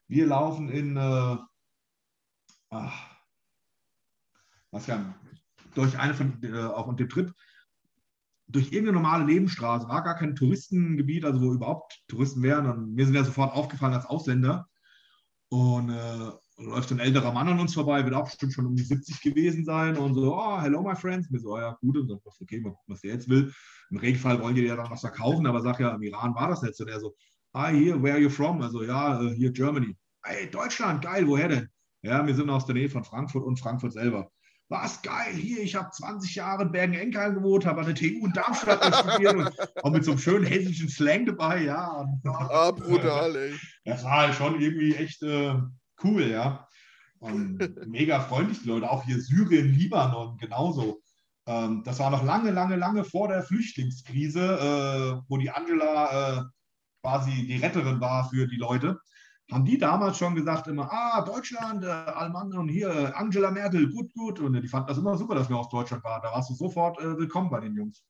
[0.07, 1.37] wir laufen in äh,
[2.71, 3.17] ach,
[4.71, 5.13] was ja,
[5.75, 7.35] durch eine von, äh, auf dem Trip
[8.47, 12.71] durch irgendeine normale Nebenstraße, war gar kein Touristengebiet, also wo überhaupt Touristen wären.
[12.71, 14.69] Und mir sind ja sofort aufgefallen als Ausländer.
[15.49, 18.83] Und äh, läuft ein älterer Mann an uns vorbei, wird auch bestimmt schon um die
[18.83, 21.31] 70 gewesen sein und so, oh, hello my friends.
[21.31, 23.53] Mir so, oh, ja, gut, und so, okay, mal gucken, was der jetzt will.
[23.91, 26.61] Im Regenfall wollen die ja dann was verkaufen, aber sag ja, im Iran war das
[26.61, 26.85] so.
[26.85, 27.15] Und er so,
[27.53, 28.61] ah, hier, where are you from?
[28.63, 29.97] Also, ja, äh, hier Germany.
[30.23, 31.69] Hey, Deutschland, geil, woher denn?
[32.03, 34.31] Ja, wir sind aus der Nähe von Frankfurt und Frankfurt selber
[34.73, 38.33] was geil, hier, ich habe 20 Jahre in Bergen-Enkheim gewohnt, habe an der TU in
[38.33, 39.51] Darmstadt studiert und
[39.83, 42.07] auch mit so einem schönen hessischen Slang dabei, ja.
[42.25, 43.55] Ah, brutal, ey.
[43.85, 45.55] Das war halt schon irgendwie echt äh,
[46.05, 46.69] cool, ja.
[47.19, 51.03] Und mega freundlich, die Leute, auch hier Syrien, Libanon, genauso.
[51.47, 56.43] Ähm, das war noch lange, lange, lange vor der Flüchtlingskrise, äh, wo die Angela äh,
[57.03, 58.99] quasi die Retterin war für die Leute
[59.53, 63.91] haben die damals schon gesagt immer, ah, Deutschland, äh, Allmann und hier äh, Angela Merkel,
[63.91, 64.41] gut, gut.
[64.41, 66.23] Und die fanden das immer super, dass wir aus Deutschland waren.
[66.23, 68.03] Da warst du sofort äh, willkommen bei den Jungs.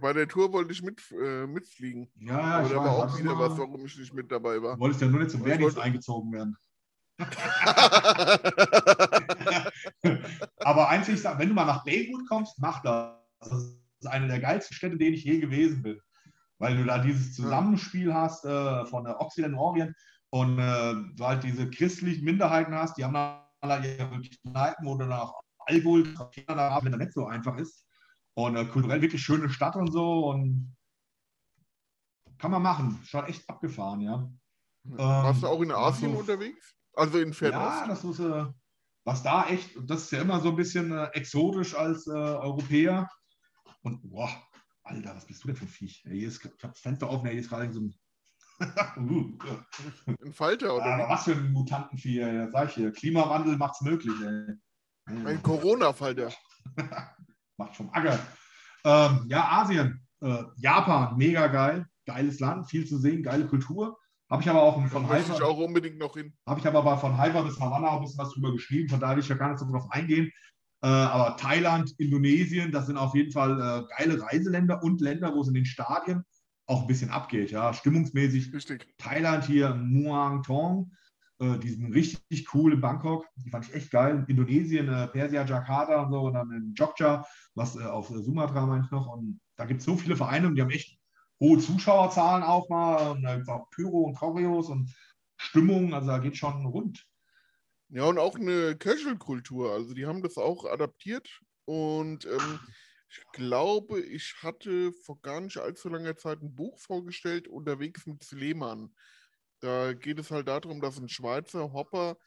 [0.00, 2.10] Bei der Tour wollte ich mit, äh, mitfliegen.
[2.16, 4.74] Ja, ja, Aber da war auch wieder was, warum ich nicht mit dabei war.
[4.74, 5.86] Du wolltest ja nur nicht zum Wehrdienst wollte...
[5.86, 6.56] eingezogen werden.
[10.64, 13.14] Aber einzig, wenn du mal nach Beirut kommst, mach das.
[13.40, 16.00] Das ist eine der geilsten Städte, in denen ich je gewesen bin.
[16.58, 19.94] weil du da dieses Zusammenspiel hast äh, von der Occident und Orient
[20.30, 25.40] und äh, du halt diese christlichen Minderheiten hast, die haben dann ihre Kneipen, dann auch
[25.66, 27.84] Alkohol, wenn das nicht so einfach ist.
[28.34, 30.74] Und äh, kulturell wirklich schöne Stadt und so und
[32.38, 33.00] kann man machen.
[33.04, 34.28] Schon echt abgefahren, ja.
[34.84, 36.74] Warst du Ähm, auch in Asien also- unterwegs?
[36.98, 37.88] Also in Ja, Fernost?
[37.88, 38.46] das ist, äh,
[39.04, 43.08] was da echt, das ist ja immer so ein bisschen äh, exotisch als äh, Europäer.
[43.82, 44.30] Und boah,
[44.82, 46.04] Alter, was bist du denn für ein Viech?
[46.06, 47.94] Ey, hier ist, ich habe das Fenster offen, hier ist gerade so ein.
[48.96, 49.38] uh,
[50.20, 51.08] in Falter oder wie?
[51.08, 52.90] was für ein Mutantenvieh, das sag ich hier.
[52.90, 54.56] Klimawandel macht's möglich, ey.
[55.06, 56.32] Ein Corona-Falter.
[57.56, 58.18] Macht vom Acker.
[58.84, 60.04] Ähm, ja, Asien.
[60.20, 61.86] Äh, Japan, mega geil.
[62.04, 63.96] Geiles Land, viel zu sehen, geile Kultur.
[64.30, 66.32] Habe ich aber auch Da von ich Haifa, auch unbedingt noch hin.
[66.46, 69.16] habe ich aber von Haifa bis Havanna auch ein bisschen was drüber geschrieben, von daher
[69.16, 70.30] will ich ja gar nicht so drauf eingehen.
[70.82, 75.40] Äh, aber Thailand, Indonesien, das sind auf jeden Fall äh, geile Reiseländer und Länder, wo
[75.40, 76.24] es in den Stadien
[76.66, 78.52] auch ein bisschen abgeht, ja, stimmungsmäßig.
[78.52, 78.94] Richtig.
[78.98, 80.92] Thailand hier, Muang Thong,
[81.40, 84.24] äh, die sind richtig cool in Bangkok, die fand ich echt geil.
[84.28, 87.24] Indonesien, äh, Persia, Jakarta und so, und dann in Jogja,
[87.54, 89.06] was äh, auf Sumatra meine ich noch.
[89.06, 90.97] Und da gibt es so viele Vereine und die haben echt
[91.40, 93.12] hohe Zuschauerzahlen auch mal.
[93.12, 94.94] Und da gibt es auch Pyro und Choreos und
[95.36, 97.06] Stimmung, also da geht schon rund.
[97.90, 99.72] Ja, und auch eine Casual-Kultur.
[99.72, 101.40] Also die haben das auch adaptiert.
[101.64, 102.60] Und ähm,
[103.08, 108.22] ich glaube, ich hatte vor gar nicht allzu langer Zeit ein Buch vorgestellt, unterwegs mit
[108.22, 108.94] Sleman.
[109.60, 112.18] Da geht es halt darum, dass ein Schweizer Hopper,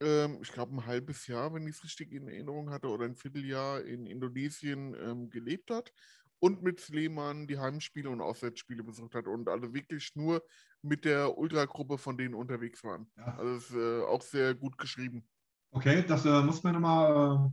[0.00, 3.16] ähm, ich glaube ein halbes Jahr, wenn ich es richtig in Erinnerung hatte, oder ein
[3.16, 5.92] Vierteljahr in Indonesien ähm, gelebt hat
[6.40, 10.42] und mit Sleman die Heimspiele und Auswärtsspiele besucht hat und alle wirklich nur
[10.82, 13.10] mit der Ultragruppe von denen unterwegs waren.
[13.16, 13.36] Ja.
[13.36, 15.28] Also ist äh, auch sehr gut geschrieben.
[15.70, 17.52] Okay, das äh, muss man nochmal.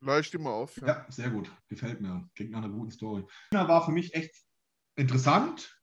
[0.00, 0.76] Leicht immer aus.
[0.78, 1.50] Äh, ja, sehr gut.
[1.68, 2.28] Gefällt mir.
[2.34, 3.24] Klingt nach einer guten Story.
[3.50, 4.34] China war für mich echt
[4.96, 5.74] interessant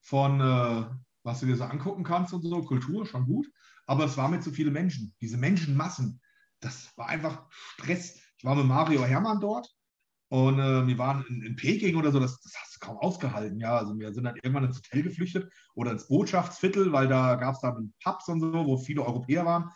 [0.00, 0.90] von, äh,
[1.22, 3.46] was du dir so angucken kannst und so, Kultur, schon gut.
[3.86, 5.14] Aber es war mir zu viele Menschen.
[5.20, 6.20] Diese Menschenmassen,
[6.60, 8.20] das war einfach Stress.
[8.38, 9.70] Ich war mit Mario Hermann dort
[10.30, 13.58] und äh, wir waren in, in Peking oder so, das, das hast du kaum ausgehalten.
[13.58, 17.56] Ja, also wir sind dann irgendwann ins Hotel geflüchtet oder ins Botschaftsviertel, weil da gab
[17.56, 19.72] es dann Pubs und so, wo viele Europäer waren.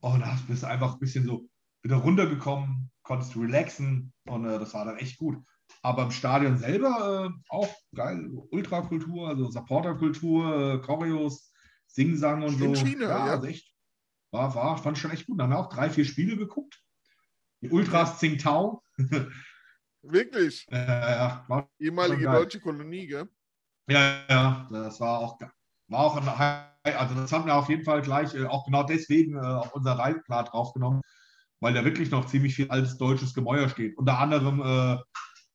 [0.00, 1.46] Und da bist du einfach ein bisschen so
[1.82, 5.36] wieder runtergekommen, konntest relaxen und äh, das war dann echt gut.
[5.82, 11.52] Aber im Stadion selber äh, auch geil, Ultrakultur, also Supporterkultur, äh, Choreos,
[11.86, 12.74] Singsang und so.
[12.74, 13.24] China, ja.
[13.24, 13.70] Also echt,
[14.30, 15.38] war, war, fand ich schon echt gut.
[15.38, 16.82] Da haben wir auch drei, vier Spiele geguckt.
[17.60, 18.82] Die Ultras Tsingtao.
[20.10, 20.66] Wirklich.
[20.70, 23.28] Ja, war, Ehemalige deutsche Kolonie, gell?
[23.88, 25.38] ja, ja, das war auch,
[25.88, 28.82] war auch ein High, also das haben wir auf jeden Fall gleich, äh, auch genau
[28.82, 31.02] deswegen äh, auf unser Reiseplan draufgenommen,
[31.60, 33.96] weil da wirklich noch ziemlich viel altes deutsches Gemäuer steht.
[33.98, 34.64] Unter anderem äh,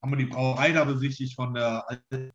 [0.02, 2.32] haben wir die Brauerei da besichtigt von der, alten-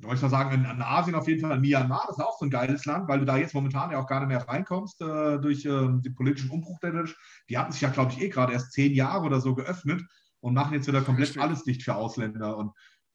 [0.00, 2.38] soll ich mal sagen, in, in Asien auf jeden Fall, in Myanmar, das ist auch
[2.38, 5.00] so ein geiles Land, weil du da jetzt momentan ja auch gar nicht mehr reinkommst
[5.02, 6.78] äh, durch äh, den politischen Umbruch.
[6.80, 7.04] Der,
[7.48, 10.02] die hatten sich ja, glaube ich, eh gerade erst zehn Jahre oder so geöffnet
[10.40, 11.42] und machen jetzt wieder komplett Richtig.
[11.42, 12.56] alles dicht für Ausländer.
[12.56, 12.72] Und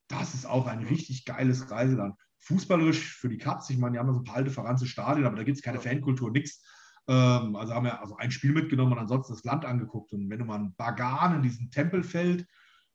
[0.08, 2.16] das ist auch ein richtig geiles Reiseland.
[2.40, 5.26] Fußballerisch für die Cups, ich meine, die haben ja so ein paar alte verranzte Stadien,
[5.26, 5.80] aber da gibt es keine.
[5.80, 6.62] Fankultur, nichts.
[7.08, 10.12] Ähm, also haben wir also ein Spiel mitgenommen und ansonsten das Land angeguckt.
[10.14, 12.46] Und wenn du mal in Bagan in diesem Tempelfeld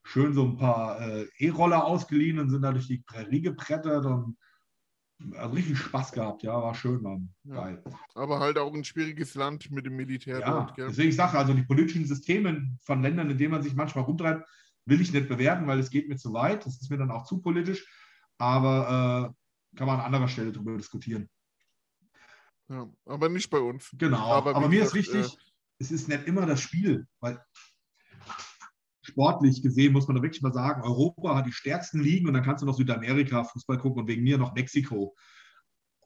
[0.04, 4.36] schön so ein paar äh, E-Roller ausgeliehen und sind da durch die Prärie gebrettert und
[5.20, 7.32] richtig Spaß gehabt, ja, war schön, Mann.
[7.44, 7.54] Ja.
[7.54, 7.84] Geil.
[8.14, 11.54] Aber halt auch ein schwieriges Land mit dem Militär Ja, dort, deswegen sage ich also,
[11.54, 14.48] die politischen Systeme von Ländern, in denen man sich manchmal rumtreibt,
[14.86, 16.64] will ich nicht bewerten, weil es geht mir zu weit.
[16.64, 17.86] Das ist mir dann auch zu politisch.
[18.38, 21.28] Aber äh, kann man an anderer Stelle darüber diskutieren.
[22.68, 23.90] Ja, aber nicht bei uns.
[23.98, 24.18] Genau.
[24.18, 25.38] Aber Aber, mir ist gesagt, wichtig,
[25.78, 27.42] es ist nicht immer das Spiel, weil
[29.08, 32.44] sportlich gesehen muss man da wirklich mal sagen, Europa hat die stärksten Ligen und dann
[32.44, 35.14] kannst du noch Südamerika Fußball gucken und wegen mir noch Mexiko.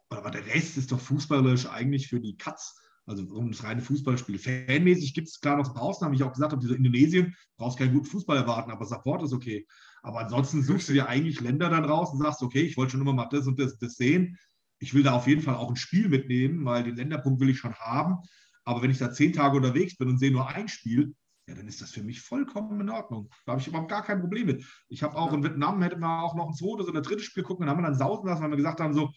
[0.09, 2.79] Aber der Rest ist doch fußballerisch eigentlich für die Katz.
[3.05, 4.39] Also um das reine Fußballspiel.
[4.39, 6.15] Fanmäßig gibt es klar noch ein paar Ausnahmen.
[6.15, 9.67] Ich auch gesagt habe, diese Indonesien brauchst keinen guten Fußball erwarten, aber Support ist okay.
[10.03, 13.01] Aber ansonsten suchst du dir eigentlich Länder dann raus und sagst, okay, ich wollte schon
[13.01, 14.39] immer mal das und das, das sehen.
[14.79, 17.59] Ich will da auf jeden Fall auch ein Spiel mitnehmen, weil den Länderpunkt will ich
[17.59, 18.19] schon haben.
[18.65, 21.15] Aber wenn ich da zehn Tage unterwegs bin und sehe nur ein Spiel,
[21.47, 23.29] ja, dann ist das für mich vollkommen in Ordnung.
[23.45, 24.65] Da habe ich überhaupt gar kein Problem mit.
[24.89, 27.67] Ich habe auch in Vietnam, hätte man auch noch ein zweites oder drittes Spiel gucken,
[27.67, 29.13] dann haben wir dann sausen lassen, weil wir gesagt haben, so,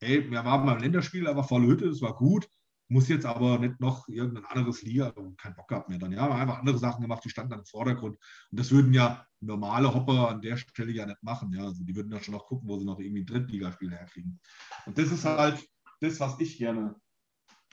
[0.00, 2.48] ey, wir waren beim Länderspiel, aber volle Hütte, das war gut.
[2.88, 6.10] Muss jetzt aber nicht noch irgendein anderes Liga, kein Bock gehabt mehr dann.
[6.10, 8.16] Ja, haben einfach andere Sachen gemacht, die standen dann im Vordergrund.
[8.50, 11.52] Und das würden ja normale Hopper an der Stelle ja nicht machen.
[11.52, 14.40] Ja, also die würden ja schon noch gucken, wo sie noch irgendwie ein Drittligaspiel herkriegen.
[14.86, 15.64] Und das ist halt
[16.00, 16.96] das, was ich gerne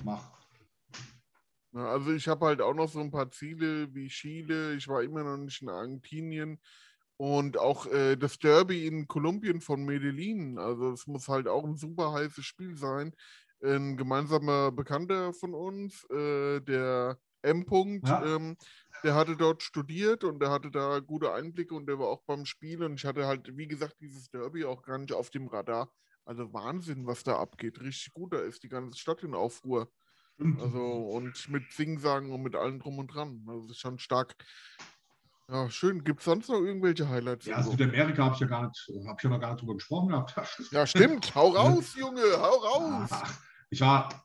[0.03, 0.37] mache.
[1.73, 4.75] Ja, also ich habe halt auch noch so ein paar Ziele wie Chile.
[4.75, 6.59] Ich war immer noch nicht in Argentinien.
[7.17, 11.75] Und auch äh, das Derby in Kolumbien von Medellin, also es muss halt auch ein
[11.75, 13.13] super heißes Spiel sein.
[13.63, 17.63] Ein gemeinsamer Bekannter von uns, äh, der M.
[17.65, 18.23] -Punkt, Ja.
[18.23, 18.55] ähm,
[19.03, 22.45] der hatte dort studiert und der hatte da gute Einblicke und der war auch beim
[22.45, 25.91] Spiel und ich hatte halt, wie gesagt, dieses Derby auch gar nicht auf dem Radar.
[26.25, 27.79] Also Wahnsinn, was da abgeht.
[27.81, 29.91] Richtig gut, da ist die ganze Stadt in Aufruhr.
[30.37, 30.61] Stimmt.
[30.61, 33.43] Also und mit Singsagen und mit allem drum und dran.
[33.47, 34.35] Also das ist schon stark.
[35.49, 36.03] Ja, schön.
[36.03, 37.47] Gibt es sonst noch irgendwelche Highlights?
[37.47, 37.71] ja, also?
[37.71, 40.35] Südamerika habe ich ja gar nicht, habe ich ja noch gar nicht drüber gesprochen gehabt.
[40.71, 41.33] ja, stimmt.
[41.33, 43.09] Hau raus, Junge, hau raus.
[43.11, 43.39] Ach,
[43.71, 44.23] ich war.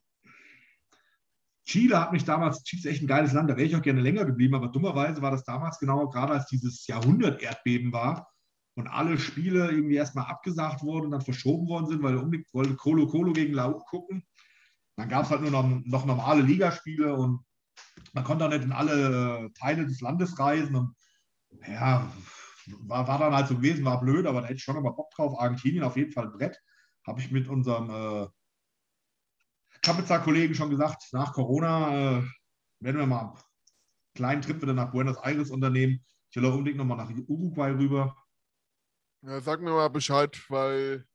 [1.64, 4.00] Chile hat mich damals, Chile ist echt ein geiles Land, da wäre ich auch gerne
[4.00, 8.28] länger geblieben, aber dummerweise war das damals genau gerade als dieses Jahrhundert-Erdbeben war
[8.74, 12.52] und alle Spiele irgendwie erstmal abgesagt wurden und dann verschoben worden sind, weil er unbedingt
[12.52, 14.24] wollte Colo Colo gegen Lau gucken.
[14.96, 17.44] Dann gab es halt nur noch, noch normale Ligaspiele und
[18.12, 20.94] man konnte auch nicht in alle Teile des Landes reisen und
[21.66, 22.12] ja,
[22.80, 24.90] war, war dann halt so gewesen, war blöd, aber da hätte ich schon noch mal
[24.90, 25.38] Bock drauf.
[25.38, 26.60] Argentinien auf jeden Fall Brett.
[27.06, 28.28] Habe ich mit unserem äh,
[29.82, 32.22] Kapitzer-Kollegen schon gesagt, nach Corona äh,
[32.80, 33.38] werden wir mal einen
[34.14, 36.04] kleinen Trip wieder nach Buenos Aires unternehmen.
[36.30, 38.16] Ich will auch unbedingt nochmal nach Uruguay rüber.
[39.22, 41.06] Ja, sag mir mal Bescheid, weil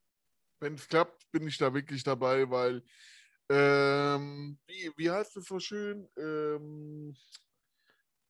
[0.59, 2.83] wenn es klappt, bin ich da wirklich dabei, weil
[3.49, 6.07] ähm, wie, wie heißt es so schön?
[6.17, 7.15] Ähm,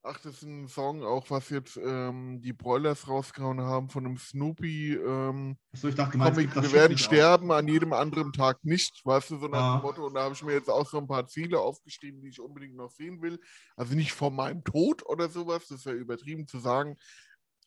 [0.03, 4.18] ach, das ist ein Song, auch was jetzt ähm, die Broilers rausgehauen haben von einem
[4.18, 4.94] Snoopy.
[4.94, 7.07] Ähm, Achso, ich dachte, Comic, wir werden nicht auch?
[7.11, 9.77] sterben an jedem anderen Tag nicht, weißt du, so nach Ah.
[9.77, 10.06] dem Motto.
[10.07, 12.76] Und da habe ich mir jetzt auch so ein paar Ziele aufgeschrieben, die ich unbedingt
[12.76, 13.39] noch sehen will.
[13.76, 16.95] Also nicht vor meinem Tod oder sowas, das wäre übertrieben zu sagen,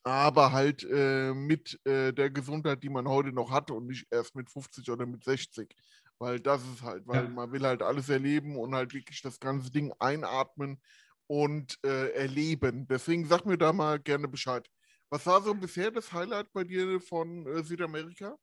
[0.02, 4.34] aber halt äh, mit äh, der Gesundheit, die man heute noch hat und nicht erst
[4.34, 5.74] mit 50 oder mit 60.
[6.20, 7.28] Weil das ist halt, weil Ja.
[7.30, 10.80] man will halt alles erleben und halt wirklich das ganze Ding einatmen
[11.26, 12.86] und äh, erleben.
[12.88, 14.68] Deswegen sag mir da mal gerne Bescheid.
[15.10, 18.36] Was war so bisher das Highlight bei dir von äh, Südamerika?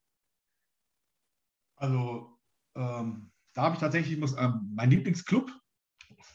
[1.76, 2.40] Also,
[2.76, 5.52] ähm, da habe ich tatsächlich, muss, ähm, mein Lieblingsclub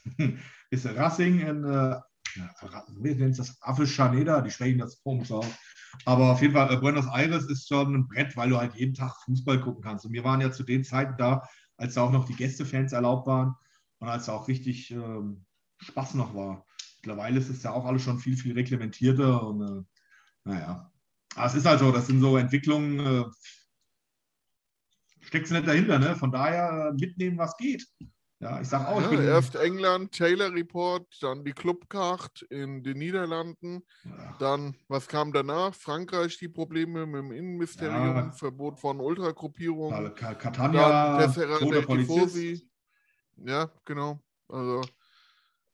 [0.69, 1.99] ist Racing in, äh,
[2.99, 3.61] wie nennt das?
[3.61, 5.45] Avellaneda, die sprechen das komisch aus.
[6.05, 8.93] Aber auf jeden Fall, äh, Buenos Aires ist schon ein Brett, weil du halt jeden
[8.93, 10.05] Tag Fußball gucken kannst.
[10.05, 11.47] Und wir waren ja zu den Zeiten da,
[11.77, 13.55] als da auch noch die Gästefans erlaubt waren
[13.99, 15.45] und als da auch richtig ähm,
[15.79, 16.65] Spaß noch war.
[17.01, 19.83] Mittlerweile ist es ja auch alles schon viel, viel reglementierter und äh,
[20.45, 20.91] naja.
[21.35, 23.25] Aber es ist halt so, das sind so Entwicklungen, äh,
[25.21, 26.15] steckst du nicht dahinter, ne?
[26.15, 27.87] Von daher mitnehmen, was geht.
[28.43, 32.83] Ja, ich sage auch, ich ja, bin erst England, Taylor Report, dann die Clubcard in
[32.83, 33.83] den Niederlanden.
[34.03, 35.73] Ja, Dann, was kam danach?
[35.73, 38.31] Frankreich die Probleme mit dem Innenministerium, Ja.
[38.31, 40.13] Verbot von Ultragruppierungen.
[40.13, 41.57] Catania, Tessera.
[41.57, 42.69] Tifosi.
[43.37, 44.19] Ja, genau.
[44.49, 44.81] Also,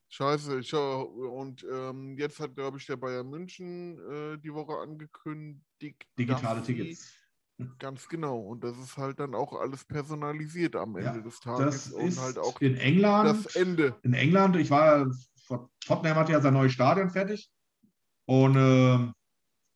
[0.10, 0.60] scheiße.
[0.60, 6.06] Ich, und ähm, jetzt hat, glaube ich, der Bayern München äh, die Woche angekündigt.
[6.18, 7.19] Digitale Tickets.
[7.78, 8.40] Ganz genau.
[8.40, 11.86] Und das ist halt dann auch alles personalisiert am Ja, Ende des Tages.
[11.86, 13.46] Das und ist halt auch in England.
[13.46, 13.96] das Ende.
[14.04, 15.10] in England, ich war,
[15.86, 17.52] Tottenham hatte ja sein neues Stadion fertig.
[18.26, 19.14] Und ähm,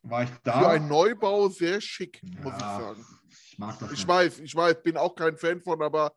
[0.02, 0.60] war ich da.
[0.60, 3.04] Für einen Neubau sehr schick, muss ich Ja, sagen.
[3.50, 3.92] Ich mag das.
[3.92, 4.08] Ich nicht.
[4.08, 6.14] weiß, ich weiß, bin auch kein Fan von, aber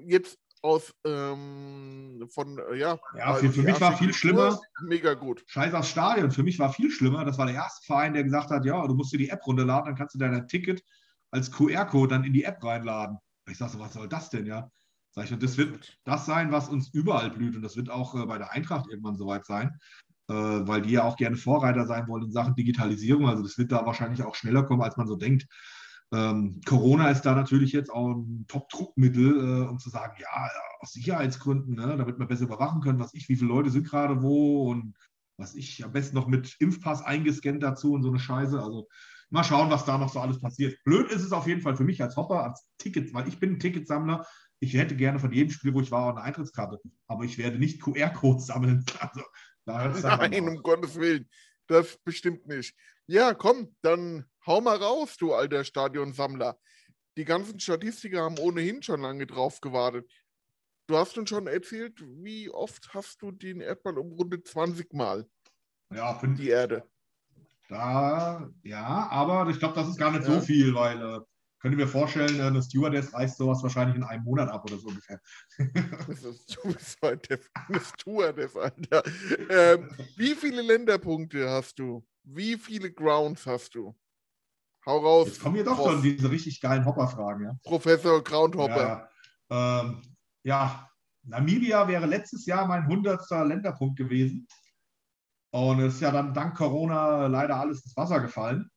[0.00, 2.98] jetzt aus ähm, von, äh, ja.
[3.16, 4.60] Ja, für, für mich war viel schlimmer.
[4.82, 5.44] Mega gut.
[5.46, 6.30] Scheiß aufs Stadion.
[6.30, 7.24] Für mich war viel schlimmer.
[7.24, 9.86] Das war der erste Verein, der gesagt hat: Ja, du musst dir die App runterladen,
[9.86, 10.82] dann kannst du dein Ticket
[11.30, 13.18] als QR-Code dann in die App reinladen.
[13.48, 14.70] Ich sage so, was soll das denn, ja?
[15.10, 17.56] Sag ich, und das wird das sein, was uns überall blüht.
[17.56, 19.78] Und das wird auch äh, bei der Eintracht irgendwann soweit sein,
[20.28, 23.26] äh, weil die ja auch gerne Vorreiter sein wollen in Sachen Digitalisierung.
[23.28, 25.46] Also das wird da wahrscheinlich auch schneller kommen, als man so denkt.
[26.12, 30.50] Ähm, Corona ist da natürlich jetzt auch ein Top-Druckmittel, äh, um zu sagen, ja,
[30.80, 34.22] aus Sicherheitsgründen, ne, damit wir besser überwachen können, was ich, wie viele Leute sind gerade
[34.22, 34.94] wo und
[35.38, 38.60] was ich am besten noch mit Impfpass eingescannt dazu und so eine Scheiße.
[38.60, 38.88] Also
[39.30, 40.78] mal schauen, was da noch so alles passiert.
[40.84, 43.52] Blöd ist es auf jeden Fall für mich als Hopper, als Ticket, weil ich bin
[43.52, 44.26] ein Ticketsammler.
[44.60, 46.78] Ich hätte gerne von jedem Spiel, wo ich war, auch eine Eintrittskarte.
[47.06, 48.84] Aber ich werde nicht QR-Codes sammeln.
[49.68, 51.28] Also, da Nein, um Gottes Willen.
[51.66, 52.72] Das bestimmt nicht.
[53.08, 56.56] Ja, komm, dann hau mal raus, du alter Stadionsammler.
[57.16, 60.08] Die ganzen Statistiker haben ohnehin schon lange drauf gewartet.
[60.88, 64.46] Du hast uns schon erzählt, wie oft hast du den Erdball umrundet?
[64.46, 65.28] 20 Mal,
[65.92, 66.88] Ja, fünf, die Erde.
[67.68, 70.34] Da, ja, aber ich glaube, das ist gar nicht Ja.
[70.34, 71.20] so viel, weil äh,
[71.60, 74.78] könnt ihr mir vorstellen, äh, eine Stewardess reißt sowas wahrscheinlich in einem Monat ab oder
[74.78, 75.20] so ungefähr.
[76.06, 76.58] Das ist,
[77.02, 79.02] eine Stewardess, Alter.
[79.50, 82.06] Ähm, wie viele Länderpunkte hast du?
[82.22, 83.96] Wie viele Grounds hast du?
[84.86, 85.26] Hau raus.
[85.28, 85.92] Jetzt kommen hier doch Prof.
[85.94, 87.44] schon diese richtig geilen Hopper-Fragen.
[87.44, 87.58] Ja?
[87.64, 89.10] Professor Groundhopper.
[89.50, 90.02] Ja, ähm,
[90.44, 90.88] ja,
[91.24, 93.28] Namibia wäre letztes Jahr mein 100.
[93.48, 94.46] Länderpunkt gewesen.
[95.56, 98.70] Und es ist ja dann dank Corona leider alles ins Wasser gefallen.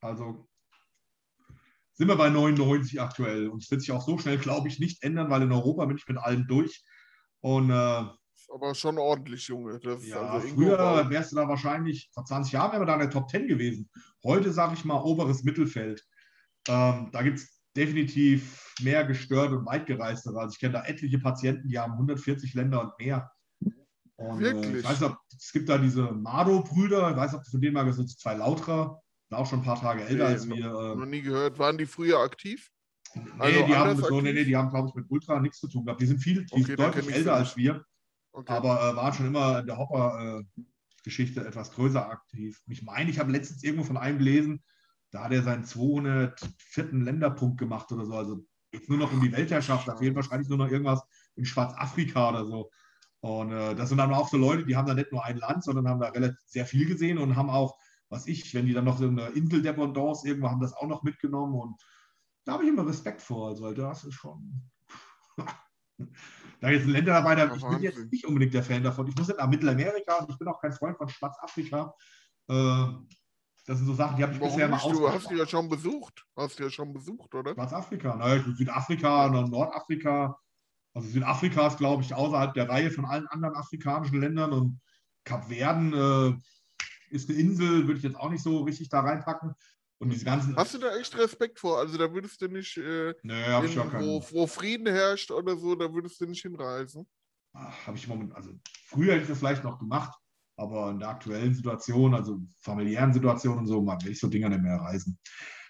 [0.00, 0.46] Also
[1.94, 3.48] sind wir bei 99 aktuell.
[3.48, 5.96] Und es wird sich auch so schnell, glaube ich, nicht ändern, weil in Europa bin
[5.96, 6.84] ich mit allen durch.
[7.40, 9.80] Und äh, Aber schon ordentlich, Junge.
[10.02, 13.10] Ja, also früher wärst du da wahrscheinlich, vor 20 Jahren wären wir da in der
[13.10, 13.90] Top 10 gewesen.
[14.22, 16.00] Heute sage ich mal oberes Mittelfeld.
[16.68, 20.38] Ähm, da gibt es definitiv mehr gestört und weitgereistere.
[20.38, 23.32] Also ich kenne da etliche Patienten, die haben 140 Länder und mehr.
[24.16, 24.76] Und, Äh, Wirklich?
[24.76, 27.60] ich weiß nicht, ob, es gibt da diese Mado-Brüder, ich weiß nicht, ob du von
[27.60, 30.48] denen mal gehört hast, zwei Lauterer, sind auch schon ein paar Tage älter Nee, als
[30.48, 30.70] wir.
[30.70, 31.58] noch Äh, nie gehört.
[31.58, 32.70] Waren die früher aktiv?
[33.14, 35.68] nee, also die haben so, nee, nee, die haben, glaube ich, mit Ultra nichts zu
[35.68, 36.00] tun gehabt.
[36.00, 37.84] Die sind viel, die Okay, sind deutlich älter als wir.
[38.32, 38.52] Okay.
[38.52, 42.60] aber äh, war schon immer in der Hopper-Geschichte etwas größer aktiv.
[42.66, 44.64] Ich meine, ich habe letztens irgendwo von einem gelesen,
[45.12, 46.34] da hat er seinen 204.
[46.92, 48.14] Länderpunkt gemacht oder so.
[48.14, 49.86] Also jetzt nur noch um die Weltherrschaft.
[49.86, 51.02] Da fehlt wahrscheinlich nur noch irgendwas
[51.36, 52.70] in Schwarzafrika oder so.
[53.24, 55.64] Und äh, das sind dann auch so Leute, die haben da nicht nur ein Land,
[55.64, 57.74] sondern haben da relativ sehr viel gesehen und haben auch,
[58.10, 61.54] was ich, wenn die dann noch so eine Inseldependance irgendwo haben das auch noch mitgenommen.
[61.54, 61.82] Und
[62.44, 63.48] da habe ich immer Respekt vor.
[63.48, 64.70] Also das ist schon.
[66.60, 69.06] Da jetzt Länder dabei, da, ich bin jetzt nicht unbedingt der Fan davon.
[69.06, 71.94] Ich muss nicht nach Mittelamerika und ich bin auch kein Freund von Schwarzafrika.
[72.48, 72.86] Äh,
[73.66, 74.92] das sind so Sachen, die habe ich Warum bisher mal nicht?
[74.92, 76.24] Du hast die ja schon besucht.
[76.36, 77.52] Hast du ja schon besucht, oder?
[77.52, 80.38] Schwarzafrika, naja, ich bin Südafrika, Nordafrika.
[80.94, 84.80] Also Südafrika ist, glaube ich, außerhalb der Reihe von allen anderen afrikanischen Ländern und
[85.24, 89.54] Kap Verden äh, ist eine Insel, würde ich jetzt auch nicht so richtig da reinpacken.
[89.98, 90.56] Und diese ganzen.
[90.56, 91.78] Hast du da echt Respekt vor?
[91.78, 95.92] Also da würdest du nicht, äh, ich in, wo, wo Frieden herrscht oder so, da
[95.92, 97.06] würdest du nicht hinreisen.
[97.54, 98.50] habe ich momentan, also
[98.86, 100.18] früher hätte ich das vielleicht noch gemacht,
[100.56, 104.48] aber in der aktuellen Situation, also familiären Situation und so, man will ich so Dinger
[104.48, 105.18] nicht mehr reisen.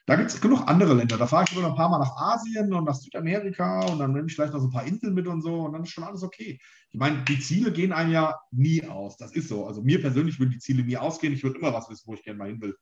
[0.07, 1.17] Da gibt es genug andere Länder.
[1.17, 4.13] Da fahre ich immer noch ein paar Mal nach Asien und nach Südamerika und dann
[4.13, 6.05] nehme ich vielleicht noch so ein paar Inseln mit und so und dann ist schon
[6.05, 6.59] alles okay.
[6.91, 9.17] Ich meine, die Ziele gehen einem ja nie aus.
[9.17, 9.67] Das ist so.
[9.67, 11.33] Also mir persönlich würden die Ziele nie ausgehen.
[11.33, 12.77] Ich würde immer was wissen, wo ich gerne mal hin will.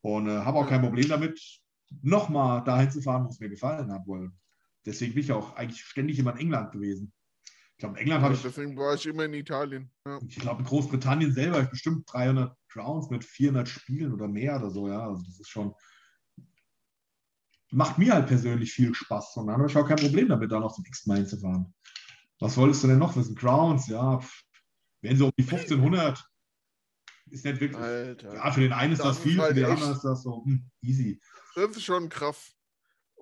[0.00, 1.38] Und äh, habe auch kein Problem damit,
[2.02, 4.02] nochmal dahin zu fahren, wo es mir gefallen hat.
[4.06, 4.30] Weil
[4.86, 7.12] deswegen bin ich auch eigentlich ständig immer in England gewesen.
[7.72, 9.90] Ich glaube, in England habe ich deswegen war ich immer in Italien.
[10.06, 10.18] Ja.
[10.26, 14.70] ich glaube, in Großbritannien selber ist bestimmt 300 Crowns mit 400 Spielen oder mehr oder
[14.70, 15.08] so, ja.
[15.08, 15.74] Also das ist schon,
[17.74, 19.36] macht mir halt persönlich viel Spaß.
[19.36, 21.74] Und dann habe ich auch kein Problem damit, da noch zum x Mal hinzufahren.
[22.40, 23.34] Was wolltest du denn noch wissen?
[23.34, 24.20] Crowns, ja,
[25.00, 26.24] wären so um die 1500.
[27.30, 28.34] Ist nicht wirklich, Alter.
[28.34, 30.22] ja, für den einen ist Das das, ist viel, halt für den anderen ist das
[30.22, 31.20] so hm, easy.
[31.54, 32.54] Das ist schon krass.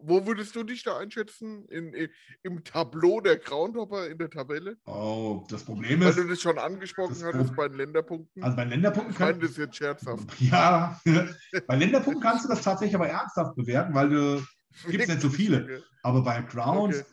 [0.05, 1.67] Wo würdest du dich da einschätzen?
[1.69, 2.09] In, in,
[2.43, 4.77] Im Tableau der Groundhopper in der Tabelle?
[4.85, 8.43] Oh, das Problem Weil ist, du das schon angesprochen das hattest bei den Länderpunkten.
[8.43, 10.29] also bei Länderpunkten ich meine kann, das jetzt scherzhaft.
[10.41, 11.01] ja,
[11.67, 14.43] bei Länderpunkten kannst du das tatsächlich aber ernsthaft bewerten, weil du
[14.91, 15.83] Gibt's nicht so viele.
[16.03, 17.07] Aber bei Crowns, Okay.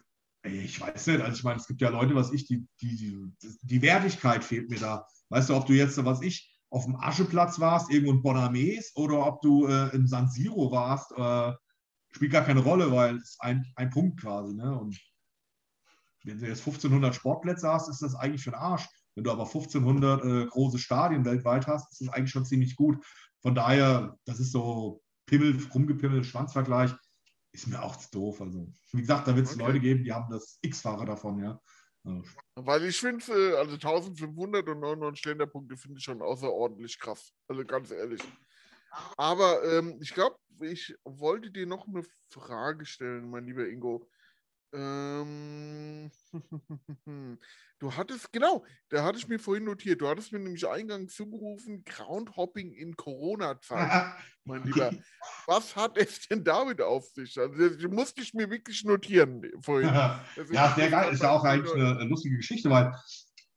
[0.43, 2.95] ey, ich weiß nicht, also ich meine, es gibt ja Leute, was ich, die, die,
[2.95, 5.05] die, die Wertigkeit fehlt mir da.
[5.29, 9.25] Weißt du, ob du jetzt, was ich, auf dem Ascheplatz warst, irgendwo in Bonames, oder
[9.25, 11.53] ob du äh, in San Siro warst, äh,
[12.11, 14.53] spielt gar keine Rolle, weil es ist ein, ein Punkt quasi.
[14.53, 14.77] Ne?
[14.77, 14.99] Und
[16.23, 18.87] wenn du jetzt 1500 Sportplätze hast, ist das eigentlich für den Arsch.
[19.15, 23.03] Wenn du aber 1500 äh, große Stadien weltweit hast, ist das eigentlich schon ziemlich gut.
[23.41, 26.91] Von daher, das ist so Pimmel, rumgepimmel, Schwanzvergleich,
[27.51, 28.41] ist mir auch zu doof.
[28.41, 29.63] Also, wie gesagt, da wird es Okay.
[29.63, 31.59] Leute geben, die haben das X-Fache davon, ja.
[32.03, 32.23] Also,
[32.55, 37.33] Weil ich finde, äh, also 1599 Länderpunkte finde ich schon außerordentlich krass.
[37.47, 38.21] Also ganz ehrlich.
[39.17, 44.09] Aber ähm, ich glaube, ich wollte dir noch eine Frage stellen, mein lieber Ingo.
[44.71, 46.11] Ähm,
[47.79, 51.83] du hattest, genau, da hatte ich mir vorhin notiert, du hattest mir nämlich eingangs zugerufen,
[51.85, 54.13] Groundhopping in Corona-Zeit,
[54.43, 54.91] mein Lieber.
[55.47, 57.39] Was hat es denn damit auf sich?
[57.39, 59.89] Also, das musste ich mir wirklich notieren vorhin.
[60.37, 61.13] Also, ja, sehr geil.
[61.13, 62.93] Ist ja auch eigentlich eine, lustige Geschichte, weil,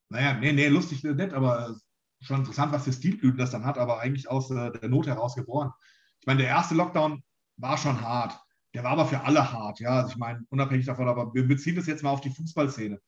[0.08, 3.76] naja, nee, nee, lustig nicht, aber äh, schon interessant, was für Stilblüten das dann hat,
[3.76, 5.72] aber eigentlich aus äh, der Not heraus geboren.
[6.22, 7.20] Ich meine, der erste Lockdown
[7.56, 8.38] war schon hart.
[8.74, 9.90] Der war aber für alle hart, ja.
[9.90, 13.00] Also ich meine, unabhängig davon, aber wir beziehen das jetzt mal auf die Fußballszene.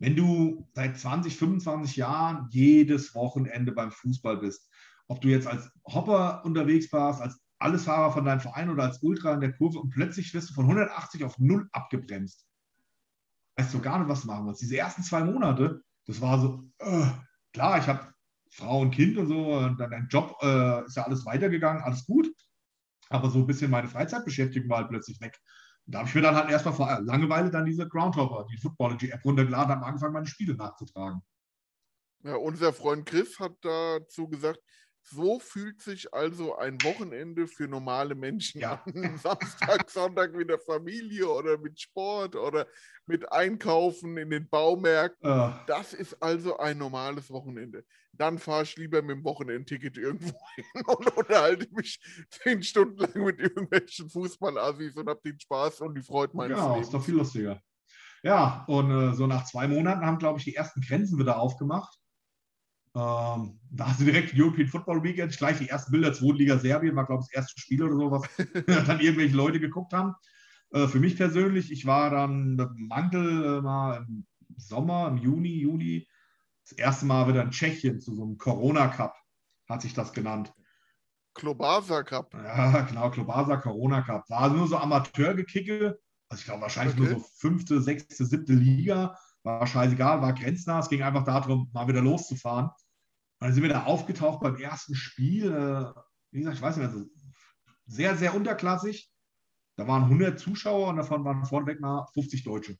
[0.00, 4.68] Wenn du seit 20, 25 Jahren jedes Wochenende beim Fußball bist,
[5.06, 9.34] ob du jetzt als Hopper unterwegs warst, als Allesfahrer von deinem Verein oder als Ultra
[9.34, 12.44] in der Kurve und plötzlich wirst du von 180 auf 0 abgebremst.
[13.56, 14.62] Weißt du gar nicht, was du machen willst.
[14.62, 17.06] Diese ersten zwei Monate, das war so, äh,
[17.52, 18.12] klar, ich habe
[18.50, 22.04] Frau und Kind und so, und dann dein Job äh, ist ja alles weitergegangen, alles
[22.04, 22.28] gut.
[23.10, 25.38] Aber so ein bisschen meine Freizeitbeschäftigung war halt plötzlich weg.
[25.86, 29.24] Und da habe ich mir dann halt erstmal vor Langeweile dann diese Groundhopper, die Footballogy-App
[29.24, 31.22] runtergeladen habe angefangen, meine Spiele nachzutragen.
[32.24, 34.60] Ja, unser Freund Chris hat dazu gesagt,
[35.10, 38.82] So fühlt sich also ein Wochenende für normale Menschen Ja.
[38.84, 38.92] an.
[39.18, 42.66] Samstag, Sonntag mit der Familie oder mit Sport oder
[43.06, 45.28] mit Einkaufen in den Baumärkten.
[45.30, 47.84] Äh, Das ist also ein normales Wochenende.
[48.12, 53.24] Dann fahre ich lieber mit dem Wochenendticket irgendwo hin und unterhalte mich zehn Stunden lang
[53.24, 56.88] mit irgendwelchen Fußballassis und habe den Spaß und die Freude meines genau, Lebens.
[56.88, 57.62] ist doch viel lustiger.
[58.22, 61.96] Ja, und äh, so nach zwei Monaten haben, glaube ich, die ersten Grenzen wieder aufgemacht.
[62.98, 67.06] Ähm, da hast du direkt European Football Weekend, gleich die ersten Bilder, Zweitliga Serbien, war,
[67.06, 68.28] glaube ich, das erste Spiel oder so, was
[68.88, 70.14] dann irgendwelche Leute geguckt haben.
[70.72, 74.26] Äh, für mich persönlich, ich war dann mit dem Mantel äh, mal im
[74.56, 76.08] Sommer, im Juni, Juli,
[76.68, 79.14] das erste Mal wieder in Tschechien zu so einem Corona-Cup,
[79.68, 80.52] hat sich das genannt.
[81.34, 82.34] Klobasa Cup.
[82.34, 84.28] Ja, genau, Klobasa Corona Cup.
[84.28, 86.00] War nur so Amateurgekicke.
[86.28, 87.10] Also ich glaube wahrscheinlich Okay.
[87.10, 89.16] nur so fünfte, sechste, siebte Liga.
[89.44, 90.80] War scheißegal, war grenznah.
[90.80, 92.70] Es ging einfach darum, mal wieder loszufahren.
[93.40, 95.52] Dann sind wir da aufgetaucht beim ersten Spiel.
[95.52, 96.00] Äh,
[96.32, 97.06] wie gesagt, ich weiß nicht mehr, so
[97.86, 99.10] sehr, sehr unterklassig.
[99.76, 102.76] Da waren 100 Zuschauer und davon waren vorneweg mal 50 Deutsche.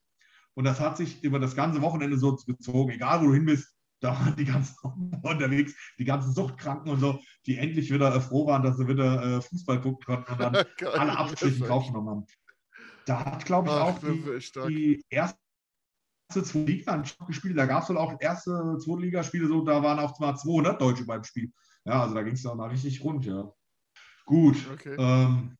[0.55, 2.91] Und das hat sich über das ganze Wochenende so gezogen.
[2.91, 4.77] Egal, wo du hin bist, da waren die ganzen
[5.23, 9.37] unterwegs, die ganzen Suchtkranken und so, die endlich wieder äh, froh waren, dass sie wieder
[9.37, 12.27] äh, Fußball gucken konnten und dann Geil, alle Abstriche draufgenommen haben.
[13.07, 15.39] Da hat, glaube ich, auch die, die erste
[16.29, 17.59] zweite Liga gespielt.
[17.59, 21.05] Da gab es wohl auch erste zweite Ligaspiele, so, da waren auch mal 200 Deutsche
[21.05, 21.53] beim Spiel.
[21.85, 23.51] Ja, also da ging es dann mal richtig rund, ja.
[24.27, 24.57] Gut.
[24.73, 24.95] Okay.
[24.99, 25.57] Ähm,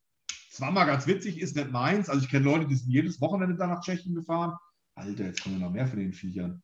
[0.51, 2.09] es war mal ganz witzig, ist nicht meins.
[2.09, 4.55] Also ich kenne Leute, die sind jedes Wochenende da nach Tschechien gefahren.
[4.95, 6.61] Alter, jetzt kommen noch mehr von den Viechern.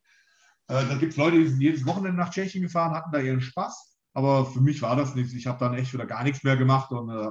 [0.68, 3.40] Äh, dann gibt es Leute, die sind jedes Wochenende nach Tschechien gefahren, hatten da ihren
[3.40, 3.96] Spaß.
[4.14, 5.32] Aber für mich war das nichts.
[5.32, 7.30] Ich habe dann echt wieder gar nichts mehr gemacht und äh,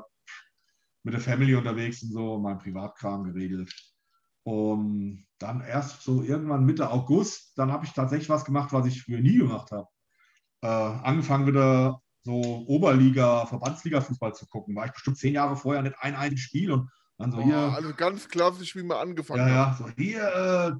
[1.04, 3.72] mit der Family unterwegs und so mein Privatkram geregelt.
[4.46, 9.02] Und dann erst so irgendwann Mitte August, dann habe ich tatsächlich was gemacht, was ich
[9.02, 9.88] früher nie gemacht habe.
[10.62, 14.76] Äh, angefangen wieder so Oberliga, Verbandsliga-Fußball zu gucken.
[14.76, 17.58] War ich bestimmt zehn Jahre vorher nicht ein einziges Spiel und dann so Oh, hier.
[17.58, 19.82] also ganz klassisch, wie wir angefangen Ja, haben.
[19.82, 20.72] ja, so hier, äh,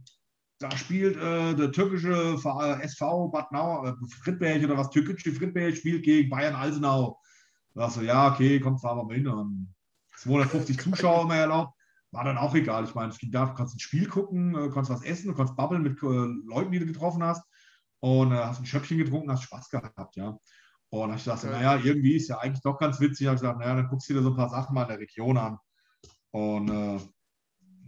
[0.60, 5.76] da spielt äh, der türkische Ver- SV Bad Nau, äh, Friedberg oder was, türkische Friedberg
[5.76, 7.20] spielt gegen Bayern Alsenau.
[7.74, 9.28] Da so, ja, okay, komm, fahren wir mal hin.
[9.28, 9.76] Und
[10.18, 11.74] 250 Zuschauer immer erlaubt.
[12.16, 12.86] War dann auch egal.
[12.86, 15.36] Ich meine, es ging da, du kannst ein Spiel gucken, äh, kannst was essen, du
[15.36, 16.06] kannst babbeln mit äh,
[16.48, 17.44] Leuten, die du getroffen hast.
[18.00, 20.38] Und äh, hast ein Schöppchen getrunken, hast Spaß gehabt, ja.
[20.90, 21.62] Und ich dachte, Geil.
[21.62, 23.22] naja, irgendwie ist ja eigentlich doch ganz witzig.
[23.22, 25.00] Ich habe gesagt, naja, dann guckst du dir so ein paar Sachen mal in der
[25.00, 25.58] Region an.
[26.32, 27.00] Und äh,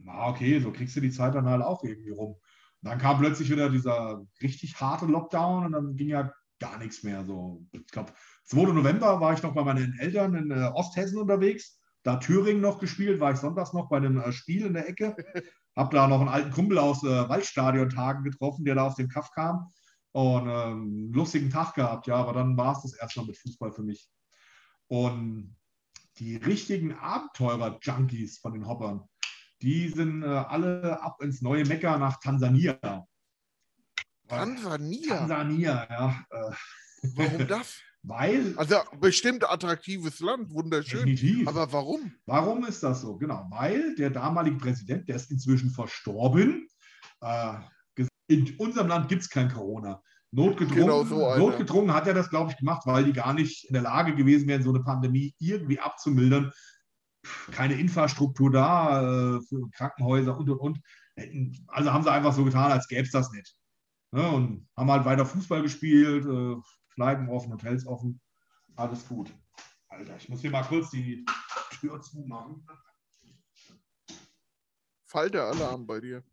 [0.04, 2.34] na okay, so kriegst du die Zeit dann halt auch irgendwie rum.
[2.34, 2.42] Und
[2.82, 7.24] dann kam plötzlich wieder dieser richtig harte Lockdown und dann ging ja gar nichts mehr.
[7.24, 8.12] So, ich glaube,
[8.44, 8.74] 2.
[8.74, 11.80] November war ich noch bei meinen Eltern in äh, Osthessen unterwegs.
[12.08, 15.14] Da Thüringen noch gespielt, war ich sonntags noch bei einem äh, Spiel in der Ecke.
[15.76, 19.30] Hab da noch einen alten Kumpel aus äh, Waldstadion-Tagen getroffen, der da aus dem Kaff
[19.32, 19.70] kam.
[20.14, 23.74] Und ähm, einen lustigen Tag gehabt, ja, aber dann war es das erstmal mit Fußball
[23.74, 24.10] für mich.
[24.88, 25.58] Und
[26.20, 29.04] die richtigen Abenteurer-Junkies von den Hoppern,
[29.62, 33.06] die sind äh, alle ab ins neue Mekka nach Tansania.
[34.30, 35.18] Tansania.
[35.18, 36.26] Tansania, ja.
[36.30, 36.56] Äh,
[37.16, 37.82] Warum das?
[38.08, 41.06] Weil, Also bestimmt attraktives Land, wunderschön.
[41.06, 41.48] definitiv.
[41.48, 42.12] Aber warum?
[42.26, 43.18] Warum ist das so?
[43.18, 46.68] Genau, weil der damalige Präsident, der ist inzwischen verstorben.
[47.22, 47.54] Äh,
[48.30, 50.02] in unserem Land gibt es kein Corona.
[50.32, 53.74] Notgedrungen, Genau so notgedrungen hat er das, glaube ich, gemacht, weil die gar nicht in
[53.74, 56.52] der Lage gewesen wären, so eine Pandemie irgendwie abzumildern.
[57.52, 60.80] Keine Infrastruktur da äh, für Krankenhäuser und und und.
[61.68, 63.56] Also haben sie einfach so getan, als gäbe es das nicht.
[64.12, 64.28] Ne?
[64.30, 66.56] Und haben halt weiter Fußball gespielt, äh,
[66.98, 68.20] Kneipen offen, Hotels offen.
[68.76, 69.32] Alles gut.
[69.88, 71.24] Alter, ich muss hier mal kurz die
[71.80, 72.68] Tür zumachen.
[75.06, 76.24] Falteralarm bei dir.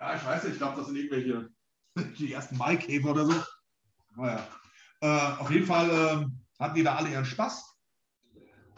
[0.00, 1.50] Ja, ich weiß nicht, ich glaube, das sind irgendwelche
[2.18, 3.34] die ersten Maikäfer oder so.
[4.16, 4.48] Naja.
[5.02, 7.76] Äh, auf jeden Fall ähm, hatten die da alle ihren Spaß.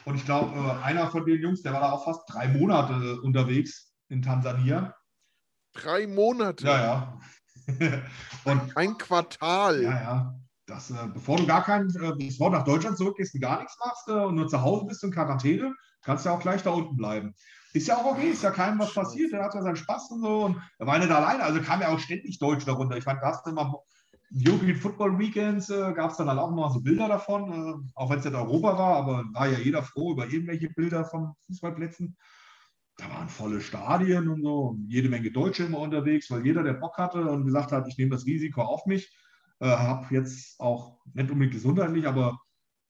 [0.07, 2.95] Und ich glaube, äh, einer von den Jungs, der war da auch fast drei Monate
[2.95, 4.93] äh, unterwegs in Tansania.
[5.73, 6.67] Drei Monate.
[6.67, 7.21] Ja, ja.
[8.45, 9.83] Und Ein Quartal.
[9.83, 10.41] ja, ja.
[10.69, 13.79] Das, äh, bevor du gar kein, äh, bevor du nach Deutschland zurückgehst und gar nichts
[13.83, 16.71] machst äh, und nur zu Hause bist in Quarantäne, kannst du ja auch gleich da
[16.71, 17.35] unten bleiben.
[17.73, 20.21] Ist ja auch okay, ist ja keinem was passiert, der hat ja seinen Spaß und
[20.21, 22.99] so und er war nicht alleine, also kam ja auch ständig Deutsch darunter.
[22.99, 23.83] Ich fand, da hast du immer
[24.31, 28.11] European Football Weekends, äh, gab es dann halt auch mal so Bilder davon, äh, auch
[28.11, 32.15] wenn es nicht Europa war, aber war ja jeder froh über irgendwelche Bilder von Fußballplätzen.
[32.99, 36.75] Da waren volle Stadien und so, und jede Menge Deutsche immer unterwegs, weil jeder, der
[36.75, 39.11] Bock hatte und gesagt hat, ich nehme das Risiko auf mich,
[39.61, 42.39] äh, habe jetzt auch nicht unbedingt gesundheitlich, aber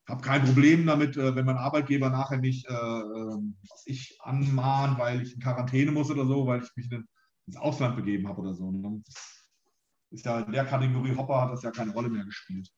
[0.08, 4.98] habe kein Problem damit, äh, wenn mein Arbeitgeber nachher mich, äh, ähm, was ich anmahnt,
[4.98, 7.06] weil ich in Quarantäne muss oder so, weil ich mich in,
[7.46, 8.70] ins Ausland begeben habe oder so.
[8.70, 9.02] Ne?
[10.10, 12.70] Ist ja in der Kategorie Hopper hat das ja keine Rolle mehr gespielt.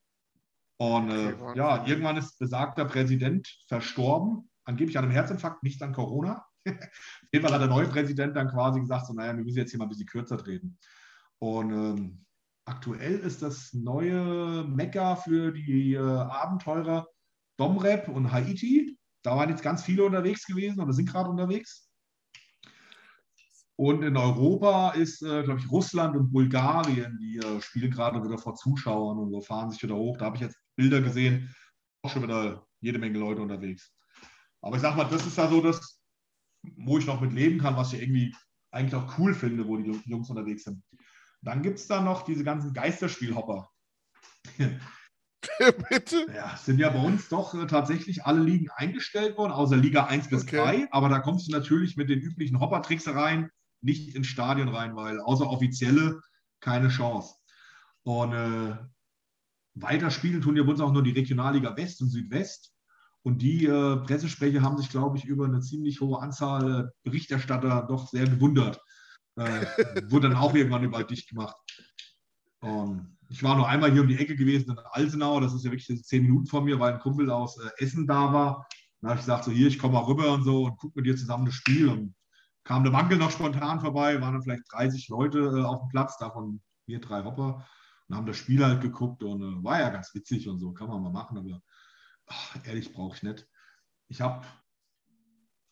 [0.78, 6.44] Und äh, ja, irgendwann ist besagter Präsident verstorben, angeblich an einem Herzinfarkt, nicht an Corona.
[6.66, 6.74] Auf
[7.32, 9.78] jeden Fall hat der neue Präsident dann quasi gesagt, so, naja, wir müssen jetzt hier
[9.78, 10.78] mal ein bisschen kürzer treten.
[11.38, 12.24] Und ähm,
[12.64, 17.08] aktuell ist das neue Mekka für die äh, Abenteurer
[17.56, 18.96] Domrep und Haiti.
[19.22, 21.90] Da waren jetzt ganz viele unterwegs gewesen oder sind gerade unterwegs.
[23.76, 28.36] Und in Europa ist, äh, glaube ich, Russland und Bulgarien, die äh, spielen gerade wieder
[28.36, 30.18] vor Zuschauern und so fahren sich wieder hoch.
[30.18, 31.54] Da habe ich jetzt Bilder gesehen,
[32.02, 33.94] auch schon wieder jede Menge Leute unterwegs.
[34.60, 36.00] Aber ich sag mal, das ist ja so das,
[36.76, 38.34] wo ich noch mit leben kann, was ich irgendwie
[38.70, 40.82] eigentlich auch cool finde, wo die Jungs unterwegs sind.
[41.42, 43.70] Dann gibt es da noch diese ganzen Geisterspielhopper.
[45.88, 46.26] Bitte?
[46.34, 50.28] Ja, sind ja bei uns doch äh, tatsächlich alle Ligen eingestellt worden, außer Liga 1
[50.28, 50.56] bis Okay.
[50.56, 50.88] 3.
[50.92, 53.50] Aber da kommst du natürlich mit den üblichen Hoppertricksereien
[53.80, 56.20] nicht ins Stadion rein, weil außer offizielle
[56.60, 57.34] keine Chance.
[58.02, 58.76] Und äh,
[59.74, 62.74] weiter spielen tun ja bei uns auch nur die Regionalliga West und Südwest.
[63.22, 67.86] Und die äh, Pressesprecher haben sich, glaube ich, über eine ziemlich hohe Anzahl äh, Berichterstatter
[67.88, 68.80] doch sehr gewundert.
[69.36, 69.66] Äh,
[70.10, 71.56] wurde dann auch irgendwann überall dicht gemacht.
[72.60, 75.70] Und ich war nur einmal hier um die Ecke gewesen in Alsenau, das ist ja
[75.70, 78.66] wirklich zehn Minuten von mir, weil ein Kumpel aus äh, Essen da war.
[79.00, 81.06] Dann habe ich gesagt, so hier, ich komme mal rüber und so und gucke mit
[81.06, 81.88] dir zusammen das Spiel.
[81.88, 82.14] Und
[82.64, 86.18] kam der Wankel noch spontan vorbei, waren dann vielleicht 30 Leute äh, auf dem Platz,
[86.18, 87.66] davon wir drei Hopper
[88.10, 90.88] und haben das Spiel halt geguckt und äh, war ja ganz witzig und so, kann
[90.88, 91.62] man mal machen, aber
[92.26, 93.46] ach, ehrlich brauche ich nicht.
[94.08, 94.44] Ich habe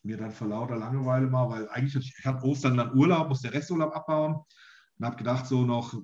[0.02, 3.94] mir dann vor lauter Langeweile mal, weil eigentlich ich, hatte Ostern dann Urlaub, musste Resturlaub
[3.94, 4.36] abbauen
[4.98, 5.94] und habe gedacht, so noch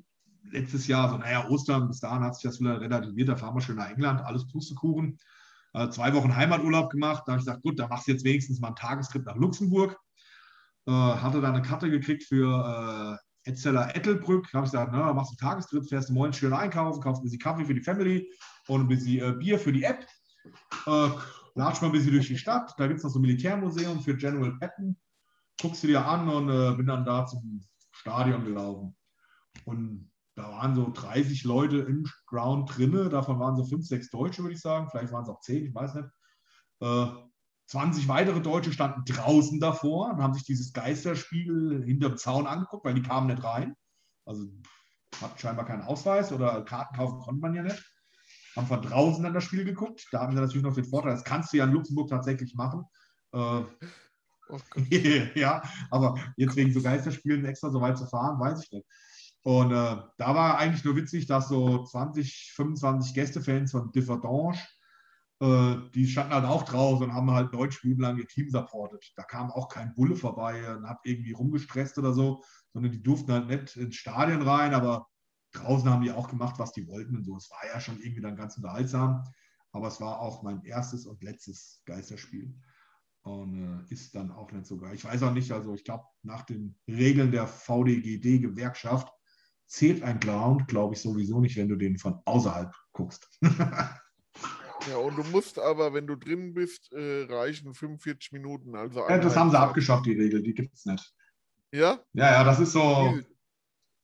[0.50, 3.60] letztes Jahr, so naja, Ostern, bis dahin hat sich das wieder relativiert, da fahren wir
[3.60, 5.18] schön nach England, alles Pustekuchen.
[5.72, 8.60] Äh, zwei Wochen Heimaturlaub gemacht, da habe ich gesagt, gut, da machst du jetzt wenigstens
[8.60, 9.98] mal einen Tagestrip nach Luxemburg.
[10.86, 14.52] Äh, hatte da eine Karte gekriegt für äh, Etzeler Ettelbrück.
[14.52, 17.24] Habe ich gesagt, na, machst du einen Tagestrip, fährst du morgens schön einkaufen, kaufst ein
[17.24, 18.30] bisschen Kaffee für die Family
[18.68, 20.06] und ein bisschen äh, Bier für die App.
[21.54, 22.74] Äh, latsch mal ein bisschen durch die Stadt.
[22.78, 24.96] Da gibt es noch so ein Militärmuseum für General Patton.
[25.60, 28.96] Guckst du dir an und äh, bin dann da zum Stadion gelaufen.
[29.64, 33.08] Und da waren so 30 Leute im Ground drinne.
[33.08, 34.88] Davon waren so fünf, sechs Deutsche, würde ich sagen.
[34.90, 36.08] Vielleicht waren es auch zehn, ich weiß nicht.
[36.80, 37.06] Äh,
[37.66, 42.94] 20 weitere Deutsche standen draußen davor und haben sich dieses Geisterspiel hinterm Zaun angeguckt, weil
[42.94, 43.74] die kamen nicht rein.
[44.26, 44.48] Also
[45.20, 47.93] hatten scheinbar keinen Ausweis oder Karten kaufen konnte man ja nicht.
[48.56, 50.06] Haben von draußen dann das Spiel geguckt.
[50.12, 52.84] Da haben sie natürlich noch den Vorteil, das kannst du ja in Luxemburg tatsächlich machen.
[53.32, 53.62] Äh,
[54.48, 54.84] Oh Gott.
[55.36, 58.86] ja, aber jetzt wegen so Geisterspielen extra so weit zu fahren, weiß ich nicht.
[59.42, 64.58] Und äh, da war eigentlich nur witzig, dass so 20, 25 Gästefans von Differdange,
[65.40, 69.12] äh, die standen halt auch draußen und haben halt neun Spiele lang ihr Team supportet.
[69.16, 73.32] Da kam auch kein Bulle vorbei und hat irgendwie rumgestresst oder so, sondern die durften
[73.32, 75.08] halt nicht ins Stadion rein, aber
[75.54, 77.36] draußen haben die auch gemacht, was die wollten und so.
[77.36, 79.24] Es war ja schon irgendwie dann ganz unterhaltsam,
[79.72, 82.54] aber es war auch mein erstes und letztes Geisterspiel
[83.22, 84.94] und äh, ist dann auch nicht so geil.
[84.94, 89.08] Ich weiß auch nicht, also ich glaube, nach den Regeln der VDGD-Gewerkschaft
[89.66, 93.28] zählt ein Ground, glaube ich, sowieso nicht, wenn du den von außerhalb guckst.
[94.90, 98.76] Ja, und du musst aber, wenn du drin bist, äh, reichen 45 Minuten.
[98.76, 101.14] Also ja, das haben sie abgeschafft, die Regel, die gibt es nicht.
[101.72, 102.00] Ja?
[102.12, 103.26] Ja, ja, das ist so, Diese,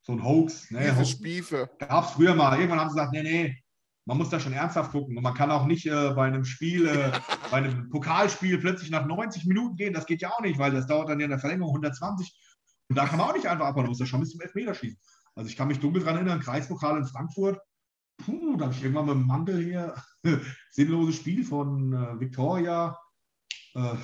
[0.03, 0.69] so ein Hoax.
[0.69, 1.71] Diese Hoax Spiefe.
[1.79, 2.59] gab es früher mal.
[2.59, 3.63] Irgendwann haben sie gesagt, nee, nee,
[4.07, 5.17] man muss da schon ernsthaft gucken.
[5.17, 7.13] Und man kann auch nicht äh, bei einem Spiel, äh,
[7.51, 9.93] bei einem Pokalspiel plötzlich nach 90 Minuten gehen.
[9.93, 12.35] Das geht ja auch nicht, weil das dauert dann ja in der Verlängerung 120.
[12.89, 14.99] Und da kann man auch nicht einfach abhauen, man muss da schon bis zum Elfmeterschießen.
[15.37, 17.61] Also ich kann mich dunkel dran erinnern, Kreispokal in Frankfurt.
[18.19, 19.95] Puh, da habe ich irgendwann mit dem Mantel hier
[20.71, 22.99] sinnloses Spiel von äh, Victoria.
[23.75, 23.95] Äh,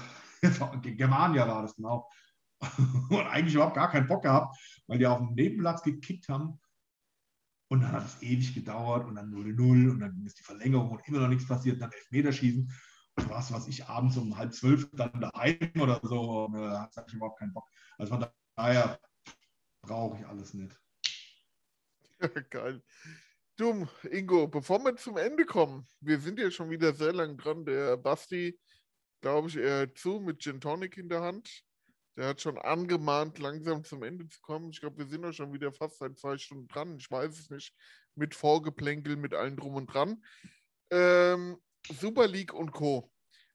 [0.82, 2.09] Germania war das genau.
[3.10, 4.56] Und eigentlich überhaupt gar keinen Bock gehabt,
[4.86, 6.60] weil die auf dem Nebenplatz gekickt haben.
[7.68, 11.09] Und dann hat es ewig gedauert und dann 0-0 und dann es die Verlängerung und
[11.09, 12.72] immer noch nichts passiert, dann Elfmeterschießen.
[13.16, 16.93] Und was, was ich abends um halb zwölf dann daheim oder so, und, äh, hat
[17.09, 17.68] ich überhaupt keinen Bock.
[17.98, 19.01] Also von daher
[19.82, 20.78] brauche ich alles nicht.
[22.51, 22.82] Geil.
[23.56, 27.64] Du, Ingo, bevor wir zum Ende kommen, wir sind ja schon wieder sehr lang dran.
[27.64, 28.59] Der Basti,
[29.22, 31.65] glaube ich, er hört zu mit Gin Tonic in der Hand.
[32.16, 34.70] Der hat schon angemahnt, langsam zum Ende zu kommen.
[34.70, 36.97] Ich glaube, wir sind auch schon wieder fast seit zwei Stunden dran.
[36.97, 37.74] Ich weiß es nicht.
[38.14, 40.24] Mit Vorgeplänkel, mit allem drum und dran.
[40.90, 43.12] Ähm, Super League und Co.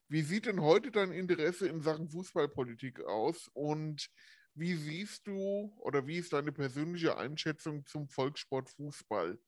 [0.08, 3.48] Wie sieht denn heute dein Interesse in Sachen Fußballpolitik aus?
[3.52, 4.08] Und
[4.54, 9.38] wie siehst du oder wie ist deine persönliche Einschätzung zum Volkssport Fußball?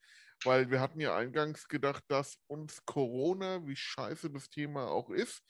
[0.43, 5.43] Weil wir hatten ja eingangs gedacht, dass uns Corona, wie scheiße das Thema auch ist,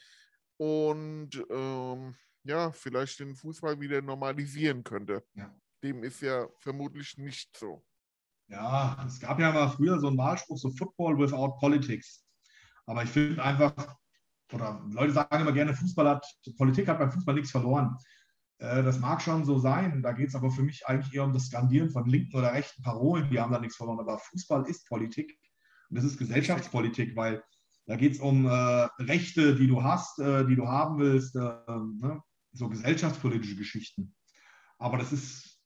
[0.57, 2.15] und ähm,
[2.45, 5.25] ja, vielleicht den Fußball wieder normalisieren könnte.
[5.35, 5.55] Ja.
[5.83, 7.85] Dem ist ja vermutlich nicht so.
[8.49, 12.25] Ja, es gab ja mal früher so einen Wahlspruch, so Football without Politics.
[12.87, 13.97] Aber ich finde einfach,
[14.53, 16.27] oder Leute sagen immer gerne, Fußball hat,
[16.57, 17.97] Politik hat beim Fußball nichts verloren.
[18.59, 20.03] Äh, das mag schon so sein.
[20.03, 22.83] Da geht es aber für mich eigentlich eher um das Skandieren von linken oder rechten
[22.83, 23.31] Parolen.
[23.31, 24.01] Die haben da nichts verloren.
[24.01, 25.39] Aber Fußball ist Politik.
[25.89, 27.43] Und das ist Gesellschaftspolitik, weil
[27.87, 28.51] da geht es um äh,
[28.99, 31.35] Rechte, die du hast, äh, die du haben willst.
[31.37, 32.23] Äh, ne?
[32.55, 34.15] So gesellschaftspolitische Geschichten.
[34.79, 35.61] Aber das ist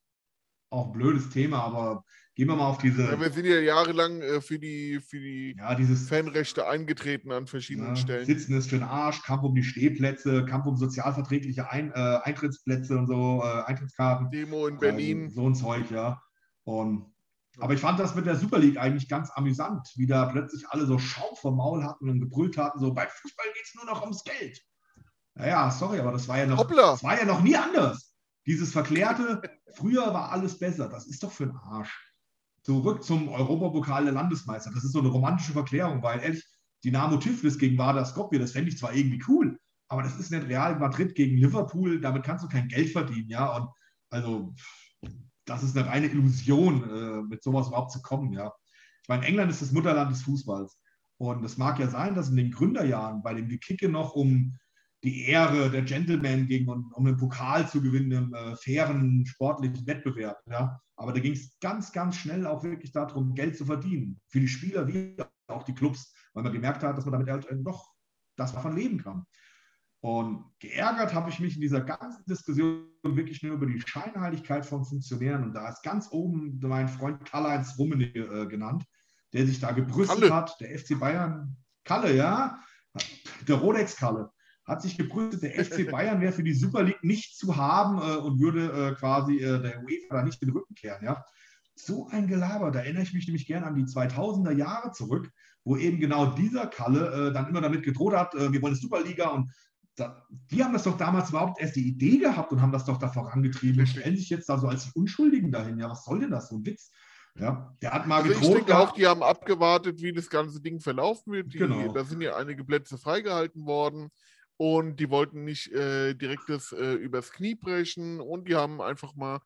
[0.69, 1.63] auch ein blödes Thema.
[1.63, 2.03] Aber
[2.39, 3.03] Gehen wir mal auf diese.
[3.03, 7.47] Ja, wir sind ja jahrelang äh, für die, für die ja, dieses, Fanrechte eingetreten an
[7.47, 8.25] verschiedenen ja, Stellen.
[8.25, 12.97] Sitzen ist für den Arsch, Kampf um die Stehplätze, Kampf um sozialverträgliche Ein, äh, Eintrittsplätze
[12.97, 14.31] und so, äh, Eintrittskarten.
[14.31, 15.23] Demo in Berlin.
[15.23, 16.21] Also, so ein Zeug, ja.
[16.63, 17.11] Und,
[17.57, 20.85] aber ich fand das mit der Super League eigentlich ganz amüsant, wie da plötzlich alle
[20.85, 24.01] so Schaum vom Maul hatten und gebrüllt hatten, so bei Fußball geht es nur noch
[24.01, 24.61] ums Geld.
[25.35, 28.15] Naja, sorry, aber das war ja noch, das war ja noch nie anders.
[28.45, 29.41] Dieses verklärte,
[29.75, 30.89] früher war alles besser.
[30.89, 32.09] Das ist doch für den Arsch
[32.63, 34.71] zurück zum Europapokal der Landesmeister.
[34.73, 36.45] Das ist so eine romantische Verklärung, weil ehrlich,
[36.83, 40.47] Dynamo Tiflis gegen Vardar Skopje, das fände ich zwar irgendwie cool, aber das ist nicht
[40.47, 43.55] Real Madrid gegen Liverpool, damit kannst du kein Geld verdienen, ja.
[43.55, 43.69] Und
[44.09, 44.53] also,
[45.45, 48.53] das ist eine reine Illusion, äh, mit sowas überhaupt zu kommen, ja.
[49.01, 50.79] Ich meine, England ist das Mutterland des Fußballs.
[51.17, 54.57] Und es mag ja sein, dass in den Gründerjahren, bei dem Gekicke noch um
[55.03, 59.87] die Ehre der Gentleman ging und um einen Pokal zu gewinnen im äh, fairen sportlichen
[59.87, 60.37] Wettbewerb.
[60.49, 60.79] Ja.
[60.97, 64.19] Aber da ging es ganz, ganz schnell auch wirklich darum, Geld zu verdienen.
[64.27, 65.15] Für die Spieler wie
[65.47, 67.93] auch die Clubs, weil man gemerkt hat, dass man damit halt doch
[68.35, 69.25] das davon leben kann.
[70.01, 74.85] Und geärgert habe ich mich in dieser ganzen Diskussion wirklich nur über die Scheinheiligkeit von
[74.85, 75.43] Funktionären.
[75.43, 78.85] Und da ist ganz oben mein Freund Karl-Heinz Rummenigge äh, genannt,
[79.33, 80.33] der sich da gebrüstet Kalle.
[80.33, 81.57] hat, der FC Bayern.
[81.83, 82.59] Kalle, ja,
[83.47, 84.29] der Rolex-Kalle
[84.69, 88.17] hat sich gebrüstet, der FC Bayern wäre für die Super League nicht zu haben äh,
[88.17, 91.03] und würde äh, quasi äh, der UEFA da nicht den Rücken kehren.
[91.03, 91.25] Ja?
[91.75, 95.29] So ein Gelaber, da erinnere ich mich nämlich gerne an die 2000er Jahre zurück,
[95.63, 98.81] wo eben genau dieser Kalle äh, dann immer damit gedroht hat, äh, wir wollen eine
[98.81, 99.51] Superliga und
[99.95, 102.97] da, die haben das doch damals überhaupt erst die Idee gehabt und haben das doch
[102.97, 105.79] da vorangetrieben und stellen sich jetzt da so als Unschuldigen dahin.
[105.79, 106.49] Ja, was soll denn das?
[106.49, 106.91] So ein Witz.
[107.37, 108.49] Ja, der hat mal also gedroht.
[108.49, 111.53] Ich denke auch, die haben abgewartet, wie das ganze Ding verlaufen wird.
[111.53, 111.91] Die, genau.
[111.91, 114.09] Da sind ja einige Plätze freigehalten worden
[114.59, 119.15] und die wollten nicht äh, direkt das äh, übers Knie brechen und die haben einfach
[119.15, 119.39] mal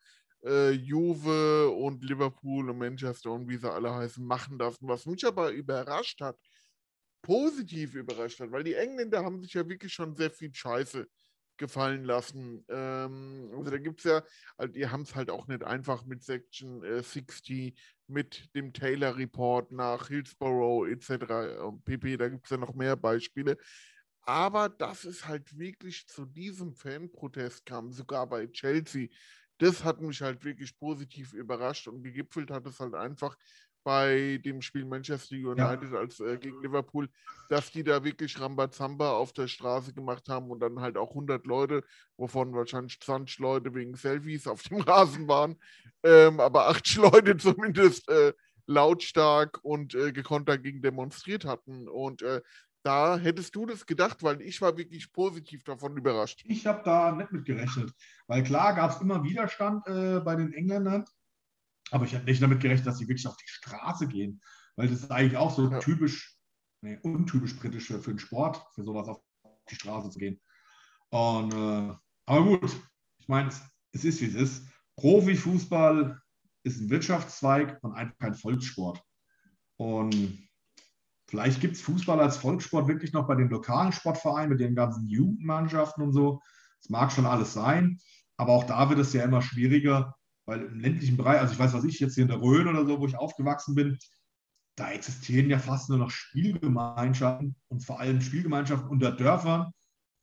[0.44, 4.88] äh, Juve und Liverpool und Manchester und wie sie alle heißen, machen lassen.
[4.88, 6.36] Was mich aber überrascht hat,
[7.22, 11.08] positiv überrascht hat, weil die Engländer haben sich ja wirklich schon sehr viel Scheiße
[11.58, 12.66] gefallen lassen.
[12.70, 14.24] Ähm, also da gibt es ja,
[14.58, 19.16] also die haben es halt auch nicht einfach mit Section äh, 60, mit dem Taylor
[19.16, 21.62] Report nach Hillsborough etc.
[21.64, 23.58] Und pp, da gibt es ja noch mehr Beispiele.
[24.26, 29.10] Aber dass es halt wirklich zu diesem Fanprotest kam, sogar bei Chelsea,
[29.58, 33.38] das hat mich halt wirklich positiv überrascht und gegipfelt hat es halt einfach
[33.84, 36.00] bei dem Spiel Manchester United ja.
[36.00, 37.10] als äh, gegen Liverpool,
[37.50, 41.46] dass die da wirklich Rambazamba auf der Straße gemacht haben und dann halt auch 100
[41.46, 41.84] Leute,
[42.18, 45.60] wovon wahrscheinlich 20 Leute wegen Selfies auf dem Rasen waren,
[46.04, 48.34] ähm, aber 80 Leute zumindest äh,
[48.68, 51.90] lautstark und äh, gekonnt dagegen demonstriert hatten.
[51.90, 52.42] Und äh,
[52.84, 56.44] da hättest du das gedacht, weil ich war wirklich positiv davon überrascht.
[56.46, 57.94] Ich habe da nicht mit gerechnet,
[58.28, 61.06] weil klar gab es immer Widerstand äh, bei den Engländern,
[61.92, 64.42] aber ich hätte nicht damit gerechnet, dass sie wirklich auf die Straße gehen,
[64.76, 65.80] weil das ist eigentlich auch so ja.
[65.80, 66.38] typisch,
[66.82, 69.22] nee, untypisch britisch für, für den Sport, für sowas auf
[69.70, 70.42] die Straße zu gehen.
[71.10, 71.96] Und, äh,
[72.26, 72.76] aber gut,
[73.18, 73.62] ich meine, es,
[73.92, 74.68] es ist wie es ist.
[74.98, 76.22] Profifußball
[76.64, 79.02] ist ein Wirtschaftszweig und einfach kein Volkssport.
[79.78, 80.48] Und
[81.34, 85.08] Vielleicht gibt es Fußball als Volkssport wirklich noch bei den lokalen Sportvereinen mit den ganzen
[85.08, 86.44] Jugendmannschaften und so.
[86.80, 87.98] Das mag schon alles sein,
[88.38, 90.14] aber auch da wird es ja immer schwieriger,
[90.46, 92.86] weil im ländlichen Bereich, also ich weiß, was ich jetzt hier in der Rhön oder
[92.86, 93.98] so, wo ich aufgewachsen bin,
[94.76, 99.72] da existieren ja fast nur noch Spielgemeinschaften und vor allem Spielgemeinschaften unter Dörfern,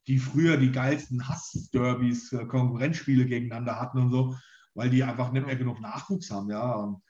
[0.07, 4.37] die früher die geilsten Hassderbys, äh, Konkurrenzspiele gegeneinander hatten und so,
[4.75, 6.71] weil die einfach nicht mehr genug Nachwuchs haben, ja.
[6.71, 7.01] Und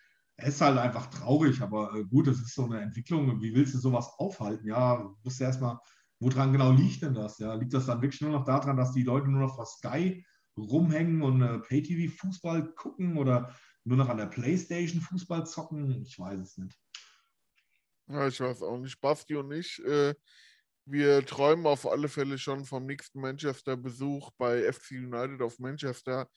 [0.43, 3.41] ist halt einfach traurig, aber äh, gut, das ist so eine Entwicklung.
[3.41, 4.67] Wie willst du sowas aufhalten?
[4.67, 5.77] Ja, du musst ja erstmal,
[6.19, 7.39] woran genau liegt denn das?
[7.39, 10.25] Ja, liegt das dann wirklich nur noch daran, dass die Leute nur noch vor Sky
[10.57, 16.01] rumhängen und äh, Pay-TV-Fußball gucken oder nur noch an der Playstation Fußball zocken?
[16.03, 16.77] Ich weiß es nicht.
[18.07, 18.99] Ja, ich weiß auch nicht.
[18.99, 20.13] Basti und ich, äh,
[20.85, 26.29] wir träumen auf alle Fälle schon vom nächsten Manchester-Besuch bei FC United auf Manchester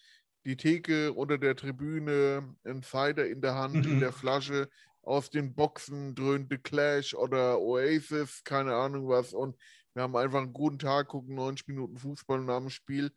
[0.44, 3.92] die Theke unter der Tribüne, ein Cider in der Hand, mhm.
[3.92, 4.68] in der Flasche,
[5.02, 9.32] aus den Boxen dröhnte Clash oder Oasis, keine Ahnung was.
[9.32, 9.56] Und
[9.94, 13.12] wir haben einfach einen guten Tag, gucken 90 Minuten Fußball nach dem Spiel.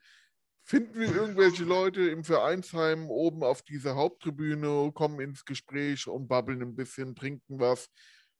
[0.63, 6.61] Finden wir irgendwelche Leute im Vereinsheim oben auf dieser Haupttribüne, kommen ins Gespräch und babbeln
[6.61, 7.89] ein bisschen, trinken was.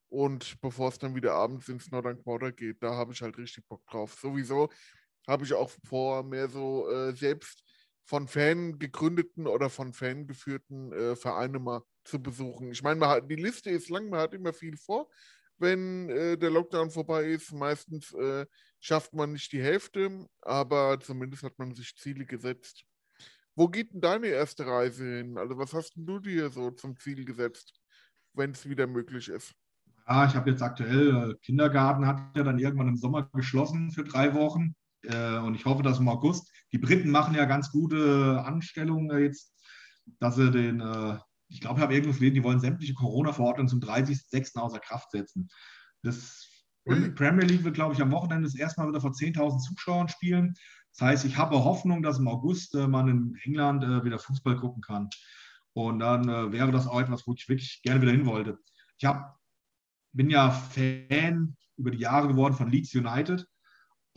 [0.09, 3.65] Und bevor es dann wieder abends ins Northern Quarter geht, da habe ich halt richtig
[3.68, 4.18] Bock drauf.
[4.22, 4.69] Sowieso
[5.26, 7.64] habe ich auch vor, mehr so äh, selbst
[8.07, 12.71] von Fan gegründeten oder von Fan geführten äh, Vereine mal zu besuchen.
[12.71, 15.09] Ich meine, die Liste ist lang, man hat immer viel vor,
[15.57, 17.51] wenn äh, der Lockdown vorbei ist.
[17.51, 18.45] Meistens äh,
[18.79, 22.85] schafft man nicht die Hälfte, aber zumindest hat man sich Ziele gesetzt.
[23.55, 25.38] Wo geht denn deine erste Reise hin?
[25.38, 27.73] Also was hast du dir so zum Ziel gesetzt,
[28.34, 29.53] wenn es wieder möglich ist?
[30.07, 34.05] Ja, ich habe jetzt aktuell, äh, Kindergarten hat ja dann irgendwann im Sommer geschlossen für
[34.05, 34.75] drei Wochen.
[35.07, 39.53] Äh, und ich hoffe, dass im August, die Briten machen ja ganz gute Anstellungen jetzt,
[40.19, 41.17] dass sie den, äh,
[41.49, 44.57] ich glaube, ich habe irgendwo gelesen, die wollen sämtliche Corona-Verordnungen zum 30.06.
[44.57, 45.49] außer Kraft setzen.
[46.03, 46.47] Das
[46.85, 47.15] mhm.
[47.15, 50.55] Premier League wird, glaube ich, am Wochenende das erste Mal wieder vor 10.000 Zuschauern spielen.
[50.97, 54.57] Das heißt, ich habe Hoffnung, dass im August äh, man in England äh, wieder Fußball
[54.57, 55.09] gucken kann.
[55.73, 58.57] Und dann äh, wäre das auch etwas, wo ich wirklich gerne wieder hin wollte.
[58.97, 59.38] Ich hab,
[60.11, 63.47] bin ja Fan über die Jahre geworden von Leeds United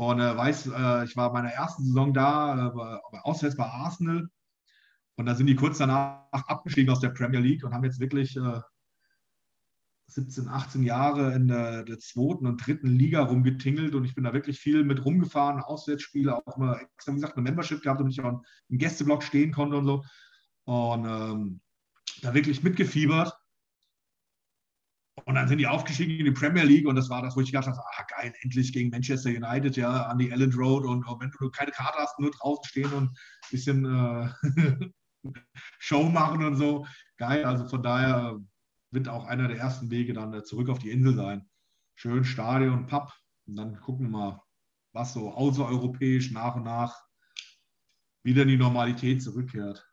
[0.01, 4.31] und äh, weiß, äh, ich war bei meiner ersten Saison da, äh, auswärts bei Arsenal.
[5.17, 8.39] Und da sind die kurz danach abgestiegen aus der Premier League und haben jetzt wirklich
[10.07, 14.25] 17, äh, 18 Jahre in der, der, zweiten und dritten Liga rumgetingelt und ich bin
[14.25, 18.23] da wirklich viel mit rumgefahren, Auswärtsspiele, auch mal extra gesagt eine Membership gehabt, damit ich
[18.23, 18.41] auch
[18.71, 20.03] im Gästeblock stehen konnte und so.
[20.65, 21.61] Und ähm,
[22.23, 23.37] da wirklich mitgefiebert.
[25.31, 27.53] Und dann sind die aufgestiegen in die Premier League und das war das, wo ich
[27.53, 31.21] gedacht habe, ah geil, endlich gegen Manchester United, ja, an die Ellen Road und oh,
[31.21, 33.17] wenn du keine Karte hast, nur draußen stehen und ein
[33.49, 34.91] bisschen äh,
[35.79, 36.85] Show machen und so,
[37.17, 37.45] geil.
[37.45, 38.41] Also von daher
[38.91, 41.49] wird auch einer der ersten Wege dann äh, zurück auf die Insel sein.
[41.95, 43.13] Schön Stadion, Pub
[43.47, 44.43] und dann gucken wir mal,
[44.93, 47.05] was so außereuropäisch nach und nach
[48.25, 49.90] wieder in die Normalität zurückkehrt.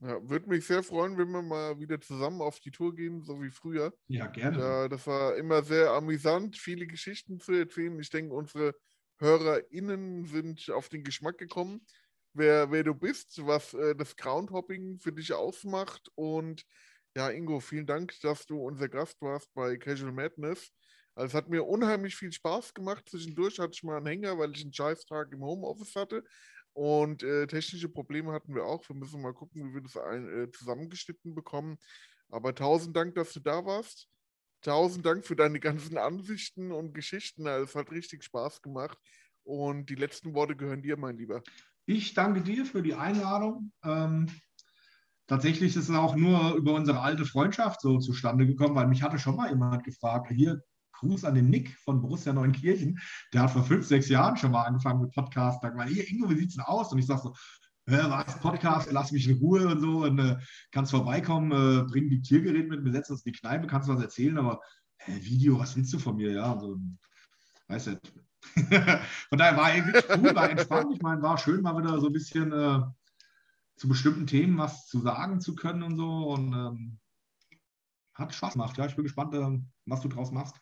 [0.00, 3.40] Ja, würde mich sehr freuen, wenn wir mal wieder zusammen auf die Tour gehen, so
[3.42, 3.94] wie früher.
[4.08, 4.58] Ja, gerne.
[4.58, 7.98] Ja, das war immer sehr amüsant, viele Geschichten zu erzählen.
[8.00, 8.74] Ich denke, unsere
[9.18, 11.86] HörerInnen sind auf den Geschmack gekommen,
[12.34, 16.08] wer, wer du bist, was äh, das Groundhopping für dich ausmacht.
[16.14, 16.64] Und
[17.16, 20.70] ja, Ingo, vielen Dank, dass du unser Gast warst bei Casual Madness.
[21.14, 23.08] Also es hat mir unheimlich viel Spaß gemacht.
[23.08, 26.24] Zwischendurch hatte ich mal einen Hänger, weil ich einen Scheißtag im Homeoffice hatte.
[26.76, 28.86] Und äh, technische Probleme hatten wir auch.
[28.86, 31.78] Wir müssen mal gucken, wie wir das ein, äh, zusammengeschnitten bekommen.
[32.28, 34.10] Aber tausend Dank, dass du da warst.
[34.60, 37.46] Tausend Dank für deine ganzen Ansichten und Geschichten.
[37.46, 38.98] Es hat richtig Spaß gemacht.
[39.42, 41.42] Und die letzten Worte gehören dir, mein Lieber.
[41.86, 43.72] Ich danke dir für die Einladung.
[43.82, 44.26] Ähm,
[45.26, 49.18] tatsächlich ist es auch nur über unsere alte Freundschaft so zustande gekommen, weil mich hatte
[49.18, 50.62] schon mal jemand gefragt, hier,
[51.00, 52.98] Gruß an den Nick von Borussia Neunkirchen.
[53.32, 55.62] Der hat vor fünf, sechs Jahren schon mal angefangen mit Podcast.
[55.62, 56.92] Da war hier, Ingo, wie sieht es denn aus?
[56.92, 57.34] Und ich sage so,
[57.86, 60.36] was, Podcast, lass mich in Ruhe und so und äh,
[60.72, 64.00] kannst vorbeikommen, äh, bring die Tiergeräte mit, wir setzen uns in die Kneipe, kannst was
[64.00, 64.60] erzählen, aber
[65.06, 66.32] äh, Video, was willst du von mir?
[66.32, 66.78] Ja, so,
[67.68, 68.00] weißt du.
[69.28, 70.92] von daher war irgendwie cool, war entspannt.
[70.94, 72.80] Ich meine, war schön, mal wieder so ein bisschen äh,
[73.76, 76.98] zu bestimmten Themen was zu sagen zu können und so und ähm,
[78.14, 78.76] hat Spaß gemacht.
[78.78, 80.56] Ja, ich bin gespannt, ähm, was du draus machst.